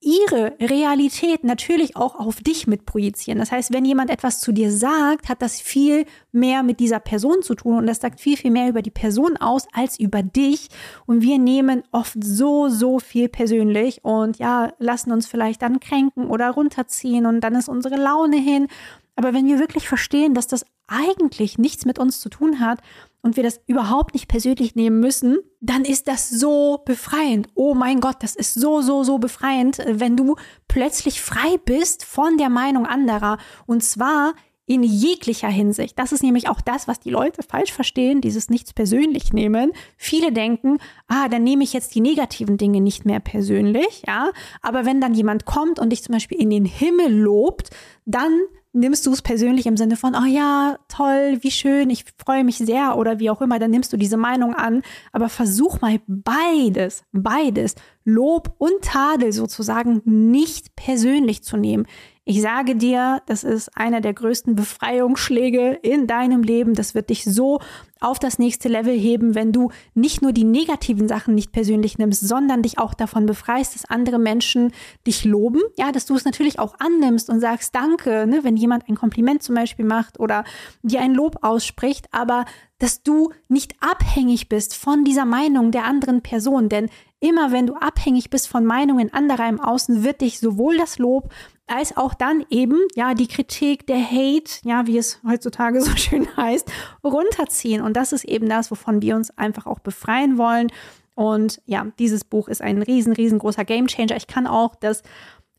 ihre 0.00 0.54
Realität 0.60 1.44
natürlich 1.44 1.94
auch 1.94 2.14
auf 2.14 2.40
dich 2.40 2.66
mit 2.66 2.86
projizieren. 2.86 3.38
Das 3.38 3.52
heißt, 3.52 3.72
wenn 3.72 3.84
jemand 3.84 4.10
etwas 4.10 4.40
zu 4.40 4.50
dir 4.50 4.72
sagt, 4.72 5.28
hat 5.28 5.42
das 5.42 5.60
viel 5.60 6.06
mehr 6.32 6.62
mit 6.62 6.80
dieser 6.80 7.00
Person 7.00 7.42
zu 7.42 7.54
tun 7.54 7.76
und 7.76 7.86
das 7.86 8.00
sagt 8.00 8.18
viel, 8.18 8.38
viel 8.38 8.50
mehr 8.50 8.68
über 8.68 8.80
die 8.80 8.90
Person 8.90 9.36
aus 9.36 9.66
als 9.72 10.00
über 10.00 10.22
dich. 10.22 10.68
Und 11.04 11.20
wir 11.20 11.38
nehmen 11.38 11.82
oft 11.92 12.16
so, 12.22 12.68
so 12.68 12.98
viel 12.98 13.28
persönlich 13.28 14.02
und 14.02 14.38
ja, 14.38 14.72
lassen 14.78 15.12
uns 15.12 15.26
vielleicht 15.26 15.60
dann 15.60 15.80
kränken 15.80 16.30
oder 16.30 16.50
runterziehen 16.50 17.26
und 17.26 17.42
dann 17.42 17.54
ist 17.54 17.68
unsere 17.68 17.96
Laune 17.96 18.38
hin. 18.38 18.68
Aber 19.16 19.34
wenn 19.34 19.46
wir 19.46 19.58
wirklich 19.58 19.86
verstehen, 19.86 20.32
dass 20.32 20.46
das 20.46 20.64
eigentlich 20.86 21.58
nichts 21.58 21.84
mit 21.84 21.98
uns 21.98 22.20
zu 22.20 22.30
tun 22.30 22.58
hat 22.60 22.80
und 23.22 23.36
wir 23.36 23.42
das 23.42 23.60
überhaupt 23.66 24.14
nicht 24.14 24.28
persönlich 24.28 24.74
nehmen 24.74 25.00
müssen, 25.00 25.38
dann 25.60 25.84
ist 25.84 26.08
das 26.08 26.30
so 26.30 26.82
befreiend. 26.84 27.48
Oh 27.54 27.74
mein 27.74 28.00
Gott, 28.00 28.16
das 28.20 28.34
ist 28.34 28.54
so, 28.54 28.80
so, 28.80 29.04
so 29.04 29.18
befreiend, 29.18 29.78
wenn 29.86 30.16
du 30.16 30.36
plötzlich 30.68 31.20
frei 31.20 31.58
bist 31.64 32.04
von 32.04 32.36
der 32.38 32.48
Meinung 32.48 32.86
anderer. 32.86 33.38
Und 33.66 33.82
zwar 33.82 34.34
in 34.70 34.84
jeglicher 34.84 35.48
Hinsicht. 35.48 35.98
Das 35.98 36.12
ist 36.12 36.22
nämlich 36.22 36.48
auch 36.48 36.60
das, 36.60 36.86
was 36.86 37.00
die 37.00 37.10
Leute 37.10 37.42
falsch 37.42 37.72
verstehen, 37.72 38.20
dieses 38.20 38.50
nichts 38.50 38.72
persönlich 38.72 39.32
nehmen. 39.32 39.72
Viele 39.96 40.30
denken, 40.30 40.78
ah, 41.08 41.28
dann 41.28 41.42
nehme 41.42 41.64
ich 41.64 41.72
jetzt 41.72 41.92
die 41.96 42.00
negativen 42.00 42.56
Dinge 42.56 42.80
nicht 42.80 43.04
mehr 43.04 43.18
persönlich, 43.18 44.04
ja. 44.06 44.30
Aber 44.62 44.86
wenn 44.86 45.00
dann 45.00 45.12
jemand 45.12 45.44
kommt 45.44 45.80
und 45.80 45.90
dich 45.90 46.04
zum 46.04 46.12
Beispiel 46.12 46.40
in 46.40 46.50
den 46.50 46.66
Himmel 46.66 47.12
lobt, 47.12 47.70
dann 48.04 48.30
nimmst 48.72 49.06
du 49.06 49.12
es 49.12 49.22
persönlich 49.22 49.66
im 49.66 49.76
Sinne 49.76 49.96
von, 49.96 50.14
oh 50.14 50.26
ja, 50.26 50.78
toll, 50.88 51.38
wie 51.40 51.50
schön, 51.50 51.90
ich 51.90 52.04
freue 52.24 52.44
mich 52.44 52.58
sehr 52.58 52.96
oder 52.96 53.18
wie 53.18 53.30
auch 53.30 53.40
immer, 53.40 53.58
dann 53.58 53.70
nimmst 53.70 53.92
du 53.92 53.96
diese 53.96 54.16
Meinung 54.16 54.54
an. 54.54 54.82
Aber 55.12 55.28
versuch 55.28 55.80
mal 55.80 56.00
beides, 56.06 57.04
beides, 57.12 57.74
Lob 58.04 58.54
und 58.58 58.82
Tadel 58.82 59.32
sozusagen 59.32 60.02
nicht 60.04 60.76
persönlich 60.76 61.42
zu 61.42 61.56
nehmen. 61.56 61.86
Ich 62.30 62.42
sage 62.42 62.76
dir, 62.76 63.22
das 63.26 63.42
ist 63.42 63.76
einer 63.76 64.00
der 64.00 64.14
größten 64.14 64.54
Befreiungsschläge 64.54 65.80
in 65.82 66.06
deinem 66.06 66.44
Leben. 66.44 66.74
Das 66.74 66.94
wird 66.94 67.10
dich 67.10 67.24
so 67.24 67.58
auf 67.98 68.20
das 68.20 68.38
nächste 68.38 68.68
Level 68.68 68.96
heben, 68.96 69.34
wenn 69.34 69.50
du 69.50 69.72
nicht 69.94 70.22
nur 70.22 70.30
die 70.30 70.44
negativen 70.44 71.08
Sachen 71.08 71.34
nicht 71.34 71.50
persönlich 71.50 71.98
nimmst, 71.98 72.20
sondern 72.20 72.62
dich 72.62 72.78
auch 72.78 72.94
davon 72.94 73.26
befreist, 73.26 73.74
dass 73.74 73.84
andere 73.84 74.20
Menschen 74.20 74.72
dich 75.08 75.24
loben. 75.24 75.60
Ja, 75.76 75.90
dass 75.90 76.06
du 76.06 76.14
es 76.14 76.24
natürlich 76.24 76.60
auch 76.60 76.76
annimmst 76.78 77.30
und 77.30 77.40
sagst 77.40 77.74
Danke, 77.74 78.28
ne, 78.28 78.44
wenn 78.44 78.56
jemand 78.56 78.88
ein 78.88 78.94
Kompliment 78.94 79.42
zum 79.42 79.56
Beispiel 79.56 79.84
macht 79.84 80.20
oder 80.20 80.44
dir 80.84 81.00
ein 81.00 81.14
Lob 81.14 81.38
ausspricht, 81.42 82.06
aber 82.12 82.44
dass 82.78 83.02
du 83.02 83.32
nicht 83.48 83.74
abhängig 83.80 84.48
bist 84.48 84.76
von 84.76 85.04
dieser 85.04 85.24
Meinung 85.24 85.72
der 85.72 85.84
anderen 85.84 86.22
Person. 86.22 86.68
Denn 86.68 86.88
immer 87.18 87.50
wenn 87.52 87.66
du 87.66 87.74
abhängig 87.74 88.30
bist 88.30 88.46
von 88.46 88.64
Meinungen 88.64 89.12
anderer 89.12 89.48
im 89.48 89.60
Außen, 89.60 90.04
wird 90.04 90.22
dich 90.22 90.38
sowohl 90.40 90.78
das 90.78 90.98
Lob 90.98 91.30
als 91.70 91.96
auch 91.96 92.14
dann 92.14 92.44
eben, 92.50 92.76
ja, 92.94 93.14
die 93.14 93.28
Kritik, 93.28 93.86
der 93.86 94.04
Hate, 94.04 94.50
ja, 94.64 94.86
wie 94.86 94.98
es 94.98 95.20
heutzutage 95.26 95.80
so 95.80 95.90
schön 95.96 96.28
heißt, 96.36 96.70
runterziehen. 97.04 97.82
Und 97.82 97.96
das 97.96 98.12
ist 98.12 98.24
eben 98.24 98.48
das, 98.48 98.70
wovon 98.70 99.02
wir 99.02 99.16
uns 99.16 99.36
einfach 99.38 99.66
auch 99.66 99.78
befreien 99.78 100.38
wollen. 100.38 100.68
Und 101.14 101.60
ja, 101.66 101.86
dieses 101.98 102.24
Buch 102.24 102.48
ist 102.48 102.62
ein 102.62 102.82
riesen, 102.82 103.12
riesengroßer 103.12 103.64
Gamechanger. 103.64 104.16
Ich 104.16 104.26
kann 104.26 104.46
auch 104.46 104.74
das 104.74 105.02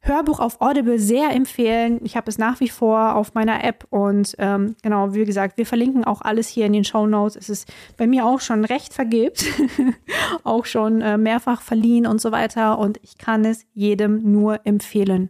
Hörbuch 0.04 0.40
auf 0.40 0.60
Audible 0.60 0.98
sehr 0.98 1.30
empfehlen. 1.30 2.00
Ich 2.04 2.18
habe 2.18 2.30
es 2.30 2.40
nach 2.40 2.60
wie 2.60 2.70
vor 2.70 3.16
auf 3.16 3.36
meiner 3.36 3.64
App 3.64 3.86
und 3.92 4.34
ähm, 4.40 4.76
genau, 4.82 5.14
wie 5.14 5.26
gesagt, 5.26 5.58
wir 5.58 5.66
verlinken 5.68 6.04
auch 6.04 6.22
alles 6.22 6.48
hier 6.48 6.66
in 6.66 6.74
den 6.74 6.84
Show 6.84 7.06
Notes. 7.06 7.36
Es 7.36 7.50
ist 7.50 7.72
bei 7.98 8.08
mir 8.08 8.26
auch 8.26 8.40
schon 8.40 8.66
recht 8.66 8.94
vergibt, 8.94 9.46
auch 10.44 10.66
schon 10.66 11.02
äh, 11.02 11.20
mehrfach 11.20 11.62
verliehen 11.62 12.08
und 12.08 12.20
so 12.20 12.32
weiter 12.32 12.80
und 12.80 12.98
ich 13.04 13.20
kann 13.20 13.46
es 13.46 13.66
jedem 13.74 14.32
nur 14.32 14.66
empfehlen. 14.66 15.30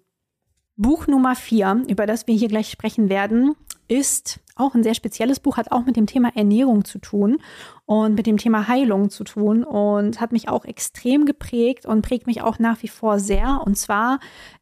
Buch 0.81 1.05
Nummer 1.05 1.35
vier, 1.35 1.83
über 1.87 2.07
das 2.07 2.25
wir 2.25 2.33
hier 2.33 2.47
gleich 2.47 2.71
sprechen 2.71 3.07
werden, 3.07 3.55
ist 3.87 4.39
auch 4.55 4.73
ein 4.73 4.81
sehr 4.81 4.95
spezielles 4.95 5.39
Buch, 5.39 5.57
hat 5.57 5.71
auch 5.71 5.85
mit 5.85 5.95
dem 5.95 6.07
Thema 6.07 6.35
Ernährung 6.35 6.85
zu 6.85 6.97
tun 6.97 7.37
und 7.85 8.15
mit 8.15 8.25
dem 8.25 8.37
Thema 8.37 8.67
Heilung 8.67 9.11
zu 9.11 9.23
tun 9.23 9.63
und 9.63 10.19
hat 10.19 10.31
mich 10.31 10.49
auch 10.49 10.65
extrem 10.65 11.25
geprägt 11.25 11.85
und 11.85 12.01
prägt 12.01 12.25
mich 12.25 12.41
auch 12.41 12.57
nach 12.57 12.81
wie 12.81 12.87
vor 12.87 13.19
sehr. 13.19 13.61
Und 13.63 13.77
zwar 13.77 14.19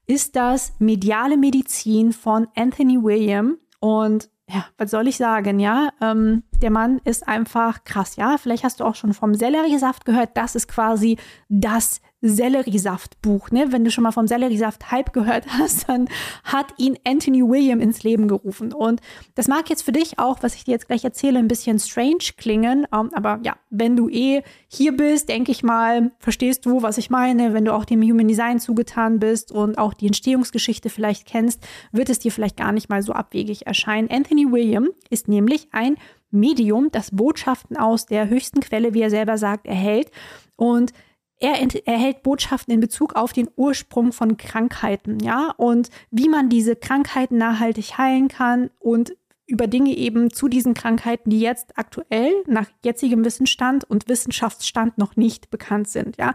ist 0.07 0.35
das 0.35 0.73
Mediale 0.79 1.37
Medizin 1.37 2.11
von 2.11 2.47
Anthony 2.53 3.01
William. 3.01 3.57
Und 3.79 4.29
ja, 4.49 4.65
was 4.77 4.91
soll 4.91 5.07
ich 5.07 5.15
sagen, 5.15 5.59
ja? 5.59 5.91
Ähm, 6.01 6.43
der 6.61 6.71
Mann 6.71 6.99
ist 7.03 7.27
einfach 7.27 7.83
krass, 7.83 8.15
ja. 8.15 8.37
Vielleicht 8.37 8.63
hast 8.63 8.79
du 8.79 8.85
auch 8.85 8.95
schon 8.95 9.13
vom 9.13 9.33
Selleriesaft 9.33 10.05
gehört. 10.05 10.31
Das 10.35 10.55
ist 10.55 10.67
quasi 10.67 11.17
das 11.47 12.01
Selleriesaft-Buch. 12.21 13.51
Ne? 13.51 13.71
Wenn 13.71 13.85
du 13.85 13.91
schon 13.91 14.03
mal 14.03 14.11
vom 14.11 14.27
Selleriesaft-Hype 14.27 15.13
gehört 15.13 15.45
hast, 15.57 15.87
dann 15.87 16.09
hat 16.43 16.73
ihn 16.77 16.97
Anthony 17.05 17.43
William 17.43 17.79
ins 17.79 18.03
Leben 18.03 18.27
gerufen. 18.27 18.73
Und 18.73 19.01
das 19.35 19.47
mag 19.47 19.69
jetzt 19.69 19.83
für 19.83 19.91
dich 19.91 20.19
auch, 20.19 20.39
was 20.41 20.55
ich 20.55 20.65
dir 20.65 20.71
jetzt 20.71 20.87
gleich 20.87 21.03
erzähle, 21.03 21.39
ein 21.39 21.47
bisschen 21.47 21.79
strange 21.79 22.33
klingen. 22.37 22.85
Um, 22.91 23.07
ähm, 23.07 23.09
aber 23.13 23.39
ja, 23.43 23.55
wenn 23.69 23.95
du 23.95 24.09
eh 24.09 24.43
hier 24.67 24.95
bist, 24.95 25.29
denke 25.29 25.51
ich 25.51 25.63
mal, 25.63 26.11
verstehst 26.19 26.65
du, 26.65 26.81
was 26.81 26.97
ich 26.97 27.09
meine. 27.09 27.53
Wenn 27.53 27.65
du 27.65 27.73
auch 27.73 27.85
dem 27.85 28.01
Human 28.01 28.27
Design 28.27 28.59
zugetan 28.59 29.19
bist 29.19 29.51
und 29.51 29.77
auch 29.77 29.93
die 29.93 30.07
Entstehungsgeschichte 30.07 30.89
vielleicht 30.89 31.25
kennst, 31.25 31.65
wird 31.91 32.09
es 32.09 32.19
dir 32.19 32.31
vielleicht 32.31 32.57
gar 32.57 32.71
nicht 32.71 32.89
mal 32.89 33.01
so 33.01 33.13
abwegig 33.13 33.65
erscheinen. 33.65 34.09
Anthony 34.09 34.51
William 34.51 34.89
ist 35.09 35.27
nämlich 35.27 35.69
ein 35.71 35.95
Medium, 36.31 36.91
das 36.91 37.11
Botschaften 37.11 37.77
aus 37.77 38.05
der 38.05 38.29
höchsten 38.29 38.59
Quelle, 38.59 38.93
wie 38.93 39.01
er 39.01 39.09
selber 39.09 39.37
sagt, 39.37 39.65
erhält. 39.65 40.11
Und 40.55 40.93
er 41.39 41.55
erhält 41.85 42.21
Botschaften 42.23 42.73
in 42.73 42.81
Bezug 42.81 43.15
auf 43.15 43.31
den 43.31 43.49
Ursprung 43.55 44.11
von 44.11 44.35
Krankheiten, 44.37 45.19
ja, 45.19 45.53
und 45.55 45.89
wie 46.11 46.27
man 46.27 46.49
diese 46.49 46.75
Krankheiten 46.75 47.37
nachhaltig 47.37 47.97
heilen 47.97 48.27
kann 48.27 48.69
und 48.77 49.15
über 49.47 49.65
Dinge 49.65 49.95
eben 49.95 50.31
zu 50.31 50.47
diesen 50.47 50.73
Krankheiten, 50.73 51.29
die 51.29 51.39
jetzt 51.39 51.77
aktuell 51.77 52.31
nach 52.45 52.67
jetzigem 52.85 53.25
Wissensstand 53.25 53.83
und 53.83 54.07
Wissenschaftsstand 54.07 54.97
noch 54.97 55.15
nicht 55.15 55.49
bekannt 55.49 55.87
sind, 55.87 56.17
ja. 56.17 56.33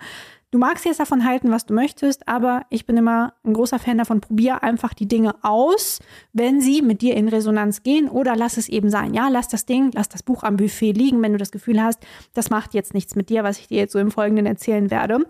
Du 0.54 0.60
magst 0.60 0.84
jetzt 0.84 1.00
davon 1.00 1.24
halten, 1.24 1.50
was 1.50 1.66
du 1.66 1.74
möchtest, 1.74 2.28
aber 2.28 2.62
ich 2.70 2.86
bin 2.86 2.96
immer 2.96 3.34
ein 3.42 3.54
großer 3.54 3.80
Fan 3.80 3.98
davon, 3.98 4.20
probier 4.20 4.62
einfach 4.62 4.94
die 4.94 5.08
Dinge 5.08 5.34
aus, 5.42 5.98
wenn 6.32 6.60
sie 6.60 6.80
mit 6.80 7.02
dir 7.02 7.16
in 7.16 7.26
Resonanz 7.26 7.82
gehen 7.82 8.08
oder 8.08 8.36
lass 8.36 8.56
es 8.56 8.68
eben 8.68 8.88
sein. 8.88 9.14
Ja, 9.14 9.28
lass 9.28 9.48
das 9.48 9.66
Ding, 9.66 9.90
lass 9.94 10.08
das 10.08 10.22
Buch 10.22 10.44
am 10.44 10.56
Buffet 10.56 10.92
liegen, 10.92 11.20
wenn 11.22 11.32
du 11.32 11.38
das 11.38 11.50
Gefühl 11.50 11.82
hast, 11.82 11.98
das 12.34 12.50
macht 12.50 12.72
jetzt 12.72 12.94
nichts 12.94 13.16
mit 13.16 13.30
dir, 13.30 13.42
was 13.42 13.58
ich 13.58 13.66
dir 13.66 13.78
jetzt 13.78 13.94
so 13.94 13.98
im 13.98 14.12
Folgenden 14.12 14.46
erzählen 14.46 14.92
werde. 14.92 15.26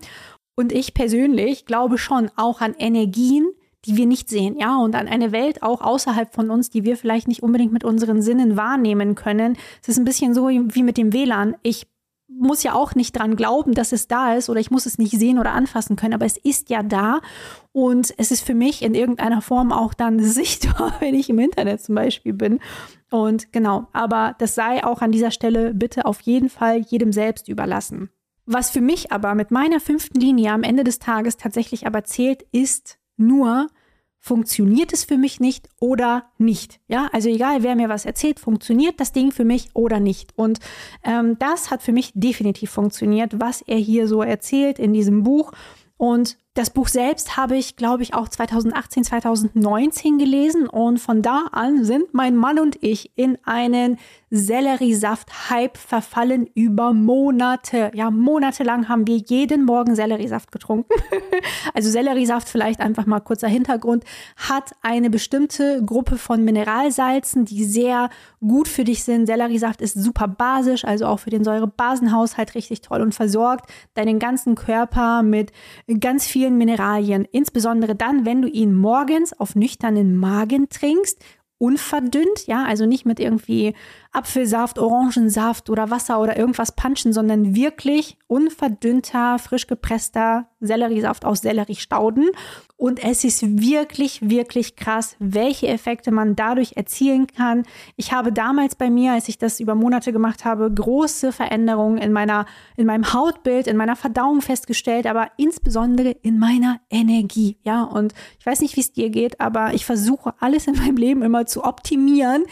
Und 0.55 0.71
ich 0.71 0.93
persönlich 0.93 1.65
glaube 1.65 1.97
schon 1.97 2.29
auch 2.35 2.61
an 2.61 2.75
Energien, 2.77 3.47
die 3.85 3.97
wir 3.97 4.05
nicht 4.05 4.29
sehen, 4.29 4.55
ja, 4.59 4.77
und 4.77 4.93
an 4.93 5.07
eine 5.07 5.31
Welt 5.31 5.63
auch 5.63 5.81
außerhalb 5.81 6.35
von 6.35 6.51
uns, 6.51 6.69
die 6.69 6.83
wir 6.83 6.97
vielleicht 6.97 7.27
nicht 7.27 7.41
unbedingt 7.41 7.73
mit 7.73 7.83
unseren 7.83 8.21
Sinnen 8.21 8.57
wahrnehmen 8.57 9.15
können. 9.15 9.57
Es 9.81 9.87
ist 9.87 9.97
ein 9.97 10.05
bisschen 10.05 10.35
so 10.35 10.49
wie 10.49 10.83
mit 10.83 10.97
dem 10.97 11.13
WLAN. 11.13 11.55
Ich 11.63 11.87
muss 12.37 12.63
ja 12.63 12.73
auch 12.73 12.95
nicht 12.95 13.17
dran 13.17 13.35
glauben, 13.35 13.73
dass 13.73 13.91
es 13.91 14.07
da 14.07 14.33
ist 14.33 14.49
oder 14.49 14.59
ich 14.59 14.71
muss 14.71 14.85
es 14.85 14.97
nicht 14.97 15.17
sehen 15.17 15.39
oder 15.39 15.53
anfassen 15.53 15.95
können, 15.95 16.13
aber 16.13 16.25
es 16.25 16.37
ist 16.37 16.69
ja 16.69 16.83
da 16.83 17.19
und 17.71 18.13
es 18.17 18.31
ist 18.31 18.45
für 18.45 18.53
mich 18.53 18.81
in 18.81 18.93
irgendeiner 18.95 19.41
Form 19.41 19.71
auch 19.71 19.93
dann 19.93 20.19
sichtbar, 20.23 20.93
wenn 20.99 21.15
ich 21.15 21.29
im 21.29 21.39
Internet 21.39 21.81
zum 21.81 21.95
Beispiel 21.95 22.33
bin. 22.33 22.59
Und 23.11 23.51
genau, 23.51 23.87
aber 23.93 24.35
das 24.39 24.55
sei 24.55 24.83
auch 24.83 25.01
an 25.01 25.11
dieser 25.11 25.31
Stelle 25.31 25.73
bitte 25.73 26.05
auf 26.05 26.21
jeden 26.21 26.49
Fall 26.49 26.79
jedem 26.79 27.11
selbst 27.11 27.47
überlassen. 27.47 28.09
Was 28.45 28.69
für 28.69 28.81
mich 28.81 29.11
aber 29.11 29.33
mit 29.33 29.49
meiner 29.49 29.79
fünften 29.79 30.19
Linie 30.19 30.51
am 30.51 30.63
Ende 30.63 30.83
des 30.83 30.99
Tages 30.99 31.37
tatsächlich 31.37 31.87
aber 31.87 32.03
zählt, 32.03 32.45
ist 32.51 32.99
nur, 33.17 33.67
funktioniert 34.25 34.91
es 34.91 35.03
für 35.03 35.17
mich 35.17 35.39
nicht 35.39 35.69
oder 35.79 36.31
nicht. 36.39 36.79
Ja, 36.87 37.09
also 37.13 37.29
egal, 37.29 37.61
wer 37.61 37.75
mir 37.75 37.89
was 37.89 38.05
erzählt, 38.05 38.39
funktioniert 38.39 38.99
das 38.99 39.11
Ding 39.11 39.31
für 39.31 39.45
mich 39.45 39.69
oder 39.75 39.99
nicht. 39.99 40.35
Und 40.35 40.57
ähm, 41.03 41.37
das 41.37 41.69
hat 41.69 41.83
für 41.83 41.91
mich 41.91 42.11
definitiv 42.15 42.71
funktioniert, 42.71 43.39
was 43.39 43.61
er 43.61 43.77
hier 43.77 44.07
so 44.07 44.23
erzählt 44.23 44.79
in 44.79 44.93
diesem 44.93 45.21
Buch. 45.21 45.51
Und 45.97 46.39
das 46.55 46.69
Buch 46.69 46.87
selbst 46.87 47.35
habe 47.35 47.57
ich, 47.57 47.75
glaube 47.75 48.01
ich, 48.01 48.13
auch 48.13 48.29
2018, 48.29 49.03
2019 49.03 50.17
gelesen 50.17 50.67
und 50.67 50.99
von 50.99 51.21
da 51.21 51.47
an 51.51 51.83
sind 51.83 52.13
mein 52.13 52.37
Mann 52.37 52.59
und 52.59 52.81
ich 52.81 53.11
in 53.17 53.37
einen 53.43 53.97
Selleriesaft-Hype 54.31 55.77
verfallen 55.77 56.47
über 56.55 56.93
Monate. 56.93 57.91
Ja, 57.93 58.09
monatelang 58.09 58.87
haben 58.87 59.05
wir 59.05 59.17
jeden 59.17 59.65
Morgen 59.65 59.95
Selleriesaft 59.95 60.53
getrunken. 60.53 60.93
also 61.73 61.89
Selleriesaft, 61.89 62.47
vielleicht 62.47 62.79
einfach 62.79 63.05
mal 63.05 63.19
kurzer 63.19 63.49
Hintergrund, 63.49 64.05
hat 64.37 64.71
eine 64.81 65.09
bestimmte 65.09 65.83
Gruppe 65.85 66.17
von 66.17 66.45
Mineralsalzen, 66.45 67.43
die 67.43 67.65
sehr 67.65 68.09
gut 68.39 68.69
für 68.69 68.85
dich 68.85 69.03
sind. 69.03 69.25
Selleriesaft 69.25 69.81
ist 69.81 69.95
super 69.95 70.29
basisch, 70.29 70.85
also 70.85 71.05
auch 71.07 71.19
für 71.19 71.31
den 71.31 71.43
Säurebasenhaushalt 71.43 72.55
richtig 72.55 72.81
toll 72.81 73.01
und 73.01 73.13
versorgt 73.13 73.69
deinen 73.93 74.19
ganzen 74.19 74.55
Körper 74.55 75.21
mit 75.21 75.51
ganz 75.99 76.25
viel 76.25 76.44
vielen 76.45 76.57
Mineralien, 76.59 77.27
insbesondere 77.31 77.95
dann, 77.95 78.23
wenn 78.23 78.43
du 78.43 78.47
ihn 78.47 78.75
morgens 78.75 79.33
auf 79.33 79.55
nüchternen 79.55 80.15
Magen 80.15 80.69
trinkst, 80.69 81.23
unverdünnt, 81.57 82.45
ja, 82.45 82.63
also 82.65 82.85
nicht 82.85 83.03
mit 83.03 83.19
irgendwie 83.19 83.73
Apfelsaft, 84.15 84.79
Orangensaft 84.79 85.69
oder 85.69 85.91
Wasser 85.91 86.19
oder 86.19 86.37
irgendwas 86.37 86.71
punchen, 86.71 87.13
sondern 87.13 87.55
wirklich 87.55 88.17
unverdünnter, 88.27 89.37
frisch 89.39 89.67
gepresster 89.67 90.47
Selleriesaft 90.59 91.25
aus 91.25 91.41
Selleriestauden. 91.41 92.29
Und 92.77 93.01
es 93.03 93.23
ist 93.23 93.61
wirklich, 93.61 94.29
wirklich 94.29 94.75
krass, 94.75 95.15
welche 95.19 95.67
Effekte 95.67 96.11
man 96.11 96.35
dadurch 96.35 96.73
erzielen 96.75 97.27
kann. 97.27 97.63
Ich 97.95 98.11
habe 98.11 98.33
damals 98.33 98.75
bei 98.75 98.89
mir, 98.89 99.13
als 99.13 99.29
ich 99.29 99.37
das 99.37 99.61
über 99.61 99.75
Monate 99.75 100.11
gemacht 100.11 100.43
habe, 100.43 100.69
große 100.69 101.31
Veränderungen 101.31 101.97
in 101.97 102.11
meiner, 102.11 102.45
in 102.75 102.85
meinem 102.85 103.13
Hautbild, 103.13 103.67
in 103.67 103.77
meiner 103.77 103.95
Verdauung 103.95 104.41
festgestellt, 104.41 105.07
aber 105.07 105.29
insbesondere 105.37 106.09
in 106.21 106.37
meiner 106.37 106.81
Energie. 106.89 107.57
Ja, 107.63 107.83
und 107.83 108.13
ich 108.39 108.45
weiß 108.45 108.59
nicht, 108.59 108.75
wie 108.75 108.81
es 108.81 108.91
dir 108.91 109.09
geht, 109.09 109.39
aber 109.39 109.73
ich 109.73 109.85
versuche 109.85 110.33
alles 110.39 110.67
in 110.67 110.75
meinem 110.75 110.97
Leben 110.97 111.21
immer 111.21 111.45
zu 111.45 111.63
optimieren 111.63 112.43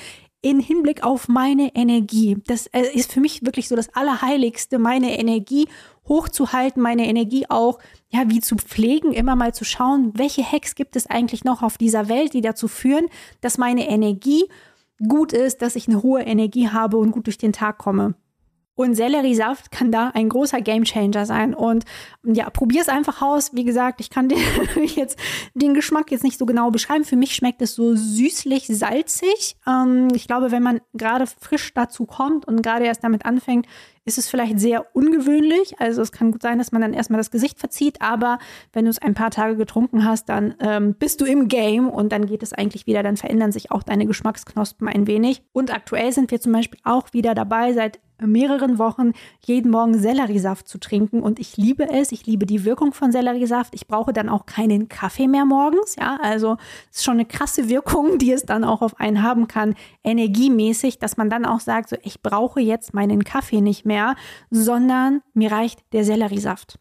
in 0.43 0.59
Hinblick 0.59 1.03
auf 1.03 1.29
meine 1.29 1.73
Energie. 1.73 2.37
Das 2.45 2.67
äh, 2.67 2.81
ist 2.93 3.11
für 3.11 3.21
mich 3.21 3.43
wirklich 3.45 3.69
so 3.69 3.75
das 3.75 3.95
Allerheiligste, 3.95 4.77
meine 4.77 5.17
Energie 5.17 5.67
hochzuhalten, 6.07 6.83
meine 6.83 7.07
Energie 7.07 7.45
auch, 7.49 7.79
ja, 8.09 8.25
wie 8.27 8.41
zu 8.41 8.57
pflegen, 8.57 9.13
immer 9.13 9.37
mal 9.37 9.53
zu 9.53 9.63
schauen, 9.63 10.11
welche 10.15 10.43
Hacks 10.43 10.75
gibt 10.75 10.97
es 10.97 11.07
eigentlich 11.07 11.45
noch 11.45 11.63
auf 11.63 11.77
dieser 11.77 12.09
Welt, 12.09 12.33
die 12.33 12.41
dazu 12.41 12.67
führen, 12.67 13.07
dass 13.39 13.57
meine 13.57 13.89
Energie 13.89 14.43
gut 15.07 15.31
ist, 15.31 15.61
dass 15.61 15.77
ich 15.77 15.87
eine 15.87 16.03
hohe 16.03 16.21
Energie 16.21 16.67
habe 16.67 16.97
und 16.97 17.11
gut 17.11 17.27
durch 17.27 17.37
den 17.37 17.53
Tag 17.53 17.77
komme. 17.77 18.15
Und 18.75 18.95
Selleriesaft 18.95 19.71
kann 19.71 19.91
da 19.91 20.09
ein 20.13 20.29
großer 20.29 20.61
Gamechanger 20.61 21.25
sein. 21.25 21.53
Und 21.53 21.85
ja, 22.23 22.49
probier 22.49 22.81
es 22.81 22.89
einfach 22.89 23.21
aus. 23.21 23.53
Wie 23.53 23.65
gesagt, 23.65 24.01
ich 24.01 24.09
kann 24.09 24.29
dir 24.29 24.37
jetzt 24.83 25.19
den 25.53 25.73
Geschmack 25.73 26.11
jetzt 26.11 26.23
nicht 26.23 26.39
so 26.39 26.45
genau 26.45 26.71
beschreiben. 26.71 27.03
Für 27.03 27.15
mich 27.15 27.35
schmeckt 27.35 27.61
es 27.61 27.75
so 27.75 27.95
süßlich, 27.95 28.67
salzig. 28.67 29.57
Ähm, 29.67 30.07
ich 30.15 30.27
glaube, 30.27 30.51
wenn 30.51 30.63
man 30.63 30.81
gerade 30.93 31.27
frisch 31.27 31.73
dazu 31.73 32.05
kommt 32.05 32.47
und 32.47 32.63
gerade 32.63 32.85
erst 32.85 33.03
damit 33.03 33.25
anfängt, 33.25 33.67
ist 34.05 34.17
es 34.17 34.27
vielleicht 34.27 34.59
sehr 34.59 34.95
ungewöhnlich. 34.95 35.79
Also 35.79 36.01
es 36.01 36.11
kann 36.11 36.31
gut 36.31 36.41
sein, 36.41 36.57
dass 36.57 36.71
man 36.71 36.81
dann 36.81 36.93
erstmal 36.93 37.19
das 37.19 37.31
Gesicht 37.31 37.59
verzieht, 37.59 38.01
aber 38.01 38.39
wenn 38.73 38.85
du 38.85 38.91
es 38.91 38.99
ein 38.99 39.13
paar 39.13 39.31
Tage 39.31 39.55
getrunken 39.55 40.03
hast, 40.03 40.29
dann 40.29 40.55
ähm, 40.59 40.95
bist 40.95 41.21
du 41.21 41.25
im 41.25 41.47
Game 41.47 41.89
und 41.89 42.11
dann 42.11 42.25
geht 42.25 42.43
es 42.43 42.53
eigentlich 42.53 42.85
wieder, 42.85 43.03
dann 43.03 43.17
verändern 43.17 43.51
sich 43.51 43.71
auch 43.71 43.83
deine 43.83 44.05
Geschmacksknospen 44.05 44.87
ein 44.87 45.07
wenig. 45.07 45.43
Und 45.53 45.73
aktuell 45.73 46.11
sind 46.11 46.31
wir 46.31 46.41
zum 46.41 46.51
Beispiel 46.51 46.79
auch 46.83 47.13
wieder 47.13 47.33
dabei, 47.33 47.73
seit 47.73 47.99
mehreren 48.27 48.77
Wochen 48.77 49.13
jeden 49.45 49.71
Morgen 49.71 49.97
Selleriesaft 49.97 50.67
zu 50.67 50.77
trinken 50.79 51.21
und 51.21 51.39
ich 51.39 51.57
liebe 51.57 51.89
es. 51.89 52.11
Ich 52.11 52.25
liebe 52.25 52.45
die 52.45 52.65
Wirkung 52.65 52.93
von 52.93 53.11
Selleriesaft. 53.11 53.75
Ich 53.75 53.87
brauche 53.87 54.13
dann 54.13 54.29
auch 54.29 54.45
keinen 54.45 54.89
Kaffee 54.89 55.27
mehr 55.27 55.45
morgens. 55.45 55.95
Ja, 55.95 56.17
also 56.21 56.57
es 56.91 56.97
ist 56.97 57.03
schon 57.03 57.15
eine 57.15 57.25
krasse 57.25 57.69
Wirkung, 57.69 58.17
die 58.17 58.31
es 58.31 58.45
dann 58.45 58.63
auch 58.63 58.81
auf 58.81 58.99
einen 58.99 59.23
haben 59.23 59.47
kann, 59.47 59.75
energiemäßig, 60.03 60.99
dass 60.99 61.17
man 61.17 61.29
dann 61.29 61.45
auch 61.45 61.59
sagt, 61.59 61.89
so 61.89 61.97
ich 62.03 62.21
brauche 62.21 62.61
jetzt 62.61 62.93
meinen 62.93 63.23
Kaffee 63.23 63.61
nicht 63.61 63.85
mehr, 63.85 64.15
sondern 64.49 65.21
mir 65.33 65.51
reicht 65.51 65.83
der 65.93 66.03
Selleriesaft. 66.03 66.79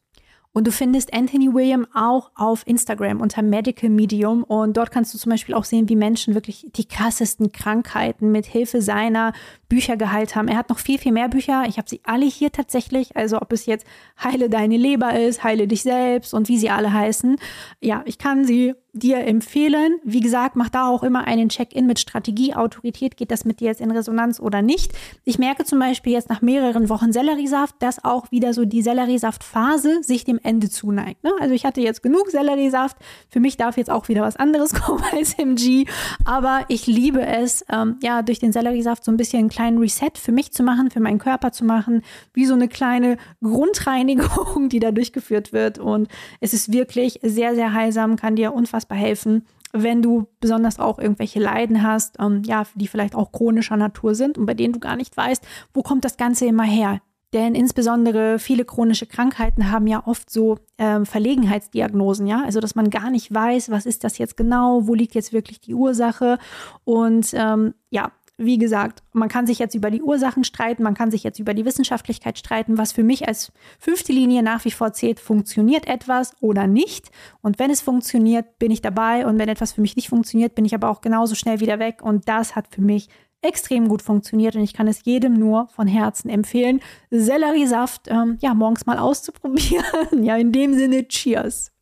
Und 0.53 0.67
du 0.67 0.73
findest 0.73 1.15
Anthony 1.15 1.55
William 1.55 1.87
auch 1.95 2.31
auf 2.35 2.67
Instagram 2.67 3.21
unter 3.21 3.41
Medical 3.43 3.88
Medium. 3.88 4.45
Und 4.45 4.77
dort 4.77 4.91
kannst 4.91 5.15
du 5.15 5.19
zum 5.19 5.31
Beispiel 5.31 5.55
auch 5.55 5.65
sehen, 5.65 5.88
wie 5.88 5.97
Menschen 5.97 6.35
wirklich 6.35 6.67
die 6.77 6.87
krassesten 6.87 7.53
Krankheiten 7.53 8.31
mit 8.31 8.45
Hilfe 8.45 8.83
seiner 8.83 9.33
Bücher 9.69 9.97
geheilt 9.97 10.37
haben. 10.37 10.49
Er 10.49 10.59
hat 10.59 10.69
noch 10.69 10.79
viel, 10.79 10.99
viel 10.99 11.12
mehr 11.12 11.29
Bücher. 11.29 11.65
Ich 11.67 11.79
habe 11.79 11.88
sie 11.88 12.01
alle 12.05 12.27
hier 12.27 12.53
tatsächlich. 12.53 13.17
Also 13.17 13.41
ob 13.41 13.53
es 13.53 13.65
jetzt 13.65 13.87
Heile 14.23 14.51
deine 14.51 14.77
Leber 14.77 15.19
ist, 15.19 15.43
Heile 15.43 15.67
dich 15.67 15.83
selbst 15.83 16.35
und 16.35 16.49
wie 16.49 16.59
sie 16.59 16.69
alle 16.69 16.93
heißen. 16.93 17.37
Ja, 17.81 18.03
ich 18.05 18.19
kann 18.19 18.45
sie 18.45 18.75
dir 18.94 19.26
empfehlen. 19.26 19.98
Wie 20.05 20.20
gesagt, 20.20 20.55
mach 20.55 20.68
da 20.68 20.87
auch 20.87 21.02
immer 21.02 21.24
einen 21.24 21.48
Check-in 21.48 21.87
mit 21.87 21.98
Strategie, 21.98 22.55
Autorität. 22.55 23.16
Geht 23.16 23.31
das 23.31 23.46
mit 23.46 23.61
dir 23.61 23.68
jetzt 23.68 23.81
in 23.81 23.90
Resonanz 23.90 24.38
oder 24.38 24.61
nicht? 24.61 24.92
Ich 25.24 25.38
merke 25.38 25.64
zum 25.64 25.78
Beispiel 25.78 26.12
jetzt 26.12 26.28
nach 26.28 26.42
mehreren 26.42 26.90
Wochen 26.90 27.11
Selleriesaft, 27.11 27.74
dass 27.78 28.05
auch 28.05 28.31
wieder 28.31 28.52
so 28.52 28.66
die 28.66 28.83
Selleriesaftphase 28.83 30.02
sich 30.02 30.24
dem 30.24 30.38
Ende 30.42 30.68
zuneigt. 30.68 31.24
Ne? 31.24 31.33
Also 31.40 31.55
ich 31.55 31.64
hatte 31.64 31.81
jetzt 31.81 32.02
genug 32.02 32.31
Selleriesaft. 32.31 32.98
Für 33.31 33.40
mich 33.40 33.57
darf 33.57 33.78
jetzt 33.78 33.90
auch 33.90 34.09
wieder 34.09 34.22
was 34.22 34.37
anderes 34.37 34.74
kommen 34.83 35.02
als 35.11 35.38
MG. 35.38 35.87
Aber 36.26 36.66
ich 36.68 36.87
liebe 36.87 37.24
es, 37.24 37.64
ähm, 37.70 37.96
ja, 38.02 38.20
durch 38.20 38.40
den 38.40 38.52
Selleriesaft 38.52 39.05
so 39.05 39.11
ein 39.11 39.16
bisschen 39.16 39.40
einen 39.40 39.48
kleinen 39.48 39.78
Reset 39.78 40.12
für 40.16 40.33
mich 40.33 40.52
zu 40.52 40.62
machen, 40.62 40.90
für 40.90 41.00
meinen 41.00 41.18
Körper 41.18 41.50
zu 41.52 41.64
machen, 41.64 42.02
wie 42.35 42.44
so 42.44 42.52
eine 42.52 42.68
kleine 42.68 43.16
Grundreinigung, 43.42 44.68
die 44.68 44.81
da 44.81 44.92
durchgeführt 44.92 45.55
wird. 45.55 45.78
Und 45.78 46.09
es 46.40 46.52
ist 46.52 46.72
wirklich 46.72 47.20
sehr, 47.22 47.55
sehr 47.55 47.72
heilsam, 47.72 48.16
kann 48.16 48.37
dir 48.37 48.52
unfassbar 48.52 48.82
helfen. 48.90 49.47
wenn 49.75 50.03
du 50.03 50.27
besonders 50.38 50.79
auch 50.79 50.99
irgendwelche 50.99 51.40
Leiden 51.40 51.83
hast, 51.83 52.16
ähm, 52.21 52.42
ja, 52.45 52.64
die 52.75 52.88
vielleicht 52.88 53.14
auch 53.14 53.33
chronischer 53.33 53.79
Natur 53.79 54.14
sind 54.14 54.37
und 54.37 54.45
bei 54.45 54.53
denen 54.53 54.75
du 54.75 54.81
gar 54.81 54.97
nicht 54.97 55.16
weißt, 55.16 55.42
wo 55.73 55.83
kommt 55.83 56.05
das 56.05 56.18
Ganze 56.18 56.45
immer 56.45 56.64
her. 56.64 57.01
Denn 57.33 57.55
insbesondere 57.55 58.38
viele 58.38 58.66
chronische 58.66 59.07
Krankheiten 59.07 59.71
haben 59.71 59.87
ja 59.87 60.03
oft 60.07 60.29
so 60.29 60.59
ähm, 60.77 61.07
Verlegenheitsdiagnosen, 61.07 62.27
ja, 62.27 62.42
also 62.45 62.61
dass 62.61 62.75
man 62.75 62.90
gar 62.90 63.09
nicht 63.09 63.33
weiß, 63.33 63.71
was 63.71 63.87
ist 63.87 64.05
das 64.05 64.18
jetzt 64.18 64.37
genau, 64.37 64.87
wo 64.87 64.95
liegt 64.95 65.14
jetzt 65.14 65.33
wirklich 65.33 65.59
die 65.61 65.75
Ursache. 65.75 66.38
Und 66.85 67.31
ähm, 67.33 67.73
ja, 67.88 68.12
wie 68.38 68.59
gesagt, 68.59 69.03
man 69.12 69.29
kann 69.29 69.47
sich 69.47 69.59
jetzt 69.59 69.75
über 69.75 69.90
die 69.90 70.03
Ursachen 70.03 70.45
streiten, 70.45 70.83
man 70.83 70.95
kann 70.95 71.11
sich 71.11 71.23
jetzt 71.23 71.38
über 71.38 71.55
die 71.55 71.64
Wissenschaftlichkeit 71.64 72.38
streiten, 72.38 72.79
was 72.79 72.92
für 72.92 73.05
mich 73.05 73.29
als 73.29 73.53
fünfte 73.79 74.12
Linie 74.12 74.42
nach 74.42 74.64
wie 74.64 74.71
vor 74.71 74.92
zählt, 74.92 75.21
funktioniert 75.21 75.87
etwas 75.87 76.35
oder 76.40 76.66
nicht. 76.66 77.11
Und 77.40 77.59
wenn 77.59 77.71
es 77.71 77.81
funktioniert, 77.81 78.59
bin 78.59 78.71
ich 78.71 78.83
dabei. 78.83 79.27
Und 79.27 79.38
wenn 79.38 79.49
etwas 79.49 79.73
für 79.73 79.81
mich 79.81 79.97
nicht 79.97 80.09
funktioniert, 80.09 80.55
bin 80.55 80.64
ich 80.64 80.75
aber 80.75 80.88
auch 80.88 81.01
genauso 81.01 81.35
schnell 81.35 81.61
wieder 81.61 81.79
weg. 81.79 82.03
Und 82.03 82.29
das 82.29 82.57
hat 82.57 82.68
für 82.68 82.83
mich 82.83 83.09
extrem 83.42 83.88
gut 83.88 84.03
funktioniert 84.03 84.55
und 84.55 84.62
ich 84.62 84.73
kann 84.73 84.87
es 84.87 85.05
jedem 85.05 85.35
nur 85.35 85.66
von 85.68 85.88
Herzen 85.88 86.31
empfehlen, 86.31 86.81
Selleriesaft 87.11 88.09
ähm, 88.09 88.38
ja 88.40 88.55
morgens 88.55 88.87
mal 88.87 88.99
auszuprobieren. 88.99 89.85
ja, 90.25 90.37
in 90.37 90.53
dem 90.53 90.75
Sinne, 90.75 91.09
Cheers. 91.09 91.73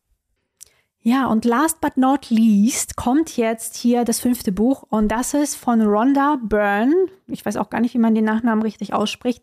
Ja, 1.02 1.26
und 1.26 1.46
last 1.46 1.80
but 1.80 1.96
not 1.96 2.28
least 2.28 2.96
kommt 2.96 3.36
jetzt 3.38 3.74
hier 3.74 4.04
das 4.04 4.20
fünfte 4.20 4.52
Buch 4.52 4.84
und 4.90 5.08
das 5.08 5.32
ist 5.32 5.56
von 5.56 5.80
Rhonda 5.80 6.38
Byrne. 6.42 6.94
Ich 7.26 7.44
weiß 7.44 7.56
auch 7.56 7.70
gar 7.70 7.80
nicht, 7.80 7.94
wie 7.94 7.98
man 7.98 8.14
den 8.14 8.24
Nachnamen 8.24 8.62
richtig 8.62 8.92
ausspricht. 8.92 9.42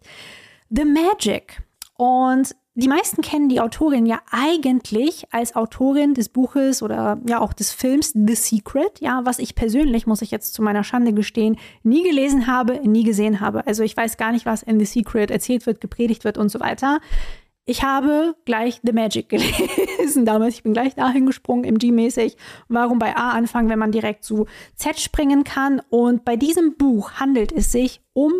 The 0.69 0.85
Magic. 0.85 1.63
Und 1.95 2.55
die 2.75 2.87
meisten 2.87 3.23
kennen 3.23 3.49
die 3.49 3.59
Autorin 3.59 4.05
ja 4.05 4.21
eigentlich 4.29 5.25
als 5.33 5.55
Autorin 5.55 6.13
des 6.13 6.29
Buches 6.29 6.83
oder 6.83 7.19
ja 7.27 7.39
auch 7.39 7.53
des 7.53 7.71
Films 7.71 8.13
The 8.13 8.35
Secret, 8.35 8.99
ja, 8.99 9.21
was 9.23 9.39
ich 9.39 9.55
persönlich, 9.55 10.05
muss 10.05 10.21
ich 10.21 10.29
jetzt 10.29 10.53
zu 10.53 10.61
meiner 10.61 10.83
Schande 10.83 11.11
gestehen, 11.11 11.57
nie 11.81 12.03
gelesen 12.03 12.45
habe, 12.45 12.87
nie 12.87 13.03
gesehen 13.03 13.39
habe. 13.39 13.65
Also 13.65 13.81
ich 13.81 13.97
weiß 13.97 14.17
gar 14.17 14.31
nicht, 14.31 14.45
was 14.45 14.61
in 14.61 14.77
The 14.79 14.85
Secret 14.85 15.31
erzählt 15.31 15.65
wird, 15.65 15.81
gepredigt 15.81 16.23
wird 16.23 16.37
und 16.37 16.49
so 16.49 16.59
weiter. 16.59 16.99
Ich 17.69 17.83
habe 17.83 18.37
gleich 18.45 18.79
The 18.81 18.93
Magic 18.93 19.27
gelesen 19.29 20.25
damals. 20.25 20.55
Ich 20.55 20.63
bin 20.63 20.71
gleich 20.71 20.95
dahin 20.95 21.25
gesprungen, 21.25 21.65
MG-mäßig. 21.65 22.37
Warum 22.69 22.97
bei 22.97 23.17
A 23.17 23.31
anfangen, 23.31 23.67
wenn 23.67 23.77
man 23.77 23.91
direkt 23.91 24.23
zu 24.23 24.45
Z 24.75 24.97
springen 25.01 25.43
kann? 25.43 25.81
Und 25.89 26.23
bei 26.23 26.37
diesem 26.37 26.77
Buch 26.77 27.11
handelt 27.19 27.51
es 27.51 27.73
sich 27.73 27.99
um 28.13 28.31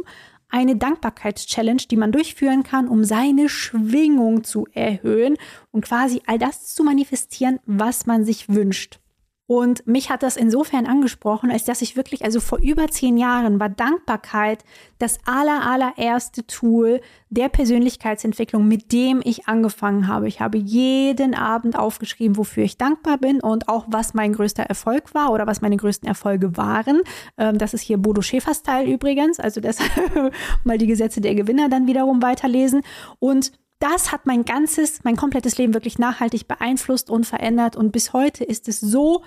eine 0.47 0.77
Dankbarkeitschallenge, 0.77 1.87
die 1.91 1.97
man 1.97 2.13
durchführen 2.13 2.63
kann, 2.63 2.87
um 2.87 3.03
seine 3.03 3.49
Schwingung 3.49 4.45
zu 4.45 4.65
erhöhen 4.71 5.35
und 5.71 5.83
quasi 5.83 6.21
all 6.25 6.39
das 6.39 6.73
zu 6.73 6.85
manifestieren, 6.85 7.59
was 7.65 8.05
man 8.05 8.23
sich 8.23 8.47
wünscht. 8.47 9.01
Und 9.47 9.87
mich 9.87 10.09
hat 10.09 10.23
das 10.23 10.35
insofern 10.35 10.85
angesprochen, 10.85 11.51
als 11.51 11.63
dass 11.63 11.81
ich 11.81 11.95
wirklich, 11.95 12.25
also 12.25 12.41
vor 12.41 12.59
über 12.59 12.87
zehn 12.89 13.17
Jahren 13.17 13.61
war 13.61 13.69
Dankbarkeit 13.69 14.65
das 14.99 15.19
aller, 15.25 15.65
allererste 15.65 16.45
Tool 16.45 16.99
der 17.29 17.47
Persönlichkeitsentwicklung, 17.47 18.67
mit 18.67 18.91
dem 18.91 19.21
ich 19.23 19.47
angefangen 19.47 20.07
habe. 20.07 20.27
Ich 20.27 20.41
habe 20.41 20.57
jeden 20.57 21.33
Abend 21.33 21.79
aufgeschrieben, 21.79 22.35
wofür 22.35 22.63
ich 22.63 22.77
dankbar 22.77 23.17
bin 23.17 23.39
und 23.39 23.69
auch 23.69 23.85
was 23.87 24.13
mein 24.13 24.33
größter 24.33 24.63
Erfolg 24.63 25.15
war 25.15 25.31
oder 25.31 25.47
was 25.47 25.61
meine 25.61 25.77
größten 25.77 26.09
Erfolge 26.09 26.57
waren. 26.57 27.01
Ähm, 27.37 27.57
das 27.57 27.73
ist 27.73 27.81
hier 27.81 27.97
Bodo 27.97 28.21
Schäfer-Style 28.21 28.91
übrigens, 28.91 29.39
also 29.39 29.61
deshalb 29.61 30.33
mal 30.65 30.77
die 30.77 30.87
Gesetze 30.87 31.21
der 31.21 31.35
Gewinner 31.35 31.69
dann 31.69 31.87
wiederum 31.87 32.21
weiterlesen. 32.21 32.81
Und 33.19 33.53
das 33.79 34.11
hat 34.11 34.25
mein 34.25 34.45
ganzes, 34.45 35.03
mein 35.03 35.15
komplettes 35.15 35.57
Leben 35.57 35.73
wirklich 35.73 35.99
nachhaltig 35.99 36.47
beeinflusst 36.47 37.09
und 37.09 37.25
verändert. 37.25 37.75
Und 37.75 37.91
bis 37.91 38.13
heute 38.13 38.43
ist 38.43 38.67
es 38.67 38.79
so 38.79 39.23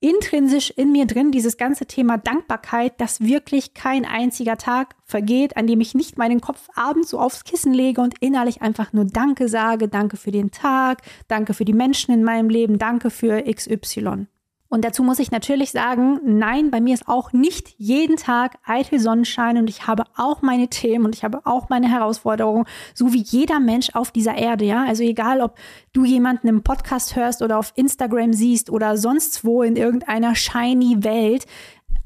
intrinsisch 0.00 0.70
in 0.70 0.92
mir 0.92 1.06
drin, 1.06 1.32
dieses 1.32 1.56
ganze 1.56 1.86
Thema 1.86 2.18
Dankbarkeit, 2.18 3.00
dass 3.00 3.20
wirklich 3.20 3.72
kein 3.72 4.04
einziger 4.04 4.58
Tag 4.58 4.94
vergeht, 5.04 5.56
an 5.56 5.66
dem 5.66 5.80
ich 5.80 5.94
nicht 5.94 6.18
meinen 6.18 6.40
Kopf 6.40 6.68
abends 6.74 7.10
so 7.10 7.18
aufs 7.18 7.44
Kissen 7.44 7.72
lege 7.72 8.02
und 8.02 8.14
innerlich 8.20 8.60
einfach 8.60 8.92
nur 8.92 9.06
Danke 9.06 9.48
sage. 9.48 9.88
Danke 9.88 10.16
für 10.16 10.30
den 10.30 10.50
Tag, 10.50 11.02
danke 11.28 11.54
für 11.54 11.64
die 11.64 11.72
Menschen 11.72 12.12
in 12.12 12.24
meinem 12.24 12.50
Leben, 12.50 12.78
danke 12.78 13.10
für 13.10 13.42
XY. 13.42 14.26
Und 14.68 14.84
dazu 14.84 15.02
muss 15.02 15.20
ich 15.20 15.30
natürlich 15.30 15.70
sagen, 15.70 16.20
nein, 16.24 16.70
bei 16.70 16.80
mir 16.80 16.94
ist 16.94 17.08
auch 17.08 17.32
nicht 17.32 17.74
jeden 17.78 18.16
Tag 18.16 18.58
eitel 18.64 18.98
Sonnenschein 18.98 19.58
und 19.58 19.70
ich 19.70 19.86
habe 19.86 20.04
auch 20.16 20.42
meine 20.42 20.68
Themen 20.68 21.04
und 21.04 21.14
ich 21.14 21.22
habe 21.22 21.40
auch 21.44 21.68
meine 21.68 21.88
Herausforderungen, 21.88 22.66
so 22.92 23.12
wie 23.12 23.22
jeder 23.22 23.60
Mensch 23.60 23.90
auf 23.94 24.10
dieser 24.10 24.34
Erde, 24.34 24.64
ja. 24.64 24.84
Also 24.84 25.04
egal, 25.04 25.40
ob 25.40 25.56
du 25.92 26.04
jemanden 26.04 26.48
im 26.48 26.62
Podcast 26.62 27.14
hörst 27.14 27.42
oder 27.42 27.58
auf 27.58 27.72
Instagram 27.76 28.32
siehst 28.32 28.70
oder 28.70 28.96
sonst 28.96 29.44
wo 29.44 29.62
in 29.62 29.76
irgendeiner 29.76 30.34
shiny 30.34 31.04
Welt, 31.04 31.46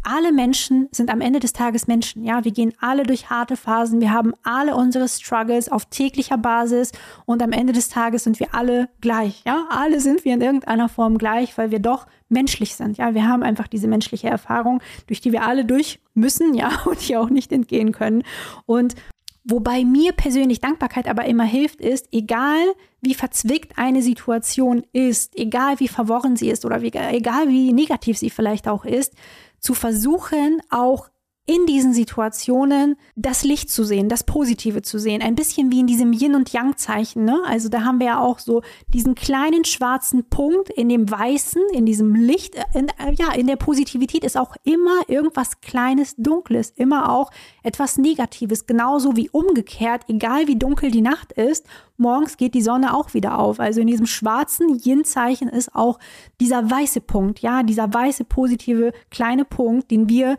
alle 0.03 0.33
Menschen 0.33 0.89
sind 0.93 1.11
am 1.11 1.21
Ende 1.21 1.41
des 1.41 1.53
Tages 1.53 1.87
Menschen. 1.87 2.25
Ja, 2.25 2.45
wir 2.45 2.53
gehen 2.53 2.73
alle 2.81 3.03
durch 3.03 3.31
harte 3.31 3.57
Phasen. 3.57 4.01
Wir 4.01 4.13
haben 4.13 4.33
alle 4.43 4.75
unsere 4.75 5.09
Struggles 5.09 5.71
auf 5.71 5.87
täglicher 5.87 6.39
Basis 6.39 6.93
und 7.27 7.43
am 7.43 7.53
Ende 7.53 7.73
des 7.73 7.89
Tages 7.89 8.25
sind 8.25 8.41
wir 8.41 8.55
alle 8.55 8.89
gleich. 9.01 9.43
Ja, 9.47 9.67
alle 9.71 10.01
sind 10.01 10.25
wir 10.25 10.35
in 10.35 10.41
irgendeiner 10.41 10.89
Form 10.89 11.19
gleich, 11.19 11.57
weil 11.59 11.71
wir 11.71 11.81
doch 11.81 12.07
menschlich 12.29 12.75
sind. 12.77 12.97
Ja, 12.97 13.15
wir 13.15 13.29
haben 13.29 13.43
einfach 13.43 13.69
diese 13.69 13.89
menschliche 13.89 14.29
Erfahrung, 14.29 14.81
durch 15.07 15.21
die 15.21 15.33
wir 15.33 15.43
alle 15.43 15.65
durch 15.65 16.01
müssen, 16.15 16.55
ja, 16.55 16.71
und 16.87 17.09
die 17.09 17.17
auch 17.17 17.31
nicht 17.31 17.53
entgehen 17.53 17.93
können. 17.93 18.23
Und 18.67 18.95
Wobei 19.43 19.85
mir 19.85 20.13
persönlich 20.13 20.61
Dankbarkeit 20.61 21.09
aber 21.09 21.25
immer 21.25 21.45
hilft, 21.45 21.81
ist, 21.81 22.09
egal 22.13 22.61
wie 23.01 23.15
verzwickt 23.15 23.79
eine 23.79 24.03
Situation 24.03 24.85
ist, 24.93 25.37
egal 25.39 25.81
wie 25.81 25.89
verworren 25.89 26.37
sie 26.37 26.51
ist 26.51 26.67
oder 26.67 26.83
wie, 26.83 26.93
egal 26.93 27.49
wie 27.49 27.73
negativ 27.73 28.19
sie 28.19 28.29
vielleicht 28.29 28.69
auch 28.69 28.85
ist, 28.85 29.15
zu 29.61 29.75
versuchen, 29.75 30.62
auch 30.70 31.11
in 31.51 31.67
diesen 31.67 31.93
Situationen 31.93 32.95
das 33.17 33.43
Licht 33.43 33.71
zu 33.71 33.83
sehen, 33.83 34.09
das 34.09 34.23
Positive 34.23 34.83
zu 34.83 35.01
sehen. 35.01 35.21
Ein 35.21 35.35
bisschen 35.35 35.73
wie 35.73 35.81
in 35.81 35.89
diesem 35.89 36.13
Yin- 36.13 36.37
und 36.37 36.53
Yang-Zeichen. 36.53 37.25
Ne? 37.25 37.43
Also 37.45 37.69
da 37.69 37.83
haben 37.83 37.99
wir 37.99 38.07
ja 38.07 38.21
auch 38.21 38.39
so 38.39 38.63
diesen 38.95 39.17
kleinen 39.17 39.65
schwarzen 39.65 40.29
Punkt 40.31 40.71
in 40.71 40.89
dem 40.89 41.11
Weißen, 41.11 41.61
in 41.73 41.87
diesem 41.87 42.15
Licht. 42.15 42.55
In, 42.73 42.87
ja, 43.19 43.33
in 43.33 43.49
der 43.49 43.57
Positivität 43.57 44.23
ist 44.23 44.37
auch 44.37 44.55
immer 44.63 45.01
irgendwas 45.09 45.61
Kleines, 45.61 46.15
Dunkles, 46.17 46.73
immer 46.77 47.11
auch 47.11 47.33
etwas 47.65 47.99
Negatives. 47.99 48.67
Genauso 48.67 49.17
wie 49.17 49.29
umgekehrt, 49.31 50.03
egal 50.07 50.47
wie 50.47 50.57
dunkel 50.57 50.93
die 50.93 51.01
Nacht 51.01 51.33
ist, 51.33 51.67
morgens 51.97 52.37
geht 52.37 52.55
die 52.55 52.63
Sonne 52.63 52.95
auch 52.95 53.13
wieder 53.13 53.41
auf. 53.41 53.59
Also 53.59 53.81
in 53.81 53.89
diesem 53.89 54.07
schwarzen 54.07 54.79
Yin-Zeichen 54.85 55.49
ist 55.49 55.75
auch 55.75 55.99
dieser 56.41 56.71
weiße 56.71 57.01
Punkt, 57.01 57.41
ja, 57.41 57.65
dieser 57.65 57.93
weiße, 57.93 58.23
positive, 58.23 58.93
kleine 59.11 59.45
Punkt, 59.45 59.91
den 59.91 60.09
wir 60.09 60.39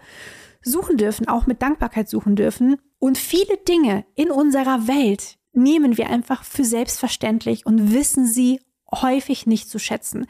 suchen 0.63 0.97
dürfen, 0.97 1.27
auch 1.27 1.47
mit 1.47 1.61
Dankbarkeit 1.61 2.09
suchen 2.09 2.35
dürfen. 2.35 2.77
Und 2.99 3.17
viele 3.17 3.57
Dinge 3.57 4.05
in 4.15 4.31
unserer 4.31 4.87
Welt 4.87 5.37
nehmen 5.53 5.97
wir 5.97 6.09
einfach 6.09 6.43
für 6.43 6.63
selbstverständlich 6.63 7.65
und 7.65 7.93
wissen 7.93 8.25
sie 8.25 8.61
häufig 8.93 9.47
nicht 9.47 9.69
zu 9.69 9.79
schätzen. 9.79 10.27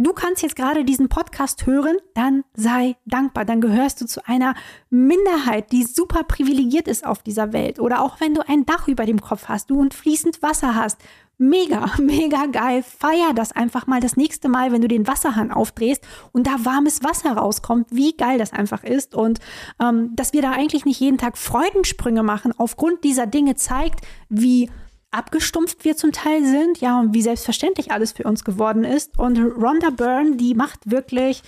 Du 0.00 0.12
kannst 0.12 0.42
jetzt 0.42 0.54
gerade 0.54 0.84
diesen 0.84 1.08
Podcast 1.08 1.66
hören, 1.66 1.96
dann 2.14 2.44
sei 2.54 2.94
dankbar. 3.04 3.44
Dann 3.44 3.60
gehörst 3.60 4.00
du 4.00 4.06
zu 4.06 4.24
einer 4.28 4.54
Minderheit, 4.90 5.72
die 5.72 5.82
super 5.82 6.22
privilegiert 6.22 6.86
ist 6.86 7.04
auf 7.04 7.24
dieser 7.24 7.52
Welt. 7.52 7.80
Oder 7.80 8.00
auch 8.02 8.20
wenn 8.20 8.32
du 8.32 8.48
ein 8.48 8.64
Dach 8.64 8.86
über 8.86 9.06
dem 9.06 9.20
Kopf 9.20 9.48
hast, 9.48 9.70
du 9.70 9.80
und 9.80 9.94
fließend 9.94 10.40
Wasser 10.40 10.76
hast, 10.76 10.98
mega, 11.36 11.90
mega 11.98 12.46
geil. 12.46 12.84
Feier 12.84 13.34
das 13.34 13.50
einfach 13.50 13.88
mal 13.88 14.00
das 14.00 14.16
nächste 14.16 14.48
Mal, 14.48 14.70
wenn 14.70 14.82
du 14.82 14.86
den 14.86 15.08
Wasserhahn 15.08 15.50
aufdrehst 15.50 16.06
und 16.30 16.46
da 16.46 16.64
warmes 16.64 17.02
Wasser 17.02 17.32
rauskommt, 17.32 17.88
wie 17.90 18.16
geil 18.16 18.38
das 18.38 18.52
einfach 18.52 18.84
ist. 18.84 19.16
Und 19.16 19.40
ähm, 19.82 20.14
dass 20.14 20.32
wir 20.32 20.42
da 20.42 20.52
eigentlich 20.52 20.84
nicht 20.84 21.00
jeden 21.00 21.18
Tag 21.18 21.36
Freudensprünge 21.36 22.22
machen 22.22 22.54
aufgrund 22.56 23.02
dieser 23.02 23.26
Dinge 23.26 23.56
zeigt, 23.56 24.06
wie 24.28 24.70
abgestumpft 25.10 25.84
wir 25.84 25.96
zum 25.96 26.12
Teil 26.12 26.44
sind, 26.44 26.80
ja, 26.80 27.00
und 27.00 27.14
wie 27.14 27.22
selbstverständlich 27.22 27.90
alles 27.92 28.12
für 28.12 28.24
uns 28.24 28.44
geworden 28.44 28.84
ist. 28.84 29.18
Und 29.18 29.38
Rhonda 29.38 29.90
Byrne, 29.90 30.36
die 30.36 30.54
macht 30.54 30.90
wirklich 30.90 31.42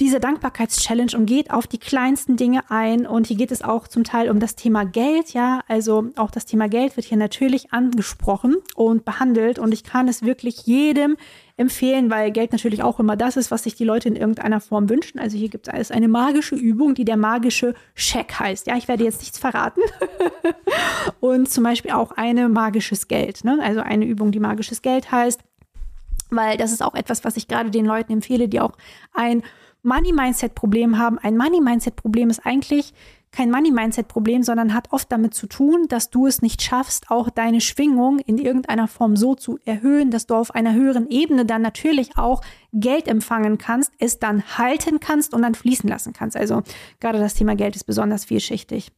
diese 0.00 0.18
Dankbarkeitschallenge 0.18 1.16
und 1.16 1.26
geht 1.26 1.52
auf 1.52 1.66
die 1.66 1.78
kleinsten 1.78 2.36
Dinge 2.36 2.68
ein. 2.68 3.06
Und 3.06 3.28
hier 3.28 3.36
geht 3.36 3.52
es 3.52 3.62
auch 3.62 3.86
zum 3.86 4.02
Teil 4.02 4.28
um 4.28 4.40
das 4.40 4.56
Thema 4.56 4.84
Geld, 4.84 5.34
ja. 5.34 5.60
Also 5.68 6.10
auch 6.16 6.30
das 6.30 6.46
Thema 6.46 6.68
Geld 6.68 6.96
wird 6.96 7.06
hier 7.06 7.18
natürlich 7.18 7.72
angesprochen 7.72 8.56
und 8.74 9.04
behandelt. 9.04 9.58
Und 9.58 9.72
ich 9.72 9.84
kann 9.84 10.08
es 10.08 10.22
wirklich 10.22 10.66
jedem 10.66 11.16
empfehlen, 11.56 12.10
weil 12.10 12.32
Geld 12.32 12.52
natürlich 12.52 12.82
auch 12.82 12.98
immer 12.98 13.16
das 13.16 13.36
ist, 13.36 13.50
was 13.50 13.62
sich 13.62 13.76
die 13.76 13.84
Leute 13.84 14.08
in 14.08 14.16
irgendeiner 14.16 14.60
Form 14.60 14.88
wünschen. 14.88 15.20
Also 15.20 15.36
hier 15.36 15.48
gibt 15.48 15.68
es 15.68 15.90
eine 15.90 16.08
magische 16.08 16.56
Übung, 16.56 16.94
die 16.94 17.04
der 17.04 17.16
magische 17.16 17.74
Scheck 17.94 18.40
heißt. 18.40 18.66
Ja, 18.66 18.76
ich 18.76 18.88
werde 18.88 19.04
jetzt 19.04 19.20
nichts 19.20 19.38
verraten. 19.38 19.80
und 21.20 21.48
zum 21.48 21.62
Beispiel 21.62 21.92
auch 21.92 22.10
eine 22.12 22.48
magisches 22.48 23.06
Geld. 23.06 23.44
Ne? 23.44 23.58
Also 23.62 23.80
eine 23.80 24.04
Übung, 24.04 24.32
die 24.32 24.40
magisches 24.40 24.82
Geld 24.82 25.12
heißt. 25.12 25.40
Weil 26.30 26.56
das 26.56 26.72
ist 26.72 26.82
auch 26.82 26.94
etwas, 26.94 27.24
was 27.24 27.36
ich 27.36 27.46
gerade 27.46 27.70
den 27.70 27.86
Leuten 27.86 28.12
empfehle, 28.12 28.48
die 28.48 28.58
auch 28.58 28.72
ein 29.12 29.42
Money-Mindset-Problem 29.84 30.98
haben. 30.98 31.18
Ein 31.18 31.36
Money-Mindset-Problem 31.36 32.30
ist 32.30 32.44
eigentlich 32.44 32.94
kein 33.34 33.50
Money-Mindset-Problem, 33.50 34.42
sondern 34.42 34.72
hat 34.72 34.92
oft 34.92 35.10
damit 35.12 35.34
zu 35.34 35.46
tun, 35.46 35.86
dass 35.88 36.10
du 36.10 36.26
es 36.26 36.40
nicht 36.40 36.62
schaffst, 36.62 37.10
auch 37.10 37.28
deine 37.28 37.60
Schwingung 37.60 38.18
in 38.20 38.38
irgendeiner 38.38 38.88
Form 38.88 39.16
so 39.16 39.34
zu 39.34 39.58
erhöhen, 39.64 40.10
dass 40.10 40.26
du 40.26 40.34
auf 40.34 40.54
einer 40.54 40.74
höheren 40.74 41.08
Ebene 41.10 41.44
dann 41.44 41.62
natürlich 41.62 42.16
auch 42.16 42.42
Geld 42.72 43.08
empfangen 43.08 43.58
kannst, 43.58 43.92
es 43.98 44.18
dann 44.18 44.42
halten 44.56 45.00
kannst 45.00 45.34
und 45.34 45.42
dann 45.42 45.54
fließen 45.54 45.88
lassen 45.88 46.12
kannst. 46.12 46.36
Also 46.36 46.62
gerade 47.00 47.18
das 47.18 47.34
Thema 47.34 47.54
Geld 47.56 47.76
ist 47.76 47.84
besonders 47.84 48.24
vielschichtig. 48.24 48.90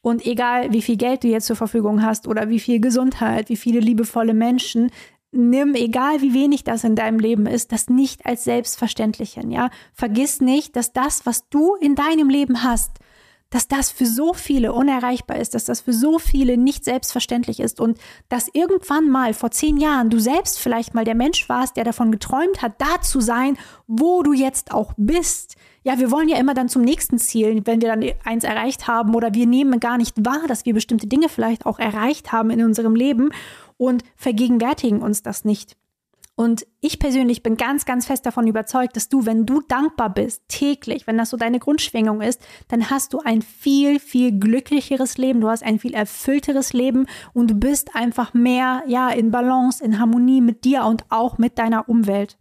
Und 0.00 0.26
egal, 0.26 0.72
wie 0.72 0.82
viel 0.82 0.96
Geld 0.96 1.24
du 1.24 1.28
jetzt 1.28 1.46
zur 1.46 1.56
Verfügung 1.56 2.02
hast 2.02 2.28
oder 2.28 2.48
wie 2.48 2.60
viel 2.60 2.80
Gesundheit, 2.80 3.48
wie 3.48 3.56
viele 3.56 3.80
liebevolle 3.80 4.34
Menschen, 4.34 4.90
nimm, 5.32 5.74
egal 5.74 6.22
wie 6.22 6.34
wenig 6.34 6.64
das 6.64 6.84
in 6.84 6.96
deinem 6.96 7.18
Leben 7.18 7.46
ist, 7.46 7.72
das 7.72 7.88
nicht 7.88 8.24
als 8.24 8.44
selbstverständlich 8.44 9.34
hin, 9.34 9.50
ja. 9.50 9.70
Vergiss 9.92 10.40
nicht, 10.40 10.76
dass 10.76 10.92
das, 10.92 11.26
was 11.26 11.48
du 11.48 11.74
in 11.74 11.94
deinem 11.94 12.30
Leben 12.30 12.62
hast, 12.62 12.98
dass 13.50 13.66
das 13.66 13.90
für 13.90 14.06
so 14.06 14.34
viele 14.34 14.72
unerreichbar 14.72 15.38
ist, 15.38 15.54
dass 15.54 15.64
das 15.64 15.80
für 15.80 15.92
so 15.92 16.18
viele 16.18 16.58
nicht 16.58 16.84
selbstverständlich 16.84 17.60
ist 17.60 17.80
und 17.80 17.98
dass 18.28 18.50
irgendwann 18.52 19.08
mal 19.08 19.32
vor 19.32 19.50
zehn 19.50 19.78
Jahren 19.78 20.10
du 20.10 20.18
selbst 20.18 20.58
vielleicht 20.58 20.94
mal 20.94 21.04
der 21.04 21.14
Mensch 21.14 21.48
warst, 21.48 21.76
der 21.76 21.84
davon 21.84 22.12
geträumt 22.12 22.60
hat, 22.60 22.74
da 22.78 23.00
zu 23.00 23.20
sein, 23.20 23.56
wo 23.86 24.22
du 24.22 24.32
jetzt 24.32 24.72
auch 24.72 24.92
bist. 24.96 25.56
Ja, 25.82 25.98
wir 25.98 26.10
wollen 26.10 26.28
ja 26.28 26.36
immer 26.36 26.54
dann 26.54 26.68
zum 26.68 26.82
nächsten 26.82 27.18
Ziel, 27.18 27.62
wenn 27.64 27.80
wir 27.80 27.88
dann 27.88 28.04
eins 28.24 28.44
erreicht 28.44 28.86
haben 28.86 29.14
oder 29.14 29.32
wir 29.32 29.46
nehmen 29.46 29.80
gar 29.80 29.96
nicht 29.96 30.24
wahr, 30.24 30.46
dass 30.46 30.66
wir 30.66 30.74
bestimmte 30.74 31.06
Dinge 31.06 31.28
vielleicht 31.28 31.64
auch 31.64 31.78
erreicht 31.78 32.32
haben 32.32 32.50
in 32.50 32.62
unserem 32.62 32.94
Leben 32.94 33.30
und 33.78 34.02
vergegenwärtigen 34.16 35.00
uns 35.00 35.22
das 35.22 35.44
nicht. 35.44 35.76
Und 36.38 36.68
ich 36.80 37.00
persönlich 37.00 37.42
bin 37.42 37.56
ganz, 37.56 37.84
ganz 37.84 38.06
fest 38.06 38.24
davon 38.24 38.46
überzeugt, 38.46 38.94
dass 38.94 39.08
du, 39.08 39.26
wenn 39.26 39.44
du 39.44 39.60
dankbar 39.60 40.14
bist, 40.14 40.44
täglich, 40.46 41.08
wenn 41.08 41.18
das 41.18 41.30
so 41.30 41.36
deine 41.36 41.58
Grundschwingung 41.58 42.20
ist, 42.20 42.40
dann 42.68 42.90
hast 42.90 43.12
du 43.12 43.18
ein 43.18 43.42
viel, 43.42 43.98
viel 43.98 44.38
glücklicheres 44.38 45.18
Leben, 45.18 45.40
du 45.40 45.48
hast 45.48 45.64
ein 45.64 45.80
viel 45.80 45.94
erfüllteres 45.94 46.72
Leben 46.72 47.06
und 47.32 47.50
du 47.50 47.54
bist 47.56 47.96
einfach 47.96 48.34
mehr, 48.34 48.84
ja, 48.86 49.10
in 49.10 49.32
Balance, 49.32 49.82
in 49.82 49.98
Harmonie 49.98 50.40
mit 50.40 50.62
dir 50.62 50.84
und 50.84 51.06
auch 51.08 51.38
mit 51.38 51.58
deiner 51.58 51.88
Umwelt. 51.88 52.38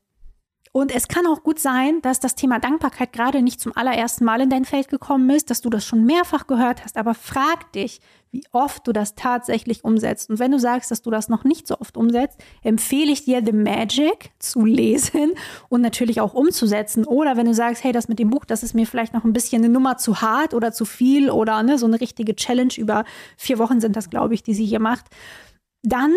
Und 0.78 0.94
es 0.94 1.08
kann 1.08 1.26
auch 1.26 1.42
gut 1.42 1.58
sein, 1.58 2.04
dass 2.04 2.20
das 2.20 2.36
Thema 2.36 2.60
Dankbarkeit 2.60 3.12
gerade 3.12 3.42
nicht 3.42 3.60
zum 3.60 3.76
allerersten 3.76 4.24
Mal 4.24 4.42
in 4.42 4.52
dein 4.52 4.64
Feld 4.64 4.90
gekommen 4.90 5.28
ist, 5.32 5.50
dass 5.50 5.62
du 5.62 5.72
das 5.72 5.84
schon 5.84 6.06
mehrfach 6.06 6.46
gehört 6.46 6.84
hast, 6.84 6.98
aber 6.98 7.16
frag 7.16 7.72
dich, 7.72 8.00
wie 8.30 8.44
oft 8.52 8.86
du 8.86 8.92
das 8.92 9.16
tatsächlich 9.16 9.84
umsetzt. 9.84 10.30
Und 10.30 10.38
wenn 10.38 10.52
du 10.52 10.60
sagst, 10.60 10.92
dass 10.92 11.02
du 11.02 11.10
das 11.10 11.30
noch 11.30 11.44
nicht 11.46 11.66
so 11.66 11.80
oft 11.80 11.98
umsetzt, 11.98 12.38
empfehle 12.62 13.12
ich 13.12 13.26
dir, 13.26 13.42
The 13.44 13.54
Magic 13.54 14.30
zu 14.38 14.66
lesen 14.66 15.34
und 15.68 15.82
natürlich 15.82 16.22
auch 16.22 16.36
umzusetzen. 16.36 17.06
Oder 17.06 17.38
wenn 17.38 17.48
du 17.48 17.56
sagst, 17.56 17.84
hey, 17.84 17.92
das 17.92 18.08
mit 18.08 18.20
dem 18.20 18.30
Buch, 18.30 18.46
das 18.46 18.62
ist 18.62 18.76
mir 18.76 18.86
vielleicht 18.86 19.16
noch 19.16 19.24
ein 19.24 19.34
bisschen 19.34 19.64
eine 19.64 19.74
Nummer 19.74 19.98
zu 19.98 20.22
hart 20.22 20.54
oder 20.54 20.74
zu 20.74 20.86
viel 20.86 21.32
oder 21.32 21.64
ne, 21.64 21.80
so 21.80 21.88
eine 21.88 22.00
richtige 22.00 22.36
Challenge 22.36 22.74
über 22.78 23.04
vier 23.36 23.58
Wochen 23.58 23.82
sind 23.82 23.96
das, 23.96 24.12
glaube 24.12 24.36
ich, 24.36 24.44
die 24.44 24.54
sie 24.54 24.68
hier 24.68 24.80
macht, 24.80 25.06
dann 25.82 26.14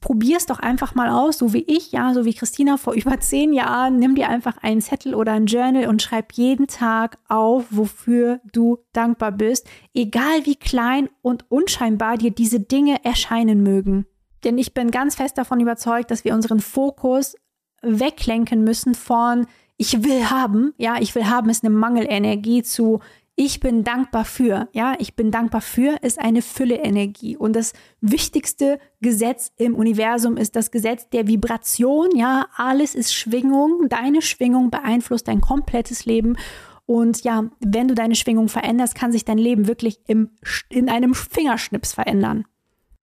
probier 0.00 0.38
es 0.38 0.46
doch 0.46 0.58
einfach 0.58 0.94
mal 0.94 1.08
aus, 1.08 1.38
so 1.38 1.52
wie 1.52 1.64
ich, 1.66 1.92
ja, 1.92 2.14
so 2.14 2.24
wie 2.24 2.34
Christina 2.34 2.76
vor 2.76 2.94
über 2.94 3.20
zehn 3.20 3.52
Jahren. 3.52 3.98
Nimm 3.98 4.14
dir 4.14 4.28
einfach 4.28 4.58
einen 4.58 4.80
Zettel 4.80 5.14
oder 5.14 5.32
ein 5.32 5.46
Journal 5.46 5.88
und 5.88 6.02
schreib 6.02 6.32
jeden 6.32 6.66
Tag 6.66 7.18
auf, 7.28 7.66
wofür 7.70 8.40
du 8.52 8.78
dankbar 8.92 9.32
bist, 9.32 9.68
egal 9.94 10.44
wie 10.44 10.56
klein 10.56 11.08
und 11.22 11.50
unscheinbar 11.50 12.16
dir 12.16 12.30
diese 12.30 12.60
Dinge 12.60 13.04
erscheinen 13.04 13.62
mögen. 13.62 14.06
Denn 14.44 14.56
ich 14.56 14.72
bin 14.72 14.90
ganz 14.90 15.16
fest 15.16 15.36
davon 15.36 15.60
überzeugt, 15.60 16.10
dass 16.10 16.24
wir 16.24 16.34
unseren 16.34 16.60
Fokus 16.60 17.36
weglenken 17.82 18.64
müssen 18.64 18.94
von 18.94 19.46
ich 19.76 20.04
will 20.04 20.28
haben, 20.28 20.74
ja, 20.76 21.00
ich 21.00 21.14
will 21.14 21.26
haben 21.26 21.48
ist 21.48 21.64
eine 21.64 21.74
Mangelenergie 21.74 22.62
zu 22.62 23.00
ich 23.42 23.58
bin 23.58 23.84
dankbar 23.84 24.26
für, 24.26 24.68
ja, 24.72 24.92
ich 24.98 25.16
bin 25.16 25.30
dankbar 25.30 25.62
für 25.62 25.96
ist 26.02 26.18
eine 26.18 26.42
Fülle-Energie. 26.42 27.38
Und 27.38 27.56
das 27.56 27.72
wichtigste 28.02 28.78
Gesetz 29.00 29.50
im 29.56 29.74
Universum 29.76 30.36
ist 30.36 30.56
das 30.56 30.70
Gesetz 30.70 31.08
der 31.08 31.26
Vibration, 31.26 32.10
ja, 32.14 32.48
alles 32.54 32.94
ist 32.94 33.14
Schwingung, 33.14 33.88
deine 33.88 34.20
Schwingung 34.20 34.70
beeinflusst 34.70 35.26
dein 35.26 35.40
komplettes 35.40 36.04
Leben. 36.04 36.36
Und 36.84 37.24
ja, 37.24 37.44
wenn 37.60 37.88
du 37.88 37.94
deine 37.94 38.14
Schwingung 38.14 38.50
veränderst, 38.50 38.94
kann 38.94 39.10
sich 39.10 39.24
dein 39.24 39.38
Leben 39.38 39.66
wirklich 39.66 40.00
im, 40.06 40.32
in 40.68 40.90
einem 40.90 41.14
Fingerschnips 41.14 41.94
verändern. 41.94 42.44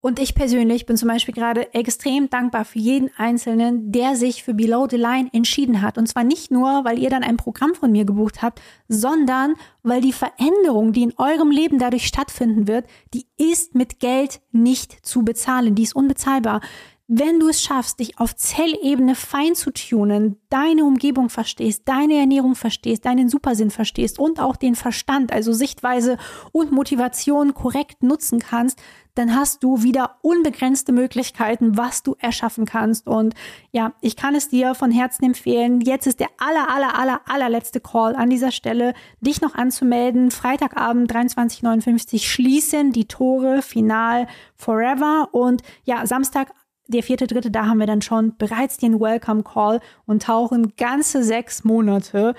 Und 0.06 0.20
ich 0.20 0.36
persönlich 0.36 0.86
bin 0.86 0.98
zum 0.98 1.08
Beispiel 1.08 1.34
gerade 1.34 1.74
extrem 1.74 2.30
dankbar 2.30 2.66
für 2.66 2.78
jeden 2.78 3.10
Einzelnen, 3.16 3.94
der 3.94 4.18
sich 4.18 4.44
für 4.44 4.54
Below 4.54 4.86
the 4.90 4.98
Line 4.98 5.30
entschieden 5.32 5.82
hat. 5.82 5.98
Und 5.98 6.08
zwar 6.08 6.26
nicht 6.26 6.52
nur, 6.52 6.84
weil 6.84 7.00
ihr 7.00 7.10
dann 7.10 7.24
ein 7.24 7.38
Programm 7.38 7.74
von 7.74 7.90
mir 7.90 8.04
gebucht 8.04 8.42
habt, 8.42 8.62
sondern 8.90 9.54
weil 9.82 10.02
die 10.02 10.12
Veränderung, 10.12 10.92
die 10.92 11.04
in 11.04 11.14
eurem 11.16 11.52
Leben 11.52 11.80
dadurch 11.80 12.06
stattfinden 12.06 12.68
wird, 12.68 12.86
die 13.14 13.28
ist 13.38 13.76
mit 13.76 14.02
Geld 14.02 14.42
nicht 14.52 15.06
zu 15.06 15.24
bezahlen. 15.24 15.74
Die 15.74 15.84
ist 15.84 15.96
unbezahlbar. 15.96 16.60
Wenn 17.08 17.42
du 17.42 17.50
es 17.50 17.62
schaffst, 17.62 18.00
dich 18.00 18.18
auf 18.18 18.34
Zellebene 18.34 19.16
fein 19.16 19.56
zu 19.56 19.72
tunen, 19.72 20.40
deine 20.50 20.86
Umgebung 20.86 21.30
verstehst, 21.30 21.82
deine 21.84 22.14
Ernährung 22.14 22.56
verstehst, 22.56 23.06
deinen 23.06 23.28
Supersinn 23.28 23.72
verstehst 23.72 24.20
und 24.20 24.40
auch 24.40 24.56
den 24.56 24.74
Verstand, 24.74 25.34
also 25.34 25.52
Sichtweise 25.52 26.18
und 26.54 26.72
Motivation 26.72 27.54
korrekt 27.54 28.04
nutzen 28.04 28.40
kannst, 28.40 28.82
dann 29.16 29.36
hast 29.36 29.64
du 29.64 29.84
wieder 29.84 30.18
unbegrenzte 30.22 30.92
Möglichkeiten, 30.92 31.78
was 31.78 32.04
du 32.04 32.16
erschaffen 32.20 32.66
kannst. 32.66 33.06
Und 33.06 33.36
ja, 33.72 33.94
ich 34.02 34.16
kann 34.16 34.34
es 34.34 34.48
dir 34.48 34.74
von 34.74 34.90
Herzen 34.90 35.26
empfehlen. 35.26 35.82
Jetzt 35.82 36.08
ist 36.08 36.22
der 36.22 36.30
aller, 36.38 36.70
aller, 36.70 36.98
aller, 36.98 37.22
allerletzte 37.28 37.80
Call 37.80 38.16
an 38.16 38.30
dieser 38.30 38.52
Stelle, 38.52 38.94
dich 39.20 39.42
noch 39.42 39.56
anzumelden. 39.56 40.32
Freitagabend 40.32 41.12
23.59 41.14 42.24
schließen 42.24 42.92
die 42.92 43.08
Tore 43.08 43.62
final 43.62 44.28
forever. 44.56 45.30
Und 45.32 45.62
ja, 45.84 46.08
Samstag 46.08 46.52
der 46.94 47.04
vierte, 47.04 47.28
dritte, 47.28 47.52
da 47.52 47.66
haben 47.66 47.80
wir 47.80 47.88
dann 47.88 48.02
schon 48.02 48.36
bereits 48.38 48.78
den 48.78 49.00
Welcome 49.00 49.44
Call 49.44 49.82
und 50.06 50.24
tauchen 50.24 50.76
ganze 50.78 51.24
sechs 51.24 51.64
Monate 51.64 52.36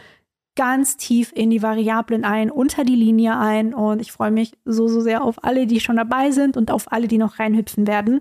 ganz 0.56 0.96
tief 0.96 1.32
in 1.34 1.50
die 1.50 1.62
Variablen 1.62 2.24
ein, 2.24 2.50
unter 2.50 2.84
die 2.84 2.94
Linie 2.94 3.38
ein. 3.38 3.74
Und 3.74 4.00
ich 4.00 4.12
freue 4.12 4.30
mich 4.30 4.52
so, 4.64 4.88
so 4.88 5.00
sehr 5.00 5.24
auf 5.24 5.42
alle, 5.42 5.66
die 5.66 5.80
schon 5.80 5.96
dabei 5.96 6.30
sind 6.30 6.56
und 6.56 6.70
auf 6.70 6.92
alle, 6.92 7.08
die 7.08 7.18
noch 7.18 7.38
reinhüpfen 7.38 7.86
werden. 7.86 8.20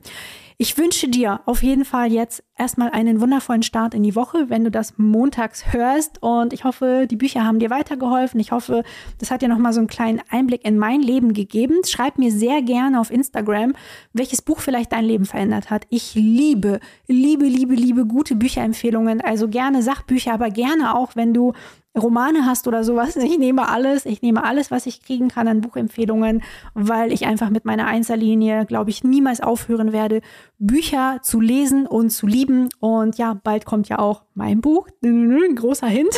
Ich 0.63 0.77
wünsche 0.77 1.09
dir 1.09 1.41
auf 1.45 1.61
jeden 1.61 1.83
Fall 1.83 2.13
jetzt 2.13 2.41
erstmal 2.57 2.89
einen 2.91 3.19
wundervollen 3.19 3.63
Start 3.63 3.93
in 3.93 4.01
die 4.01 4.15
Woche, 4.15 4.49
wenn 4.49 4.63
du 4.63 4.71
das 4.71 4.97
montags 4.97 5.73
hörst. 5.73 6.23
Und 6.23 6.53
ich 6.53 6.63
hoffe, 6.63 7.05
die 7.05 7.17
Bücher 7.17 7.43
haben 7.43 7.59
dir 7.59 7.69
weitergeholfen. 7.69 8.39
Ich 8.39 8.53
hoffe, 8.53 8.85
das 9.19 9.29
hat 9.29 9.41
dir 9.41 9.49
nochmal 9.49 9.73
so 9.73 9.81
einen 9.81 9.89
kleinen 9.89 10.21
Einblick 10.29 10.63
in 10.63 10.77
mein 10.77 11.01
Leben 11.01 11.33
gegeben. 11.33 11.81
Schreib 11.85 12.17
mir 12.17 12.31
sehr 12.31 12.61
gerne 12.61 13.01
auf 13.01 13.11
Instagram, 13.11 13.73
welches 14.13 14.41
Buch 14.41 14.61
vielleicht 14.61 14.93
dein 14.93 15.03
Leben 15.03 15.25
verändert 15.25 15.69
hat. 15.69 15.85
Ich 15.89 16.15
liebe, 16.15 16.79
liebe, 17.07 17.43
liebe, 17.43 17.75
liebe 17.75 18.05
gute 18.05 18.37
Bücherempfehlungen. 18.37 19.19
Also 19.19 19.49
gerne 19.49 19.83
Sachbücher, 19.83 20.33
aber 20.33 20.49
gerne 20.49 20.95
auch, 20.95 21.17
wenn 21.17 21.33
du 21.33 21.51
Romane 21.97 22.45
hast 22.45 22.67
oder 22.67 22.83
sowas. 22.83 23.15
Ich 23.23 23.37
nehme 23.39 23.67
alles, 23.69 24.05
ich 24.05 24.21
nehme 24.21 24.43
alles, 24.43 24.69
was 24.69 24.85
ich 24.85 25.01
kriegen 25.01 25.29
kann 25.29 25.47
an 25.47 25.61
Buchempfehlungen, 25.61 26.43
weil 26.73 27.11
ich 27.11 27.25
einfach 27.25 27.49
mit 27.49 27.65
meiner 27.65 27.87
Einserlinie, 27.87 28.65
glaube 28.65 28.89
ich, 28.89 29.03
niemals 29.03 29.41
aufhören 29.41 29.91
werde, 29.93 30.21
Bücher 30.59 31.19
zu 31.23 31.41
lesen 31.41 31.87
und 31.87 32.09
zu 32.09 32.27
lieben. 32.27 32.69
Und 32.79 33.17
ja, 33.17 33.33
bald 33.33 33.65
kommt 33.65 33.89
ja 33.89 33.99
auch 33.99 34.23
mein 34.33 34.61
Buch, 34.61 34.87
ein 35.03 35.55
großer 35.55 35.87
Hint. 35.87 36.13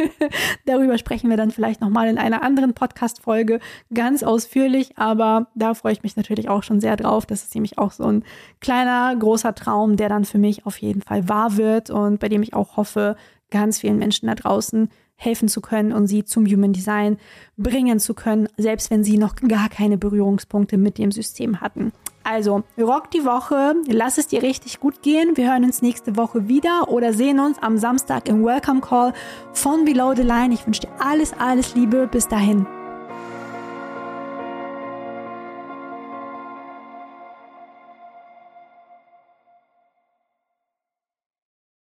Darüber 0.66 0.98
sprechen 0.98 1.30
wir 1.30 1.36
dann 1.36 1.50
vielleicht 1.50 1.80
nochmal 1.80 2.08
in 2.08 2.18
einer 2.18 2.42
anderen 2.42 2.74
Podcast-Folge 2.74 3.60
ganz 3.92 4.22
ausführlich, 4.22 4.98
aber 4.98 5.48
da 5.54 5.74
freue 5.74 5.92
ich 5.92 6.02
mich 6.02 6.16
natürlich 6.16 6.48
auch 6.48 6.62
schon 6.62 6.80
sehr 6.80 6.96
drauf. 6.96 7.24
Das 7.24 7.42
ist 7.42 7.54
nämlich 7.54 7.78
auch 7.78 7.92
so 7.92 8.04
ein 8.04 8.24
kleiner, 8.60 9.16
großer 9.16 9.54
Traum, 9.54 9.96
der 9.96 10.08
dann 10.08 10.24
für 10.24 10.38
mich 10.38 10.66
auf 10.66 10.76
jeden 10.78 11.02
Fall 11.02 11.28
wahr 11.28 11.56
wird 11.56 11.90
und 11.90 12.20
bei 12.20 12.28
dem 12.28 12.42
ich 12.42 12.54
auch 12.54 12.76
hoffe, 12.76 13.16
ganz 13.50 13.78
vielen 13.78 13.98
Menschen 13.98 14.26
da 14.26 14.34
draußen 14.34 14.90
helfen 15.16 15.48
zu 15.48 15.60
können 15.60 15.92
und 15.92 16.06
sie 16.06 16.24
zum 16.24 16.46
Human 16.46 16.72
Design 16.72 17.18
bringen 17.56 17.98
zu 17.98 18.14
können, 18.14 18.48
selbst 18.56 18.90
wenn 18.90 19.02
sie 19.02 19.18
noch 19.18 19.34
gar 19.34 19.68
keine 19.68 19.98
Berührungspunkte 19.98 20.78
mit 20.78 20.96
dem 20.96 21.10
System 21.10 21.60
hatten. 21.60 21.92
Also, 22.30 22.62
rock 22.76 23.10
die 23.10 23.24
Woche, 23.24 23.74
lass 23.86 24.18
es 24.18 24.26
dir 24.26 24.42
richtig 24.42 24.80
gut 24.80 25.00
gehen. 25.00 25.38
Wir 25.38 25.50
hören 25.50 25.64
uns 25.64 25.80
nächste 25.80 26.16
Woche 26.16 26.46
wieder 26.46 26.90
oder 26.90 27.14
sehen 27.14 27.40
uns 27.40 27.58
am 27.62 27.78
Samstag 27.78 28.28
im 28.28 28.44
Welcome 28.44 28.82
Call 28.82 29.14
von 29.54 29.86
Below 29.86 30.14
the 30.14 30.24
Line. 30.24 30.52
Ich 30.52 30.66
wünsche 30.66 30.82
dir 30.82 30.90
alles, 30.98 31.32
alles 31.32 31.74
Liebe. 31.74 32.06
Bis 32.06 32.28
dahin. 32.28 32.66